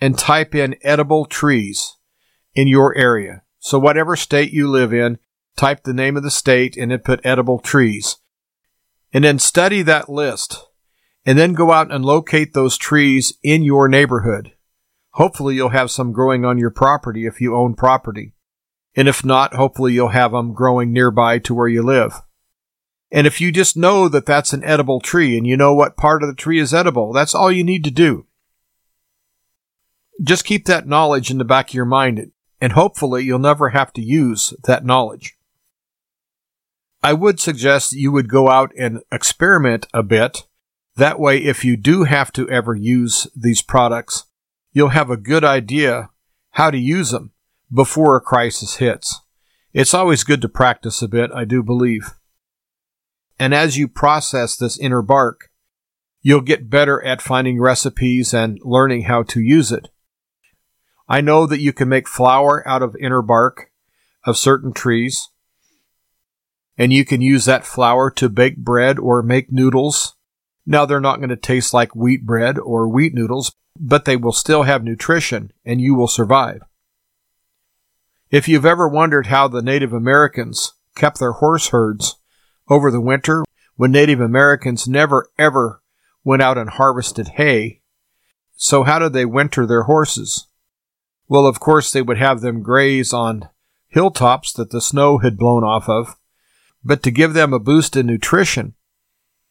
and 0.00 0.18
type 0.18 0.54
in 0.54 0.76
edible 0.82 1.26
trees 1.26 1.96
in 2.54 2.68
your 2.68 2.96
area. 2.96 3.42
So 3.58 3.78
whatever 3.78 4.16
state 4.16 4.52
you 4.52 4.68
live 4.68 4.92
in, 4.92 5.18
type 5.56 5.84
the 5.84 5.92
name 5.92 6.16
of 6.16 6.22
the 6.22 6.30
state 6.30 6.76
and 6.76 6.90
then 6.90 7.00
put 7.00 7.20
edible 7.24 7.58
trees. 7.58 8.16
And 9.12 9.24
then 9.24 9.38
study 9.38 9.82
that 9.82 10.08
list 10.08 10.66
and 11.26 11.38
then 11.38 11.52
go 11.52 11.72
out 11.72 11.92
and 11.92 12.04
locate 12.04 12.54
those 12.54 12.78
trees 12.78 13.34
in 13.42 13.62
your 13.62 13.88
neighborhood. 13.88 14.52
Hopefully 15.14 15.56
you'll 15.56 15.70
have 15.70 15.90
some 15.90 16.12
growing 16.12 16.44
on 16.44 16.58
your 16.58 16.70
property 16.70 17.26
if 17.26 17.40
you 17.40 17.54
own 17.54 17.74
property. 17.74 18.34
And 18.96 19.08
if 19.08 19.24
not, 19.24 19.54
hopefully 19.54 19.92
you'll 19.92 20.08
have 20.08 20.32
them 20.32 20.54
growing 20.54 20.92
nearby 20.92 21.38
to 21.40 21.54
where 21.54 21.68
you 21.68 21.82
live. 21.82 22.22
And 23.12 23.26
if 23.26 23.40
you 23.40 23.50
just 23.50 23.76
know 23.76 24.08
that 24.08 24.26
that's 24.26 24.52
an 24.52 24.64
edible 24.64 25.00
tree 25.00 25.36
and 25.36 25.46
you 25.46 25.56
know 25.56 25.74
what 25.74 25.96
part 25.96 26.22
of 26.22 26.28
the 26.28 26.34
tree 26.34 26.60
is 26.60 26.72
edible, 26.72 27.12
that's 27.12 27.34
all 27.34 27.50
you 27.50 27.64
need 27.64 27.82
to 27.84 27.90
do. 27.90 28.26
Just 30.22 30.44
keep 30.44 30.66
that 30.66 30.86
knowledge 30.86 31.30
in 31.30 31.38
the 31.38 31.44
back 31.44 31.70
of 31.70 31.74
your 31.74 31.86
mind, 31.86 32.30
and 32.60 32.72
hopefully 32.72 33.24
you'll 33.24 33.38
never 33.38 33.70
have 33.70 33.92
to 33.94 34.02
use 34.02 34.54
that 34.64 34.84
knowledge. 34.84 35.36
I 37.02 37.14
would 37.14 37.40
suggest 37.40 37.90
that 37.90 37.98
you 37.98 38.12
would 38.12 38.28
go 38.28 38.50
out 38.50 38.72
and 38.78 39.02
experiment 39.10 39.86
a 39.94 40.02
bit. 40.02 40.46
That 40.96 41.18
way, 41.18 41.38
if 41.38 41.64
you 41.64 41.76
do 41.76 42.04
have 42.04 42.30
to 42.32 42.48
ever 42.50 42.74
use 42.74 43.26
these 43.34 43.62
products, 43.62 44.26
you'll 44.72 44.90
have 44.90 45.10
a 45.10 45.16
good 45.16 45.42
idea 45.42 46.10
how 46.50 46.70
to 46.70 46.78
use 46.78 47.10
them 47.10 47.32
before 47.72 48.16
a 48.16 48.20
crisis 48.20 48.76
hits. 48.76 49.20
It's 49.72 49.94
always 49.94 50.24
good 50.24 50.42
to 50.42 50.48
practice 50.48 51.00
a 51.00 51.08
bit, 51.08 51.30
I 51.34 51.44
do 51.44 51.62
believe. 51.62 52.10
And 53.40 53.54
as 53.54 53.78
you 53.78 53.88
process 53.88 54.54
this 54.54 54.78
inner 54.78 55.00
bark, 55.00 55.48
you'll 56.20 56.42
get 56.42 56.68
better 56.68 57.02
at 57.02 57.22
finding 57.22 57.58
recipes 57.58 58.34
and 58.34 58.60
learning 58.62 59.04
how 59.04 59.22
to 59.22 59.40
use 59.40 59.72
it. 59.72 59.88
I 61.08 61.22
know 61.22 61.46
that 61.46 61.62
you 61.62 61.72
can 61.72 61.88
make 61.88 62.06
flour 62.06 62.62
out 62.68 62.82
of 62.82 62.94
inner 63.00 63.22
bark 63.22 63.70
of 64.26 64.36
certain 64.36 64.74
trees, 64.74 65.30
and 66.76 66.92
you 66.92 67.02
can 67.06 67.22
use 67.22 67.46
that 67.46 67.64
flour 67.64 68.10
to 68.10 68.28
bake 68.28 68.58
bread 68.58 68.98
or 68.98 69.22
make 69.22 69.50
noodles. 69.50 70.16
Now, 70.66 70.84
they're 70.84 71.00
not 71.00 71.16
going 71.16 71.30
to 71.30 71.36
taste 71.36 71.72
like 71.72 71.96
wheat 71.96 72.26
bread 72.26 72.58
or 72.58 72.88
wheat 72.88 73.14
noodles, 73.14 73.56
but 73.74 74.04
they 74.04 74.16
will 74.16 74.32
still 74.32 74.64
have 74.64 74.84
nutrition 74.84 75.50
and 75.64 75.80
you 75.80 75.94
will 75.94 76.08
survive. 76.08 76.60
If 78.30 78.48
you've 78.48 78.66
ever 78.66 78.86
wondered 78.86 79.28
how 79.28 79.48
the 79.48 79.62
Native 79.62 79.94
Americans 79.94 80.74
kept 80.94 81.18
their 81.18 81.32
horse 81.32 81.68
herds 81.68 82.19
over 82.70 82.90
the 82.90 83.00
winter 83.00 83.44
when 83.74 83.90
Native 83.90 84.20
Americans 84.20 84.88
never 84.88 85.28
ever 85.38 85.82
went 86.24 86.40
out 86.40 86.56
and 86.56 86.70
harvested 86.70 87.28
hay, 87.34 87.80
so 88.54 88.84
how 88.84 88.98
did 88.98 89.12
they 89.12 89.24
winter 89.24 89.66
their 89.66 89.82
horses? 89.82 90.46
Well, 91.28 91.46
of 91.46 91.60
course, 91.60 91.92
they 91.92 92.02
would 92.02 92.18
have 92.18 92.40
them 92.40 92.62
graze 92.62 93.12
on 93.12 93.48
hilltops 93.88 94.52
that 94.52 94.70
the 94.70 94.80
snow 94.80 95.18
had 95.18 95.36
blown 95.36 95.64
off 95.64 95.88
of, 95.88 96.16
but 96.84 97.02
to 97.02 97.10
give 97.10 97.34
them 97.34 97.52
a 97.52 97.58
boost 97.58 97.96
in 97.96 98.06
nutrition, 98.06 98.74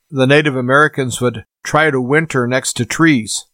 the 0.10 0.26
Native 0.26 0.56
Americans 0.56 1.22
would 1.22 1.46
try 1.64 1.92
to 1.92 2.02
winter 2.02 2.48
next 2.48 2.74
to 2.74 2.86
trees. 2.86 3.46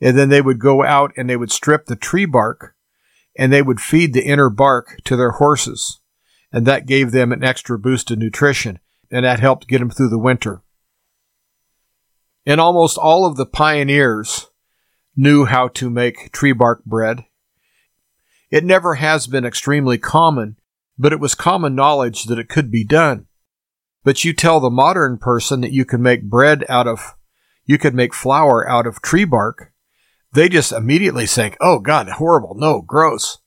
And 0.00 0.16
then 0.16 0.28
they 0.28 0.42
would 0.42 0.58
go 0.58 0.84
out 0.84 1.12
and 1.16 1.28
they 1.28 1.36
would 1.36 1.50
strip 1.50 1.86
the 1.86 1.96
tree 1.96 2.26
bark 2.26 2.74
and 3.36 3.52
they 3.52 3.62
would 3.62 3.80
feed 3.80 4.12
the 4.12 4.24
inner 4.24 4.50
bark 4.50 4.98
to 5.04 5.16
their 5.16 5.32
horses. 5.32 6.00
And 6.52 6.66
that 6.66 6.86
gave 6.86 7.10
them 7.10 7.32
an 7.32 7.42
extra 7.42 7.78
boost 7.78 8.10
of 8.10 8.18
nutrition 8.18 8.78
and 9.16 9.24
that 9.24 9.40
helped 9.40 9.66
get 9.66 9.78
them 9.78 9.88
through 9.88 10.10
the 10.10 10.18
winter. 10.18 10.60
And 12.44 12.60
almost 12.60 12.98
all 12.98 13.24
of 13.24 13.38
the 13.38 13.46
pioneers 13.46 14.48
knew 15.16 15.46
how 15.46 15.68
to 15.68 15.88
make 15.88 16.30
tree 16.32 16.52
bark 16.52 16.84
bread. 16.84 17.24
It 18.50 18.62
never 18.62 18.96
has 18.96 19.26
been 19.26 19.46
extremely 19.46 19.96
common, 19.96 20.58
but 20.98 21.14
it 21.14 21.18
was 21.18 21.34
common 21.34 21.74
knowledge 21.74 22.24
that 22.24 22.38
it 22.38 22.50
could 22.50 22.70
be 22.70 22.84
done. 22.84 23.24
But 24.04 24.22
you 24.22 24.34
tell 24.34 24.60
the 24.60 24.68
modern 24.68 25.16
person 25.16 25.62
that 25.62 25.72
you 25.72 25.86
can 25.86 26.02
make 26.02 26.28
bread 26.28 26.66
out 26.68 26.86
of, 26.86 27.14
you 27.64 27.78
could 27.78 27.94
make 27.94 28.12
flour 28.12 28.68
out 28.68 28.86
of 28.86 29.00
tree 29.00 29.24
bark, 29.24 29.72
they 30.34 30.50
just 30.50 30.72
immediately 30.72 31.24
think, 31.24 31.56
oh 31.62 31.78
God, 31.78 32.06
horrible, 32.10 32.54
no, 32.54 32.82
gross. 32.82 33.38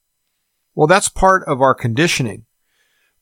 Well, 0.73 0.87
that's 0.87 1.09
part 1.09 1.43
of 1.45 1.61
our 1.61 1.75
conditioning. 1.75 2.47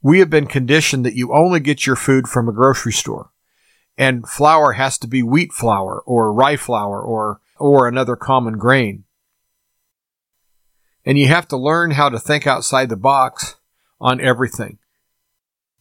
We 0.02 0.20
have 0.20 0.30
been 0.30 0.48
conditioned 0.48 1.06
that 1.06 1.16
you 1.16 1.34
only 1.34 1.60
get 1.60 1.86
your 1.86 1.96
food 1.96 2.28
from 2.28 2.48
a 2.48 2.54
grocery 2.54 2.94
store. 2.94 3.32
And 3.98 4.28
flour 4.30 4.74
has 4.74 4.98
to 5.00 5.08
be 5.08 5.24
wheat 5.24 5.52
flour 5.52 6.04
or 6.06 6.32
rye 6.32 6.56
flour 6.56 7.02
or, 7.02 7.42
or 7.58 7.88
another 7.88 8.16
common 8.16 8.58
grain. 8.58 9.06
And 11.04 11.18
you 11.18 11.28
have 11.28 11.48
to 11.48 11.58
learn 11.58 11.92
how 11.92 12.10
to 12.10 12.20
think 12.20 12.46
outside 12.46 12.90
the 12.90 12.98
box 12.98 13.56
on 14.00 14.22
everything. 14.22 14.78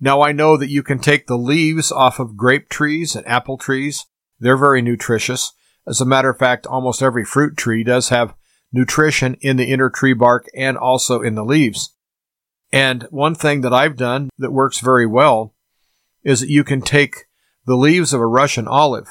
Now 0.01 0.23
I 0.23 0.33
know 0.33 0.57
that 0.57 0.71
you 0.71 0.83
can 0.83 0.99
take 0.99 1.27
the 1.27 1.37
leaves 1.37 1.91
off 1.91 2.19
of 2.19 2.37
grape 2.37 2.69
trees 2.69 3.17
and 3.17 3.27
apple 3.27 3.59
trees. 3.59 4.07
They're 4.39 4.57
very 4.57 4.83
nutritious. 4.83 5.53
As 5.87 6.01
a 6.01 6.07
matter 6.07 6.31
of 6.31 6.39
fact, 6.39 6.67
almost 6.67 7.03
every 7.03 7.25
fruit 7.25 7.57
tree 7.57 7.85
does 7.85 8.09
have 8.09 8.35
nutrition 8.73 9.37
in 9.41 9.57
the 9.57 9.71
inner 9.73 9.91
tree 9.91 10.13
bark 10.13 10.47
and 10.55 10.77
also 10.77 11.23
in 11.23 11.35
the 11.35 11.45
leaves. 11.45 11.96
And 12.73 13.05
one 13.11 13.35
thing 13.35 13.61
that 13.63 13.73
I've 13.73 13.97
done 13.97 14.31
that 14.39 14.53
works 14.53 14.81
very 14.81 15.07
well 15.07 15.55
is 16.25 16.41
that 16.41 16.51
you 16.51 16.65
can 16.65 16.83
take 16.83 17.27
the 17.65 17.77
leaves 17.77 18.13
of 18.13 18.21
a 18.21 18.27
Russian 18.27 18.67
olive 18.67 19.09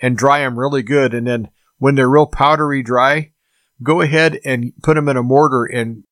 and 0.00 0.16
dry 0.16 0.40
them 0.40 0.58
really 0.58 0.82
good. 0.82 1.14
And 1.14 1.26
then 1.26 1.48
when 1.78 1.94
they're 1.94 2.08
real 2.08 2.26
powdery 2.26 2.82
dry, 2.82 3.32
go 3.82 4.00
ahead 4.00 4.40
and 4.44 4.72
put 4.82 4.94
them 4.94 5.08
in 5.08 5.16
a 5.16 5.22
mortar 5.22 5.64
and, 5.64 6.04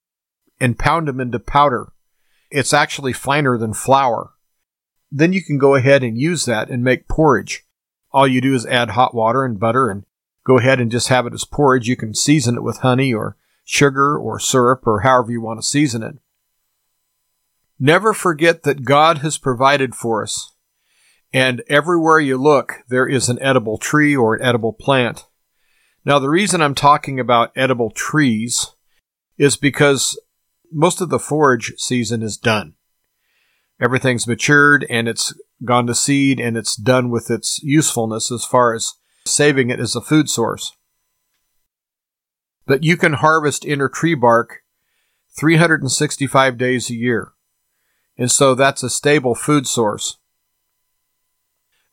and 0.60 0.78
pound 0.78 1.08
them 1.08 1.20
into 1.20 1.38
powder 1.38 1.92
it's 2.50 2.72
actually 2.72 3.12
finer 3.12 3.58
than 3.58 3.74
flour. 3.74 4.32
Then 5.10 5.32
you 5.32 5.42
can 5.42 5.58
go 5.58 5.74
ahead 5.74 6.02
and 6.02 6.18
use 6.18 6.44
that 6.46 6.68
and 6.68 6.82
make 6.82 7.08
porridge. 7.08 7.64
All 8.12 8.26
you 8.26 8.40
do 8.40 8.54
is 8.54 8.66
add 8.66 8.90
hot 8.90 9.14
water 9.14 9.44
and 9.44 9.58
butter 9.58 9.90
and 9.90 10.04
go 10.44 10.58
ahead 10.58 10.80
and 10.80 10.90
just 10.90 11.08
have 11.08 11.26
it 11.26 11.34
as 11.34 11.44
porridge. 11.44 11.88
You 11.88 11.96
can 11.96 12.14
season 12.14 12.56
it 12.56 12.62
with 12.62 12.78
honey 12.78 13.12
or 13.12 13.36
sugar 13.64 14.16
or 14.16 14.38
syrup 14.38 14.86
or 14.86 15.00
however 15.00 15.32
you 15.32 15.40
want 15.40 15.60
to 15.60 15.66
season 15.66 16.02
it. 16.02 16.16
Never 17.78 18.14
forget 18.14 18.62
that 18.62 18.84
God 18.84 19.18
has 19.18 19.38
provided 19.38 19.94
for 19.94 20.22
us. 20.22 20.52
And 21.32 21.62
everywhere 21.68 22.20
you 22.20 22.38
look, 22.38 22.84
there 22.88 23.06
is 23.06 23.28
an 23.28 23.38
edible 23.42 23.76
tree 23.76 24.16
or 24.16 24.34
an 24.34 24.42
edible 24.42 24.72
plant. 24.72 25.26
Now, 26.04 26.18
the 26.18 26.30
reason 26.30 26.62
I'm 26.62 26.74
talking 26.74 27.20
about 27.20 27.52
edible 27.56 27.90
trees 27.90 28.74
is 29.36 29.56
because 29.56 30.18
most 30.72 31.00
of 31.00 31.10
the 31.10 31.18
forage 31.18 31.74
season 31.76 32.22
is 32.22 32.36
done. 32.36 32.74
Everything's 33.80 34.26
matured 34.26 34.86
and 34.88 35.08
it's 35.08 35.38
gone 35.64 35.86
to 35.86 35.94
seed 35.94 36.40
and 36.40 36.56
it's 36.56 36.76
done 36.76 37.10
with 37.10 37.30
its 37.30 37.60
usefulness 37.62 38.32
as 38.32 38.44
far 38.44 38.74
as 38.74 38.94
saving 39.26 39.68
it 39.68 39.80
as 39.80 39.94
a 39.94 40.00
food 40.00 40.30
source. 40.30 40.72
But 42.66 42.84
you 42.84 42.96
can 42.96 43.14
harvest 43.14 43.64
inner 43.64 43.88
tree 43.88 44.14
bark 44.14 44.62
365 45.38 46.56
days 46.56 46.88
a 46.88 46.94
year. 46.94 47.32
And 48.18 48.30
so 48.30 48.54
that's 48.54 48.82
a 48.82 48.90
stable 48.90 49.34
food 49.34 49.66
source. 49.66 50.18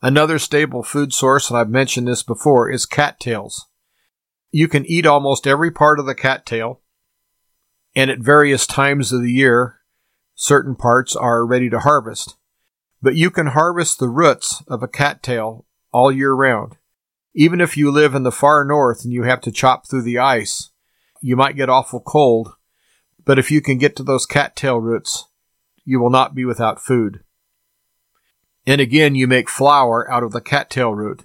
Another 0.02 0.38
stable 0.38 0.82
food 0.82 1.12
source, 1.12 1.50
and 1.50 1.58
I've 1.58 1.70
mentioned 1.70 2.08
this 2.08 2.22
before, 2.22 2.70
is 2.70 2.86
cattails. 2.86 3.66
You 4.50 4.68
can 4.68 4.86
eat 4.86 5.06
almost 5.06 5.46
every 5.46 5.70
part 5.70 5.98
of 5.98 6.06
the 6.06 6.14
cattail 6.14 6.80
and 7.94 8.10
at 8.10 8.18
various 8.18 8.66
times 8.66 9.12
of 9.12 9.22
the 9.22 9.32
year, 9.32 9.80
certain 10.34 10.74
parts 10.74 11.14
are 11.14 11.46
ready 11.46 11.70
to 11.70 11.80
harvest. 11.80 12.36
But 13.00 13.14
you 13.14 13.30
can 13.30 13.48
harvest 13.48 13.98
the 13.98 14.08
roots 14.08 14.62
of 14.66 14.82
a 14.82 14.88
cattail 14.88 15.66
all 15.92 16.10
year 16.10 16.32
round. 16.32 16.76
Even 17.34 17.60
if 17.60 17.76
you 17.76 17.90
live 17.90 18.14
in 18.14 18.22
the 18.22 18.32
far 18.32 18.64
north 18.64 19.04
and 19.04 19.12
you 19.12 19.24
have 19.24 19.40
to 19.42 19.52
chop 19.52 19.88
through 19.88 20.02
the 20.02 20.18
ice, 20.18 20.70
you 21.20 21.36
might 21.36 21.56
get 21.56 21.68
awful 21.68 22.00
cold, 22.00 22.54
but 23.24 23.38
if 23.38 23.50
you 23.50 23.60
can 23.60 23.78
get 23.78 23.96
to 23.96 24.02
those 24.02 24.26
cattail 24.26 24.80
roots, 24.80 25.26
you 25.84 26.00
will 26.00 26.10
not 26.10 26.34
be 26.34 26.44
without 26.44 26.80
food. 26.80 27.20
And 28.66 28.80
again, 28.80 29.14
you 29.14 29.26
make 29.26 29.50
flour 29.50 30.10
out 30.10 30.22
of 30.22 30.32
the 30.32 30.40
cattail 30.40 30.94
root, 30.94 31.24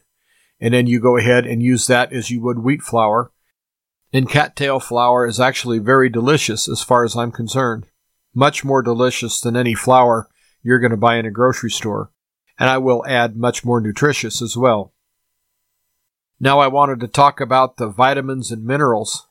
and 0.59 0.73
then 0.73 0.87
you 0.87 0.99
go 0.99 1.17
ahead 1.17 1.45
and 1.45 1.63
use 1.63 1.87
that 1.87 2.11
as 2.11 2.29
you 2.29 2.41
would 2.41 2.59
wheat 2.59 2.81
flour, 2.81 3.31
and 4.11 4.29
cattail 4.29 4.79
flour 4.79 5.25
is 5.25 5.39
actually 5.39 5.79
very 5.79 6.09
delicious 6.09 6.67
as 6.67 6.81
far 6.81 7.05
as 7.05 7.15
I'm 7.15 7.31
concerned. 7.31 7.85
Much 8.33 8.63
more 8.63 8.81
delicious 8.81 9.39
than 9.39 9.55
any 9.55 9.73
flour 9.73 10.27
you're 10.61 10.79
going 10.79 10.91
to 10.91 10.97
buy 10.97 11.17
in 11.17 11.25
a 11.25 11.31
grocery 11.31 11.71
store. 11.71 12.11
And 12.57 12.69
I 12.69 12.77
will 12.77 13.05
add 13.07 13.37
much 13.37 13.63
more 13.63 13.79
nutritious 13.79 14.41
as 14.41 14.57
well. 14.57 14.93
Now 16.39 16.59
I 16.59 16.67
wanted 16.67 16.99
to 17.01 17.07
talk 17.07 17.39
about 17.39 17.77
the 17.77 17.87
vitamins 17.87 18.51
and 18.51 18.65
minerals. 18.65 19.27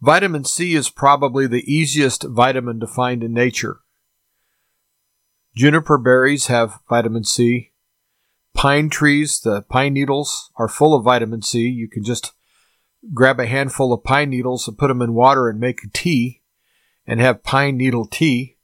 Vitamin 0.00 0.44
C 0.44 0.74
is 0.74 0.90
probably 0.90 1.46
the 1.46 1.72
easiest 1.72 2.24
vitamin 2.24 2.80
to 2.80 2.86
find 2.86 3.22
in 3.22 3.32
nature. 3.32 3.80
Juniper 5.58 5.98
berries 5.98 6.46
have 6.46 6.78
vitamin 6.88 7.24
C. 7.24 7.72
Pine 8.54 8.88
trees, 8.88 9.40
the 9.40 9.62
pine 9.62 9.92
needles, 9.92 10.52
are 10.54 10.68
full 10.68 10.94
of 10.94 11.02
vitamin 11.02 11.42
C. 11.42 11.66
You 11.66 11.88
can 11.88 12.04
just 12.04 12.32
grab 13.12 13.40
a 13.40 13.46
handful 13.46 13.92
of 13.92 14.04
pine 14.04 14.30
needles 14.30 14.68
and 14.68 14.78
put 14.78 14.86
them 14.86 15.02
in 15.02 15.14
water 15.14 15.48
and 15.48 15.58
make 15.58 15.82
a 15.82 15.88
tea 15.92 16.42
and 17.08 17.18
have 17.18 17.42
pine 17.42 17.76
needle 17.76 18.06
tea. 18.06 18.56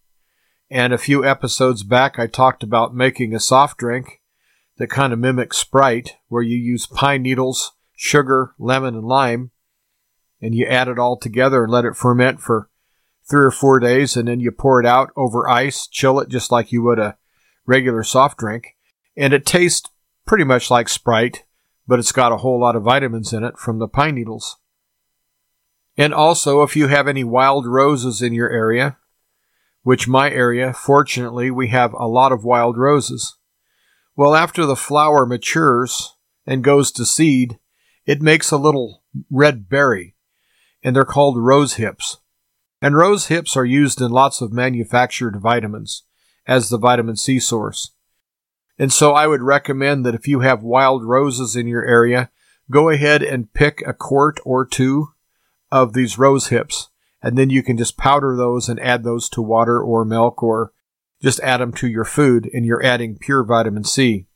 And 0.70 0.92
a 0.92 0.96
few 0.96 1.24
episodes 1.24 1.82
back, 1.82 2.16
I 2.16 2.28
talked 2.28 2.62
about 2.62 2.94
making 2.94 3.34
a 3.34 3.40
soft 3.40 3.76
drink 3.76 4.22
that 4.76 4.86
kind 4.86 5.12
of 5.12 5.18
mimics 5.18 5.58
Sprite, 5.58 6.14
where 6.28 6.44
you 6.44 6.56
use 6.56 6.86
pine 6.86 7.22
needles, 7.22 7.72
sugar, 7.96 8.54
lemon, 8.56 8.94
and 8.94 9.04
lime, 9.04 9.50
and 10.40 10.54
you 10.54 10.64
add 10.66 10.86
it 10.86 11.00
all 11.00 11.16
together 11.16 11.64
and 11.64 11.72
let 11.72 11.84
it 11.84 11.96
ferment 11.96 12.40
for 12.40 12.70
three 13.28 13.44
or 13.44 13.50
four 13.50 13.80
days, 13.80 14.16
and 14.16 14.28
then 14.28 14.40
you 14.40 14.50
pour 14.50 14.80
it 14.80 14.86
out 14.86 15.10
over 15.16 15.48
ice, 15.48 15.86
chill 15.86 16.20
it 16.20 16.28
just 16.28 16.52
like 16.52 16.72
you 16.72 16.82
would 16.82 16.98
a 16.98 17.16
regular 17.66 18.02
soft 18.02 18.38
drink, 18.38 18.76
and 19.16 19.32
it 19.32 19.46
tastes 19.46 19.90
pretty 20.26 20.44
much 20.44 20.70
like 20.70 20.88
Sprite, 20.88 21.44
but 21.86 21.98
it's 21.98 22.12
got 22.12 22.32
a 22.32 22.38
whole 22.38 22.60
lot 22.60 22.76
of 22.76 22.82
vitamins 22.82 23.32
in 23.32 23.44
it 23.44 23.58
from 23.58 23.78
the 23.78 23.88
pine 23.88 24.14
needles. 24.14 24.56
And 25.96 26.12
also, 26.12 26.62
if 26.62 26.74
you 26.76 26.88
have 26.88 27.06
any 27.06 27.24
wild 27.24 27.66
roses 27.66 28.20
in 28.20 28.32
your 28.32 28.50
area, 28.50 28.98
which 29.82 30.08
my 30.08 30.30
area, 30.30 30.72
fortunately, 30.72 31.50
we 31.50 31.68
have 31.68 31.92
a 31.92 32.08
lot 32.08 32.32
of 32.32 32.44
wild 32.44 32.76
roses. 32.76 33.36
Well, 34.16 34.34
after 34.34 34.66
the 34.66 34.76
flower 34.76 35.26
matures 35.26 36.16
and 36.46 36.64
goes 36.64 36.90
to 36.92 37.04
seed, 37.04 37.58
it 38.06 38.22
makes 38.22 38.50
a 38.50 38.56
little 38.56 39.02
red 39.30 39.68
berry, 39.68 40.14
and 40.82 40.96
they're 40.96 41.04
called 41.04 41.38
rose 41.38 41.74
hips. 41.74 42.18
And 42.84 42.98
rose 42.98 43.28
hips 43.28 43.56
are 43.56 43.64
used 43.64 44.02
in 44.02 44.10
lots 44.10 44.42
of 44.42 44.52
manufactured 44.52 45.40
vitamins 45.40 46.02
as 46.46 46.68
the 46.68 46.76
vitamin 46.76 47.16
C 47.16 47.40
source. 47.40 47.92
And 48.78 48.92
so 48.92 49.12
I 49.12 49.26
would 49.26 49.40
recommend 49.40 50.04
that 50.04 50.14
if 50.14 50.28
you 50.28 50.40
have 50.40 50.62
wild 50.62 51.02
roses 51.02 51.56
in 51.56 51.66
your 51.66 51.82
area, 51.86 52.30
go 52.70 52.90
ahead 52.90 53.22
and 53.22 53.50
pick 53.54 53.82
a 53.86 53.94
quart 53.94 54.38
or 54.44 54.66
two 54.66 55.14
of 55.72 55.94
these 55.94 56.18
rose 56.18 56.48
hips. 56.48 56.90
And 57.22 57.38
then 57.38 57.48
you 57.48 57.62
can 57.62 57.78
just 57.78 57.96
powder 57.96 58.36
those 58.36 58.68
and 58.68 58.78
add 58.80 59.02
those 59.02 59.30
to 59.30 59.40
water 59.40 59.80
or 59.82 60.04
milk 60.04 60.42
or 60.42 60.74
just 61.22 61.40
add 61.40 61.62
them 61.62 61.72
to 61.76 61.88
your 61.88 62.04
food 62.04 62.50
and 62.52 62.66
you're 62.66 62.84
adding 62.84 63.16
pure 63.16 63.44
vitamin 63.44 63.84
C. 63.84 64.26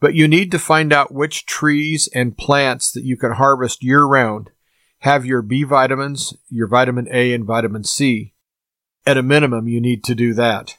But 0.00 0.14
you 0.14 0.26
need 0.26 0.50
to 0.52 0.58
find 0.58 0.90
out 0.90 1.12
which 1.12 1.44
trees 1.44 2.08
and 2.14 2.38
plants 2.38 2.90
that 2.92 3.04
you 3.04 3.18
can 3.18 3.32
harvest 3.32 3.84
year 3.84 4.04
round 4.04 4.52
have 5.00 5.26
your 5.26 5.42
B 5.42 5.64
vitamins, 5.64 6.34
your 6.48 6.68
vitamin 6.68 7.08
A 7.10 7.32
and 7.32 7.44
vitamin 7.44 7.84
C. 7.84 8.34
At 9.06 9.16
a 9.16 9.22
minimum, 9.22 9.66
you 9.66 9.80
need 9.80 10.04
to 10.04 10.14
do 10.14 10.34
that. 10.34 10.76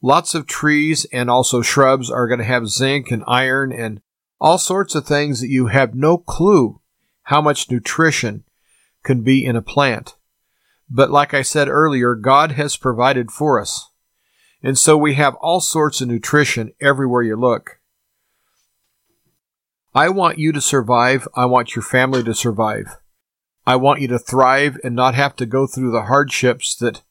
Lots 0.00 0.34
of 0.34 0.46
trees 0.46 1.04
and 1.12 1.30
also 1.30 1.62
shrubs 1.62 2.10
are 2.10 2.28
going 2.28 2.38
to 2.38 2.44
have 2.44 2.68
zinc 2.68 3.10
and 3.10 3.24
iron 3.26 3.72
and 3.72 4.00
all 4.40 4.58
sorts 4.58 4.94
of 4.94 5.06
things 5.06 5.40
that 5.40 5.48
you 5.48 5.66
have 5.66 5.94
no 5.94 6.18
clue 6.18 6.80
how 7.24 7.40
much 7.40 7.70
nutrition 7.70 8.44
can 9.02 9.22
be 9.22 9.44
in 9.44 9.56
a 9.56 9.62
plant. 9.62 10.14
But 10.88 11.10
like 11.10 11.34
I 11.34 11.42
said 11.42 11.68
earlier, 11.68 12.14
God 12.14 12.52
has 12.52 12.76
provided 12.76 13.30
for 13.30 13.60
us. 13.60 13.88
And 14.62 14.78
so 14.78 14.96
we 14.96 15.14
have 15.14 15.34
all 15.36 15.60
sorts 15.60 16.00
of 16.00 16.08
nutrition 16.08 16.72
everywhere 16.80 17.22
you 17.22 17.36
look. 17.36 17.80
I 19.94 20.08
want 20.08 20.38
you 20.38 20.52
to 20.52 20.60
survive. 20.60 21.26
I 21.34 21.46
want 21.46 21.74
your 21.74 21.82
family 21.82 22.22
to 22.24 22.34
survive. 22.34 22.96
I 23.66 23.76
want 23.76 24.00
you 24.00 24.08
to 24.08 24.18
thrive 24.18 24.78
and 24.84 24.94
not 24.94 25.14
have 25.14 25.36
to 25.36 25.46
go 25.46 25.66
through 25.66 25.90
the 25.90 26.02
hardships 26.02 26.74
that 26.76 27.02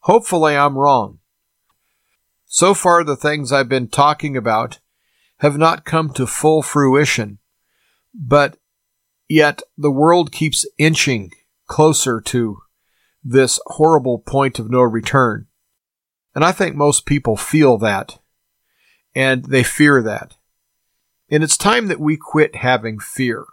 hopefully 0.00 0.56
I'm 0.56 0.76
wrong. 0.76 1.20
So 2.46 2.74
far, 2.74 3.04
the 3.04 3.16
things 3.16 3.52
I've 3.52 3.68
been 3.68 3.88
talking 3.88 4.36
about 4.36 4.80
have 5.38 5.56
not 5.56 5.84
come 5.84 6.10
to 6.10 6.26
full 6.26 6.62
fruition, 6.62 7.38
but 8.14 8.58
yet 9.28 9.62
the 9.78 9.90
world 9.90 10.32
keeps 10.32 10.66
inching 10.76 11.30
closer 11.66 12.20
to 12.20 12.58
this 13.24 13.58
horrible 13.66 14.18
point 14.18 14.58
of 14.58 14.70
no 14.70 14.82
return. 14.82 15.46
And 16.34 16.44
I 16.44 16.52
think 16.52 16.74
most 16.74 17.06
people 17.06 17.36
feel 17.36 17.78
that 17.78 18.18
and 19.14 19.44
they 19.44 19.62
fear 19.62 20.02
that. 20.02 20.36
And 21.30 21.42
it's 21.42 21.56
time 21.56 21.88
that 21.88 22.00
we 22.00 22.16
quit 22.16 22.56
having 22.56 22.98
fear. 22.98 23.46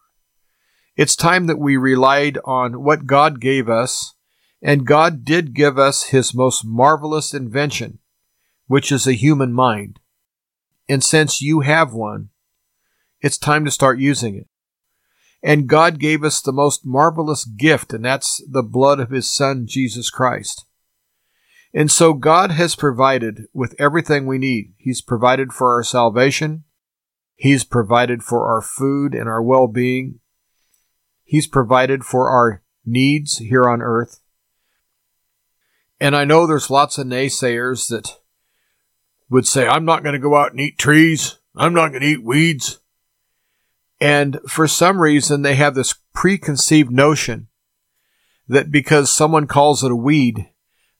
It's 1.00 1.16
time 1.16 1.48
that 1.48 1.58
we 1.58 1.78
relied 1.78 2.40
on 2.44 2.84
what 2.84 3.06
God 3.06 3.40
gave 3.40 3.70
us, 3.70 4.16
and 4.62 4.86
God 4.86 5.24
did 5.24 5.54
give 5.54 5.80
us 5.80 6.08
His 6.08 6.34
most 6.34 6.66
marvelous 6.66 7.34
invention, 7.34 8.00
which 8.68 8.92
is 8.92 9.08
a 9.08 9.14
human 9.14 9.54
mind. 9.54 10.02
And 10.90 11.02
since 11.02 11.42
you 11.42 11.62
have 11.62 11.94
one, 11.94 12.32
it's 13.22 13.38
time 13.38 13.64
to 13.64 13.72
start 13.72 13.98
using 14.00 14.36
it. 14.36 14.48
And 15.42 15.70
God 15.70 16.00
gave 16.00 16.22
us 16.22 16.42
the 16.42 16.52
most 16.52 16.86
marvelous 16.86 17.46
gift, 17.46 17.94
and 17.94 18.04
that's 18.04 18.44
the 18.52 18.62
blood 18.62 19.00
of 19.00 19.10
His 19.10 19.34
Son, 19.34 19.68
Jesus 19.68 20.10
Christ. 20.10 20.66
And 21.74 21.90
so 21.90 22.12
God 22.12 22.52
has 22.52 22.76
provided 22.76 23.44
with 23.54 23.74
everything 23.80 24.26
we 24.26 24.38
need. 24.38 24.74
He's 24.78 25.02
provided 25.02 25.54
for 25.54 25.74
our 25.76 25.84
salvation. 25.84 26.66
He's 27.38 27.64
provided 27.64 28.22
for 28.22 28.54
our 28.54 28.62
food 28.62 29.16
and 29.16 29.30
our 29.30 29.42
well-being. 29.42 30.20
He's 31.30 31.46
provided 31.46 32.06
for 32.06 32.32
our 32.32 32.64
needs 32.84 33.38
here 33.38 33.70
on 33.70 33.84
earth. 33.84 34.20
And 36.00 36.16
I 36.16 36.26
know 36.26 36.48
there's 36.48 36.72
lots 36.72 36.98
of 36.98 37.06
naysayers 37.06 37.88
that 37.90 38.18
would 39.30 39.46
say, 39.46 39.68
I'm 39.68 39.86
not 39.86 40.02
going 40.02 40.14
to 40.14 40.20
go 40.20 40.36
out 40.36 40.54
and 40.54 40.60
eat 40.60 40.80
trees. 40.80 41.38
I'm 41.56 41.76
not 41.76 41.90
going 41.90 42.02
to 42.02 42.08
eat 42.08 42.24
weeds. 42.24 42.80
And 44.02 44.40
for 44.48 44.68
some 44.68 45.00
reason, 45.00 45.44
they 45.44 45.54
have 45.54 45.76
this 45.76 45.94
preconceived 46.16 46.90
notion 46.90 47.48
that 48.48 48.72
because 48.72 49.12
someone 49.12 49.46
calls 49.46 49.84
it 49.84 49.92
a 49.92 49.96
weed, 49.96 50.50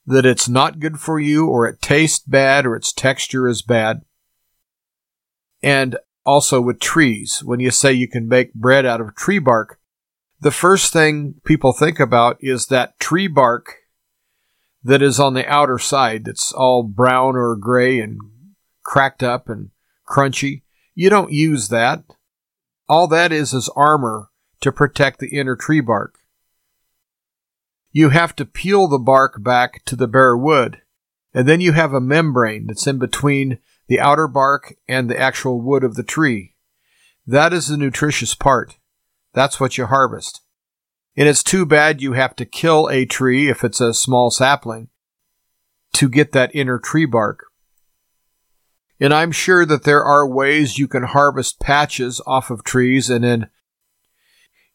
that 0.06 0.24
it's 0.24 0.48
not 0.48 0.78
good 0.78 1.00
for 1.00 1.18
you 1.18 1.48
or 1.48 1.66
it 1.66 1.82
tastes 1.82 2.20
bad 2.20 2.66
or 2.66 2.76
its 2.76 2.92
texture 2.92 3.48
is 3.48 3.62
bad. 3.62 4.02
And 5.60 5.96
also 6.24 6.60
with 6.60 6.78
trees, 6.78 7.42
when 7.42 7.58
you 7.58 7.72
say 7.72 7.92
you 7.92 8.06
can 8.06 8.28
make 8.28 8.54
bread 8.54 8.86
out 8.86 9.00
of 9.00 9.16
tree 9.16 9.40
bark, 9.40 9.79
the 10.40 10.50
first 10.50 10.92
thing 10.92 11.34
people 11.44 11.72
think 11.72 12.00
about 12.00 12.38
is 12.40 12.66
that 12.66 12.98
tree 12.98 13.28
bark 13.28 13.76
that 14.82 15.02
is 15.02 15.20
on 15.20 15.34
the 15.34 15.46
outer 15.46 15.78
side 15.78 16.24
that's 16.24 16.52
all 16.52 16.82
brown 16.82 17.36
or 17.36 17.54
gray 17.56 18.00
and 18.00 18.18
cracked 18.82 19.22
up 19.22 19.48
and 19.50 19.70
crunchy. 20.08 20.62
You 20.94 21.10
don't 21.10 21.32
use 21.32 21.68
that. 21.68 22.04
All 22.88 23.06
that 23.08 23.32
is 23.32 23.52
is 23.52 23.68
armor 23.76 24.30
to 24.62 24.72
protect 24.72 25.20
the 25.20 25.38
inner 25.38 25.56
tree 25.56 25.80
bark. 25.80 26.18
You 27.92 28.08
have 28.08 28.34
to 28.36 28.46
peel 28.46 28.88
the 28.88 28.98
bark 28.98 29.42
back 29.42 29.84
to 29.84 29.96
the 29.96 30.08
bare 30.08 30.36
wood, 30.36 30.80
and 31.34 31.46
then 31.46 31.60
you 31.60 31.72
have 31.72 31.92
a 31.92 32.00
membrane 32.00 32.66
that's 32.66 32.86
in 32.86 32.98
between 32.98 33.58
the 33.88 34.00
outer 34.00 34.26
bark 34.26 34.74
and 34.88 35.10
the 35.10 35.18
actual 35.18 35.60
wood 35.60 35.84
of 35.84 35.96
the 35.96 36.02
tree. 36.02 36.54
That 37.26 37.52
is 37.52 37.68
the 37.68 37.76
nutritious 37.76 38.34
part. 38.34 38.76
That's 39.32 39.60
what 39.60 39.78
you 39.78 39.86
harvest. 39.86 40.42
And 41.16 41.28
it's 41.28 41.42
too 41.42 41.66
bad 41.66 42.00
you 42.00 42.12
have 42.14 42.34
to 42.36 42.44
kill 42.44 42.88
a 42.88 43.04
tree 43.04 43.48
if 43.48 43.64
it's 43.64 43.80
a 43.80 43.94
small 43.94 44.30
sapling 44.30 44.88
to 45.94 46.08
get 46.08 46.32
that 46.32 46.54
inner 46.54 46.78
tree 46.78 47.06
bark. 47.06 47.46
And 49.00 49.14
I'm 49.14 49.32
sure 49.32 49.64
that 49.64 49.84
there 49.84 50.04
are 50.04 50.26
ways 50.26 50.78
you 50.78 50.86
can 50.86 51.04
harvest 51.04 51.60
patches 51.60 52.20
off 52.26 52.50
of 52.50 52.64
trees 52.64 53.08
and 53.08 53.24
then 53.24 53.50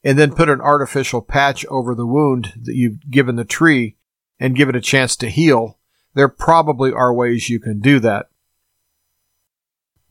and 0.03 0.19
then 0.19 0.35
put 0.35 0.49
an 0.49 0.61
artificial 0.61 1.21
patch 1.21 1.65
over 1.65 1.95
the 1.95 2.05
wound 2.05 2.53
that 2.61 2.75
you've 2.75 3.09
given 3.09 3.37
the 3.37 3.45
tree 3.45 3.97
and 4.39 4.55
give 4.55 4.69
it 4.69 4.75
a 4.75 4.81
chance 4.81 5.15
to 5.15 5.29
heal. 5.29 5.79
There 6.13 6.29
probably 6.29 6.91
are 6.91 7.11
ways 7.11 7.49
you 7.49 7.59
can 7.59 7.79
do 7.79 7.99
that. 8.01 8.27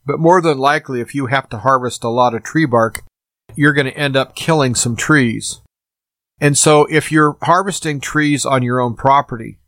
But 0.05 0.19
more 0.19 0.41
than 0.41 0.57
likely, 0.57 0.99
if 0.99 1.15
you 1.15 1.27
have 1.27 1.47
to 1.49 1.59
harvest 1.59 2.03
a 2.03 2.09
lot 2.09 2.35
of 2.35 2.43
tree 2.43 2.65
bark, 2.65 3.03
you're 3.55 3.73
going 3.73 3.87
to 3.87 3.97
end 3.97 4.15
up 4.15 4.35
killing 4.35 4.75
some 4.75 4.95
trees. 4.95 5.61
And 6.39 6.57
so 6.57 6.85
if 6.85 7.11
you're 7.11 7.37
harvesting 7.43 7.99
trees 7.99 8.45
on 8.45 8.61
your 8.61 8.79
own 8.79 8.95
property 8.95 9.59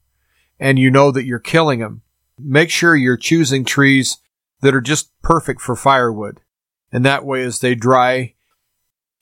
and 0.60 0.78
you 0.78 0.92
know 0.92 1.12
that 1.12 1.26
you're 1.26 1.40
killing 1.40 1.80
them, 1.80 2.02
make 2.38 2.70
sure 2.70 2.96
you're 2.96 3.18
choosing 3.18 3.64
trees 3.64 4.18
that 4.62 4.76
are 4.76 4.82
just 4.82 5.12
perfect 5.22 5.62
for 5.62 5.76
firewood. 5.76 6.42
And 6.92 7.06
that 7.06 7.26
way, 7.26 7.44
as 7.44 7.60
they 7.60 7.76
dry, 7.76 8.36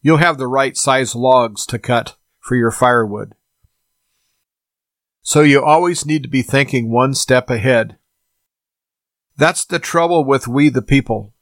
you'll 0.01 0.17
have 0.17 0.37
the 0.37 0.47
right 0.47 0.77
size 0.77 1.15
logs 1.15 1.65
to 1.67 1.79
cut 1.79 2.15
for 2.39 2.55
your 2.55 2.71
firewood. 2.71 3.33
So 5.21 5.41
you 5.41 5.63
always 5.63 6.05
need 6.05 6.23
to 6.23 6.29
be 6.29 6.43
thinking 6.43 6.91
one 6.91 7.15
step 7.15 7.49
ahead. 7.49 7.97
That's 9.37 9.65
the 9.65 9.79
trouble 9.79 10.23
with 10.23 10.47
we 10.47 10.69
the 10.69 10.83
people. 10.83 11.33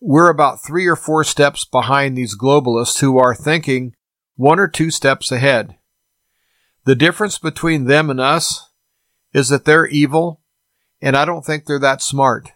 We're 0.00 0.30
about 0.30 0.62
three 0.64 0.86
or 0.86 0.96
four 0.96 1.24
steps 1.24 1.64
behind 1.64 2.16
these 2.16 2.36
globalists 2.36 3.00
who 3.00 3.18
are 3.18 3.34
thinking 3.34 3.94
one 4.36 4.60
or 4.60 4.68
two 4.68 4.90
steps 4.90 5.32
ahead. 5.32 5.76
The 6.84 6.94
difference 6.94 7.38
between 7.38 7.84
them 7.84 8.08
and 8.08 8.20
us 8.20 8.70
is 9.32 9.48
that 9.48 9.64
they're 9.64 9.86
evil, 9.86 10.40
and 11.02 11.16
I 11.16 11.24
don't 11.24 11.44
think 11.44 11.64
they're 11.64 11.78
that 11.80 12.00
smart. 12.00 12.52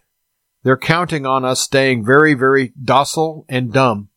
They're 0.63 0.77
counting 0.77 1.27
on 1.27 1.45
us 1.45 1.61
staying 1.61 2.05
very, 2.05 2.35
very 2.35 2.73
docile 2.83 3.45
and 3.49 3.73
dumb. 3.73 4.09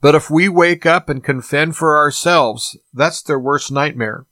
But 0.00 0.14
if 0.14 0.30
we 0.30 0.48
wake 0.48 0.84
up 0.86 1.08
and 1.08 1.22
can 1.22 1.42
fend 1.42 1.76
for 1.76 1.96
ourselves, 1.96 2.76
that's 2.92 3.22
their 3.22 3.38
worst 3.38 3.70
nightmare. 3.70 4.26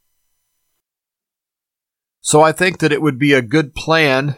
So 2.22 2.40
I 2.40 2.52
think 2.52 2.78
that 2.78 2.92
it 2.92 3.02
would 3.02 3.18
be 3.18 3.34
a 3.34 3.42
good 3.42 3.74
plan 3.74 4.36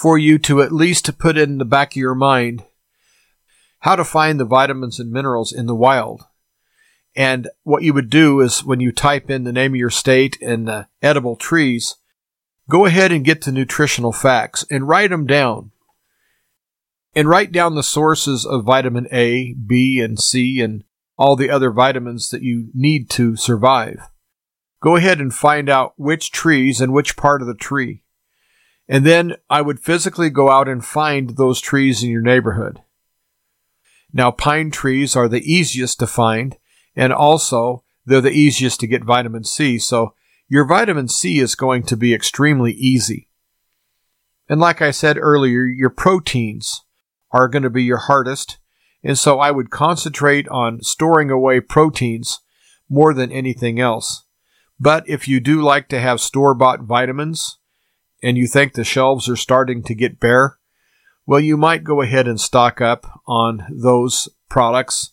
for 0.00 0.16
you 0.16 0.38
to 0.38 0.62
at 0.62 0.72
least 0.72 1.18
put 1.18 1.36
in 1.36 1.58
the 1.58 1.64
back 1.64 1.92
of 1.92 1.96
your 1.96 2.14
mind 2.14 2.64
how 3.80 3.96
to 3.96 4.04
find 4.04 4.40
the 4.40 4.44
vitamins 4.46 4.98
and 4.98 5.10
minerals 5.10 5.52
in 5.52 5.66
the 5.66 5.74
wild. 5.74 6.22
And 7.14 7.48
what 7.64 7.82
you 7.82 7.92
would 7.92 8.08
do 8.08 8.40
is 8.40 8.64
when 8.64 8.80
you 8.80 8.92
type 8.92 9.30
in 9.30 9.44
the 9.44 9.52
name 9.52 9.72
of 9.72 9.78
your 9.78 9.90
state 9.90 10.40
and 10.40 10.68
the 10.68 10.88
edible 11.02 11.36
trees, 11.36 11.96
go 12.68 12.86
ahead 12.86 13.10
and 13.12 13.24
get 13.24 13.42
the 13.42 13.52
nutritional 13.52 14.12
facts 14.12 14.64
and 14.70 14.88
write 14.88 15.10
them 15.10 15.26
down. 15.26 15.70
And 17.14 17.28
write 17.28 17.52
down 17.52 17.74
the 17.74 17.82
sources 17.82 18.46
of 18.46 18.64
vitamin 18.64 19.08
A, 19.12 19.54
B, 19.54 20.00
and 20.00 20.18
C, 20.20 20.60
and 20.60 20.84
all 21.18 21.36
the 21.36 21.50
other 21.50 21.72
vitamins 21.72 22.30
that 22.30 22.42
you 22.42 22.70
need 22.72 23.10
to 23.10 23.36
survive. 23.36 23.98
Go 24.80 24.96
ahead 24.96 25.20
and 25.20 25.34
find 25.34 25.68
out 25.68 25.94
which 25.96 26.30
trees 26.30 26.80
and 26.80 26.92
which 26.92 27.16
part 27.16 27.42
of 27.42 27.48
the 27.48 27.54
tree. 27.54 28.02
And 28.90 29.06
then 29.06 29.36
I 29.48 29.62
would 29.62 29.78
physically 29.78 30.30
go 30.30 30.50
out 30.50 30.68
and 30.68 30.84
find 30.84 31.36
those 31.36 31.60
trees 31.60 32.02
in 32.02 32.10
your 32.10 32.22
neighborhood. 32.22 32.82
Now, 34.12 34.32
pine 34.32 34.72
trees 34.72 35.14
are 35.14 35.28
the 35.28 35.44
easiest 35.48 36.00
to 36.00 36.08
find, 36.08 36.58
and 36.96 37.12
also 37.12 37.84
they're 38.04 38.20
the 38.20 38.32
easiest 38.32 38.80
to 38.80 38.88
get 38.88 39.04
vitamin 39.04 39.44
C. 39.44 39.78
So 39.78 40.14
your 40.48 40.66
vitamin 40.66 41.06
C 41.06 41.38
is 41.38 41.54
going 41.54 41.84
to 41.84 41.96
be 41.96 42.12
extremely 42.12 42.72
easy. 42.72 43.28
And 44.48 44.60
like 44.60 44.82
I 44.82 44.90
said 44.90 45.16
earlier, 45.16 45.62
your 45.62 45.90
proteins 45.90 46.82
are 47.30 47.46
going 47.46 47.62
to 47.62 47.70
be 47.70 47.84
your 47.84 47.98
hardest. 47.98 48.58
And 49.04 49.16
so 49.16 49.38
I 49.38 49.52
would 49.52 49.70
concentrate 49.70 50.48
on 50.48 50.82
storing 50.82 51.30
away 51.30 51.60
proteins 51.60 52.40
more 52.88 53.14
than 53.14 53.30
anything 53.30 53.78
else. 53.78 54.24
But 54.80 55.08
if 55.08 55.28
you 55.28 55.38
do 55.38 55.62
like 55.62 55.86
to 55.90 56.00
have 56.00 56.20
store 56.20 56.54
bought 56.54 56.80
vitamins 56.80 57.59
and 58.22 58.36
you 58.36 58.46
think 58.46 58.72
the 58.72 58.84
shelves 58.84 59.28
are 59.28 59.36
starting 59.36 59.82
to 59.84 59.94
get 59.94 60.20
bare, 60.20 60.58
well, 61.26 61.40
you 61.40 61.56
might 61.56 61.84
go 61.84 62.02
ahead 62.02 62.26
and 62.26 62.40
stock 62.40 62.80
up 62.80 63.20
on 63.26 63.64
those 63.70 64.28
products. 64.48 65.12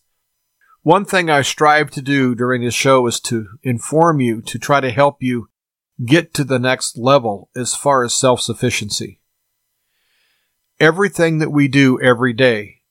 One 0.82 1.06
thing 1.06 1.30
I 1.30 1.42
strive 1.42 1.92
to 1.92 2.02
do 2.02 2.34
during 2.34 2.64
this 2.64 2.74
show 2.74 3.06
is 3.08 3.20
to 3.22 3.48
inform 3.62 4.20
you, 4.20 4.42
to 4.44 4.58
try 4.58 4.80
to 4.80 4.90
help 4.90 5.22
you 5.22 5.50
get 6.06 6.34
to 6.36 6.44
the 6.44 6.60
next 6.60 6.98
level 6.98 7.50
as 7.56 7.76
far 7.76 8.04
as 8.04 8.14
self 8.14 8.42
sufficiency. 8.42 9.20
Everything 10.80 11.40
that 11.40 11.52
we 11.52 11.68
do 11.68 12.00
every 12.02 12.34
day 12.34 12.82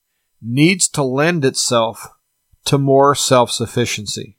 needs 0.41 0.87
to 0.89 1.03
lend 1.03 1.43
itself 1.43 2.07
to 2.65 2.77
more 2.77 3.15
self 3.15 3.49
sufficiency. 3.49 4.37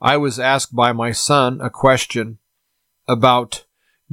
I 0.00 0.16
was 0.16 0.38
asked 0.38 0.74
by 0.74 0.92
my 0.92 1.12
son 1.12 1.60
a 1.62 1.70
question 1.70 2.38
about 3.06 3.63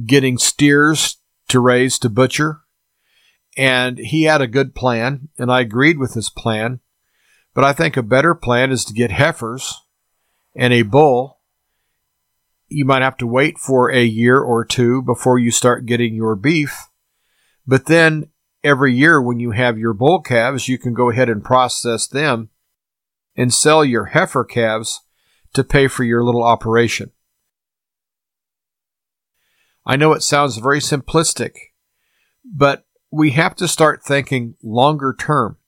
getting 0.04 0.38
steers 0.38 1.18
to 1.48 1.60
raise 1.60 1.98
to 1.98 2.08
butcher, 2.08 2.60
and 3.56 3.98
he 3.98 4.24
had 4.24 4.40
a 4.40 4.46
good 4.46 4.74
plan, 4.74 5.28
and 5.38 5.50
I 5.52 5.60
agreed 5.60 5.98
with 5.98 6.14
his 6.14 6.30
plan. 6.30 6.80
But 7.54 7.64
I 7.64 7.72
think 7.72 7.96
a 7.96 8.02
better 8.02 8.34
plan 8.34 8.72
is 8.72 8.84
to 8.86 8.94
get 8.94 9.10
heifers 9.10 9.82
and 10.56 10.72
a 10.72 10.82
bull. 10.82 11.40
You 12.68 12.86
might 12.86 13.02
have 13.02 13.18
to 13.18 13.26
wait 13.26 13.58
for 13.58 13.90
a 13.90 14.02
year 14.02 14.38
or 14.38 14.64
two 14.64 15.02
before 15.02 15.38
you 15.38 15.50
start 15.50 15.84
getting 15.84 16.14
your 16.14 16.34
beef. 16.34 16.74
But 17.66 17.86
then 17.86 18.30
every 18.64 18.94
year 18.94 19.20
when 19.20 19.38
you 19.38 19.50
have 19.50 19.78
your 19.78 19.92
bull 19.92 20.22
calves, 20.22 20.68
you 20.68 20.78
can 20.78 20.94
go 20.94 21.10
ahead 21.10 21.28
and 21.28 21.44
process 21.44 22.06
them 22.06 22.48
and 23.36 23.52
sell 23.52 23.84
your 23.84 24.06
heifer 24.06 24.44
calves 24.44 25.00
to 25.52 25.62
pay 25.62 25.86
for 25.88 26.04
your 26.04 26.24
little 26.24 26.42
operation. 26.42 27.12
I 29.84 29.96
know 29.96 30.12
it 30.12 30.22
sounds 30.22 30.58
very 30.58 30.78
simplistic, 30.78 31.56
but 32.44 32.84
we 33.10 33.32
have 33.32 33.56
to 33.56 33.68
start 33.68 34.04
thinking 34.04 34.54
longer 34.62 35.14
term. 35.18 35.58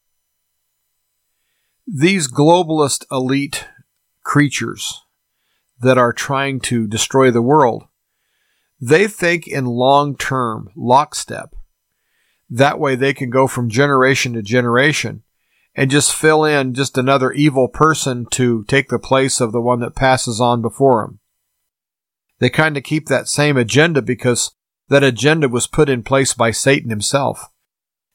These 1.86 2.30
globalist 2.30 3.04
elite 3.10 3.66
creatures 4.22 5.02
that 5.80 5.98
are 5.98 6.12
trying 6.12 6.60
to 6.60 6.86
destroy 6.86 7.30
the 7.30 7.42
world, 7.42 7.84
they 8.80 9.08
think 9.08 9.46
in 9.46 9.66
long 9.66 10.16
term 10.16 10.70
lockstep. 10.76 11.54
That 12.48 12.78
way 12.78 12.94
they 12.94 13.14
can 13.14 13.30
go 13.30 13.46
from 13.46 13.68
generation 13.68 14.34
to 14.34 14.42
generation 14.42 15.24
and 15.74 15.90
just 15.90 16.14
fill 16.14 16.44
in 16.44 16.72
just 16.72 16.96
another 16.96 17.32
evil 17.32 17.68
person 17.68 18.26
to 18.30 18.64
take 18.64 18.88
the 18.88 18.98
place 18.98 19.40
of 19.40 19.52
the 19.52 19.60
one 19.60 19.80
that 19.80 19.96
passes 19.96 20.40
on 20.40 20.62
before 20.62 21.02
him. 21.02 21.18
They 22.40 22.50
kind 22.50 22.76
of 22.76 22.82
keep 22.82 23.06
that 23.06 23.28
same 23.28 23.56
agenda 23.56 24.02
because 24.02 24.52
that 24.88 25.04
agenda 25.04 25.48
was 25.48 25.66
put 25.66 25.88
in 25.88 26.02
place 26.02 26.34
by 26.34 26.50
Satan 26.50 26.90
himself. 26.90 27.48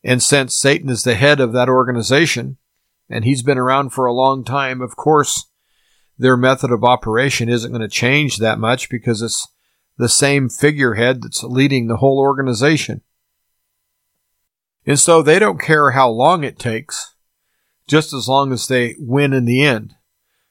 And 0.03 0.21
since 0.21 0.55
Satan 0.55 0.89
is 0.89 1.03
the 1.03 1.15
head 1.15 1.39
of 1.39 1.53
that 1.53 1.69
organization, 1.69 2.57
and 3.09 3.25
he's 3.25 3.43
been 3.43 3.57
around 3.57 3.89
for 3.89 4.05
a 4.05 4.13
long 4.13 4.43
time, 4.43 4.81
of 4.81 4.95
course, 4.95 5.49
their 6.17 6.37
method 6.37 6.71
of 6.71 6.83
operation 6.83 7.49
isn't 7.49 7.71
going 7.71 7.81
to 7.81 7.87
change 7.87 8.37
that 8.37 8.59
much 8.59 8.89
because 8.89 9.21
it's 9.21 9.47
the 9.97 10.09
same 10.09 10.49
figurehead 10.49 11.23
that's 11.23 11.43
leading 11.43 11.87
the 11.87 11.97
whole 11.97 12.19
organization. 12.19 13.01
And 14.85 14.99
so 14.99 15.21
they 15.21 15.39
don't 15.39 15.61
care 15.61 15.91
how 15.91 16.09
long 16.09 16.43
it 16.43 16.59
takes, 16.59 17.15
just 17.87 18.13
as 18.13 18.27
long 18.27 18.51
as 18.51 18.67
they 18.67 18.95
win 18.97 19.33
in 19.33 19.45
the 19.45 19.61
end. 19.61 19.95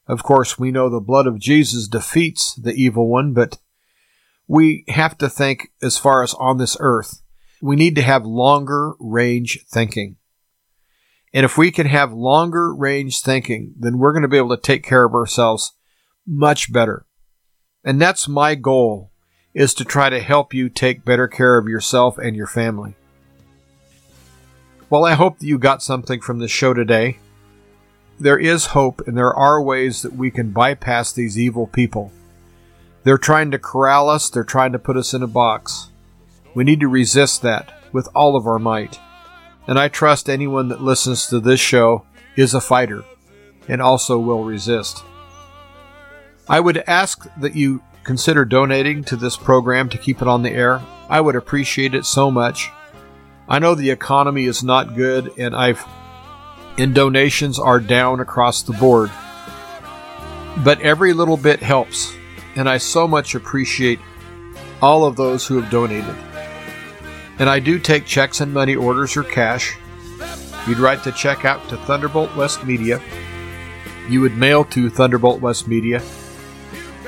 Of 0.09 0.23
course, 0.23 0.59
we 0.59 0.71
know 0.71 0.89
the 0.89 1.01
blood 1.01 1.27
of 1.27 1.39
Jesus 1.39 1.87
defeats 1.87 2.55
the 2.55 2.73
evil 2.73 3.09
one, 3.09 3.35
but 3.35 3.59
we 4.47 4.85
have 4.89 5.19
to 5.19 5.29
think 5.29 5.69
as 5.83 5.99
far 5.99 6.23
as 6.23 6.33
on 6.35 6.57
this 6.57 6.77
earth. 6.81 7.23
We 7.61 7.77
need 7.77 7.95
to 7.97 8.03
have 8.03 8.25
longer 8.25 8.95
range 8.99 9.61
thinking. 9.71 10.17
And 11.35 11.45
if 11.45 11.59
we 11.59 11.71
can 11.71 11.87
have 11.87 12.13
longer 12.13 12.75
range 12.75 13.21
thinking, 13.21 13.75
then 13.79 13.99
we're 13.99 14.13
going 14.13 14.23
to 14.23 14.29
be 14.29 14.39
able 14.39 14.57
to 14.57 14.63
take 14.63 14.83
care 14.83 15.05
of 15.05 15.15
ourselves 15.15 15.75
much 16.27 16.73
better. 16.73 17.05
And 17.85 18.01
that's 18.01 18.27
my 18.27 18.55
goal 18.55 19.13
is 19.55 19.75
to 19.75 19.85
try 19.85 20.09
to 20.09 20.21
help 20.21 20.55
you 20.55 20.71
take 20.71 21.05
better 21.05 21.29
care 21.29 21.59
of 21.59 21.69
yourself 21.69 22.17
and 22.17 22.35
your 22.35 22.47
family. 22.47 22.95
Well, 24.89 25.05
I 25.05 25.15
hope 25.15 25.39
that 25.39 25.47
you 25.47 25.59
got 25.59 25.83
something 25.83 26.21
from 26.21 26.39
the 26.39 26.49
show 26.49 26.73
today. 26.73 27.19
There 28.21 28.39
is 28.39 28.67
hope 28.67 29.07
and 29.07 29.17
there 29.17 29.33
are 29.33 29.63
ways 29.63 30.03
that 30.03 30.15
we 30.15 30.31
can 30.31 30.51
bypass 30.51 31.13
these 31.13 31.39
evil 31.39 31.67
people. 31.67 32.11
They're 33.05 33.17
trying 33.17 33.53
to 33.53 33.59
corral 33.59 34.09
us, 34.09 34.29
they're 34.29 34.45
trying 34.45 34.73
to 34.73 34.79
put 34.79 34.97
us 34.97 35.15
in 35.15 35.23
a 35.23 35.29
box. 35.29 35.91
We 36.55 36.65
need 36.65 36.81
to 36.81 36.89
resist 36.89 37.43
that 37.43 37.73
with 37.93 38.09
all 38.15 38.37
of 38.37 38.47
our 38.47 38.59
might. 38.59 38.99
And 39.69 39.79
I 39.79 39.89
trust 39.89 40.29
anyone 40.29 40.69
that 40.69 40.83
listens 40.83 41.27
to 41.27 41.39
this 41.39 41.61
show 41.61 42.05
is 42.37 42.55
a 42.55 42.61
fighter 42.61 43.05
and 43.69 43.81
also 43.81 44.19
will 44.19 44.45
resist. 44.45 45.05
I 46.49 46.59
would 46.59 46.79
ask 46.87 47.29
that 47.39 47.55
you 47.55 47.83
consider 48.03 48.45
donating 48.45 49.05
to 49.05 49.17
this 49.17 49.37
program 49.37 49.89
to 49.91 49.99
keep 49.99 50.23
it 50.23 50.29
on 50.29 50.43
the 50.43 50.51
air. 50.51 50.83
I 51.09 51.21
would 51.21 51.37
appreciate 51.37 51.95
it 51.95 52.07
so 52.07 52.31
much. 52.31 52.71
I 53.49 53.59
know 53.59 53.75
the 53.75 53.91
economy 53.91 54.47
is 54.47 54.63
not 54.63 54.97
good 54.97 55.31
and 55.39 55.55
I've 55.55 55.85
and 56.79 56.95
donations 56.95 57.59
are 57.59 57.81
down 57.81 58.21
across 58.21 58.63
the 58.63 58.73
board. 58.73 59.11
But 60.65 60.81
every 60.81 61.13
little 61.13 61.37
bit 61.37 61.61
helps, 61.61 62.15
and 62.55 62.69
I 62.69 62.79
so 62.79 63.07
much 63.07 63.35
appreciate 63.35 63.99
all 64.81 65.05
of 65.05 65.17
those 65.17 65.47
who 65.47 65.61
have 65.61 65.71
donated. 65.71 66.15
And 67.39 67.49
I 67.49 67.61
do 67.61 67.79
take 67.79 68.07
checks 68.07 68.41
and 68.41 68.53
money 68.53 68.75
orders 68.75 69.17
or 69.17 69.25
cash. 69.25 69.77
You'd 70.67 70.79
write 70.79 71.05
the 71.05 71.13
check 71.13 71.45
out 71.45 71.69
to 71.69 71.77
Thunderbolt 71.77 72.35
West 72.37 72.65
Media. 72.65 73.01
You 74.09 74.21
would 74.21 74.37
mail 74.37 74.65
to 74.67 74.91
Thunderbolt 74.91 75.41
West 75.41 75.69
Media, 75.69 76.03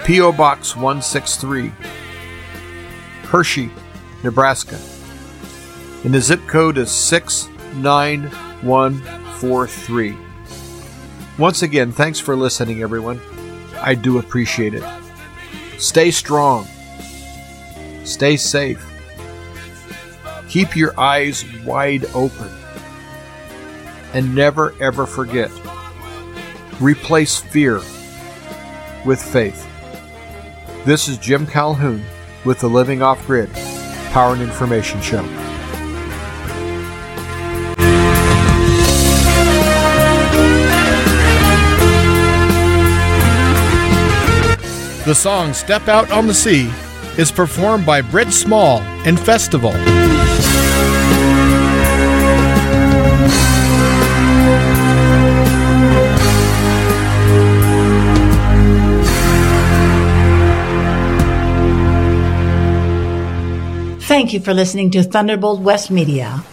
P.O. 0.04 0.32
Box 0.32 0.76
163, 0.76 1.72
Hershey, 3.24 3.70
Nebraska. 4.22 4.78
And 6.04 6.14
the 6.14 6.20
zip 6.20 6.46
code 6.46 6.78
is 6.78 6.90
69143. 9.40 10.16
Once 11.38 11.62
again, 11.62 11.92
thanks 11.92 12.20
for 12.20 12.36
listening, 12.36 12.82
everyone. 12.82 13.18
I 13.80 13.94
do 13.94 14.18
appreciate 14.18 14.74
it. 14.74 14.84
Stay 15.78 16.10
strong. 16.10 16.66
Stay 18.04 18.36
safe. 18.36 18.86
Keep 20.48 20.76
your 20.76 20.98
eyes 21.00 21.44
wide 21.64 22.04
open. 22.14 22.50
And 24.12 24.34
never 24.34 24.74
ever 24.80 25.06
forget 25.06 25.50
replace 26.80 27.38
fear 27.38 27.76
with 29.06 29.22
faith. 29.22 29.66
This 30.84 31.08
is 31.08 31.16
Jim 31.18 31.46
Calhoun 31.46 32.02
with 32.44 32.58
the 32.60 32.68
Living 32.68 33.00
Off 33.00 33.26
Grid 33.26 33.50
Power 34.12 34.34
and 34.34 34.42
Information 34.42 35.00
Show. 35.00 35.49
The 45.10 45.16
song 45.16 45.54
Step 45.54 45.88
Out 45.88 46.12
on 46.12 46.28
the 46.28 46.34
Sea 46.34 46.70
is 47.18 47.32
performed 47.32 47.84
by 47.84 48.00
Britt 48.00 48.32
Small 48.32 48.78
and 49.04 49.18
Festival. 49.18 49.72
Thank 64.02 64.32
you 64.32 64.38
for 64.38 64.54
listening 64.54 64.92
to 64.92 65.02
Thunderbolt 65.02 65.60
West 65.60 65.90
Media. 65.90 66.44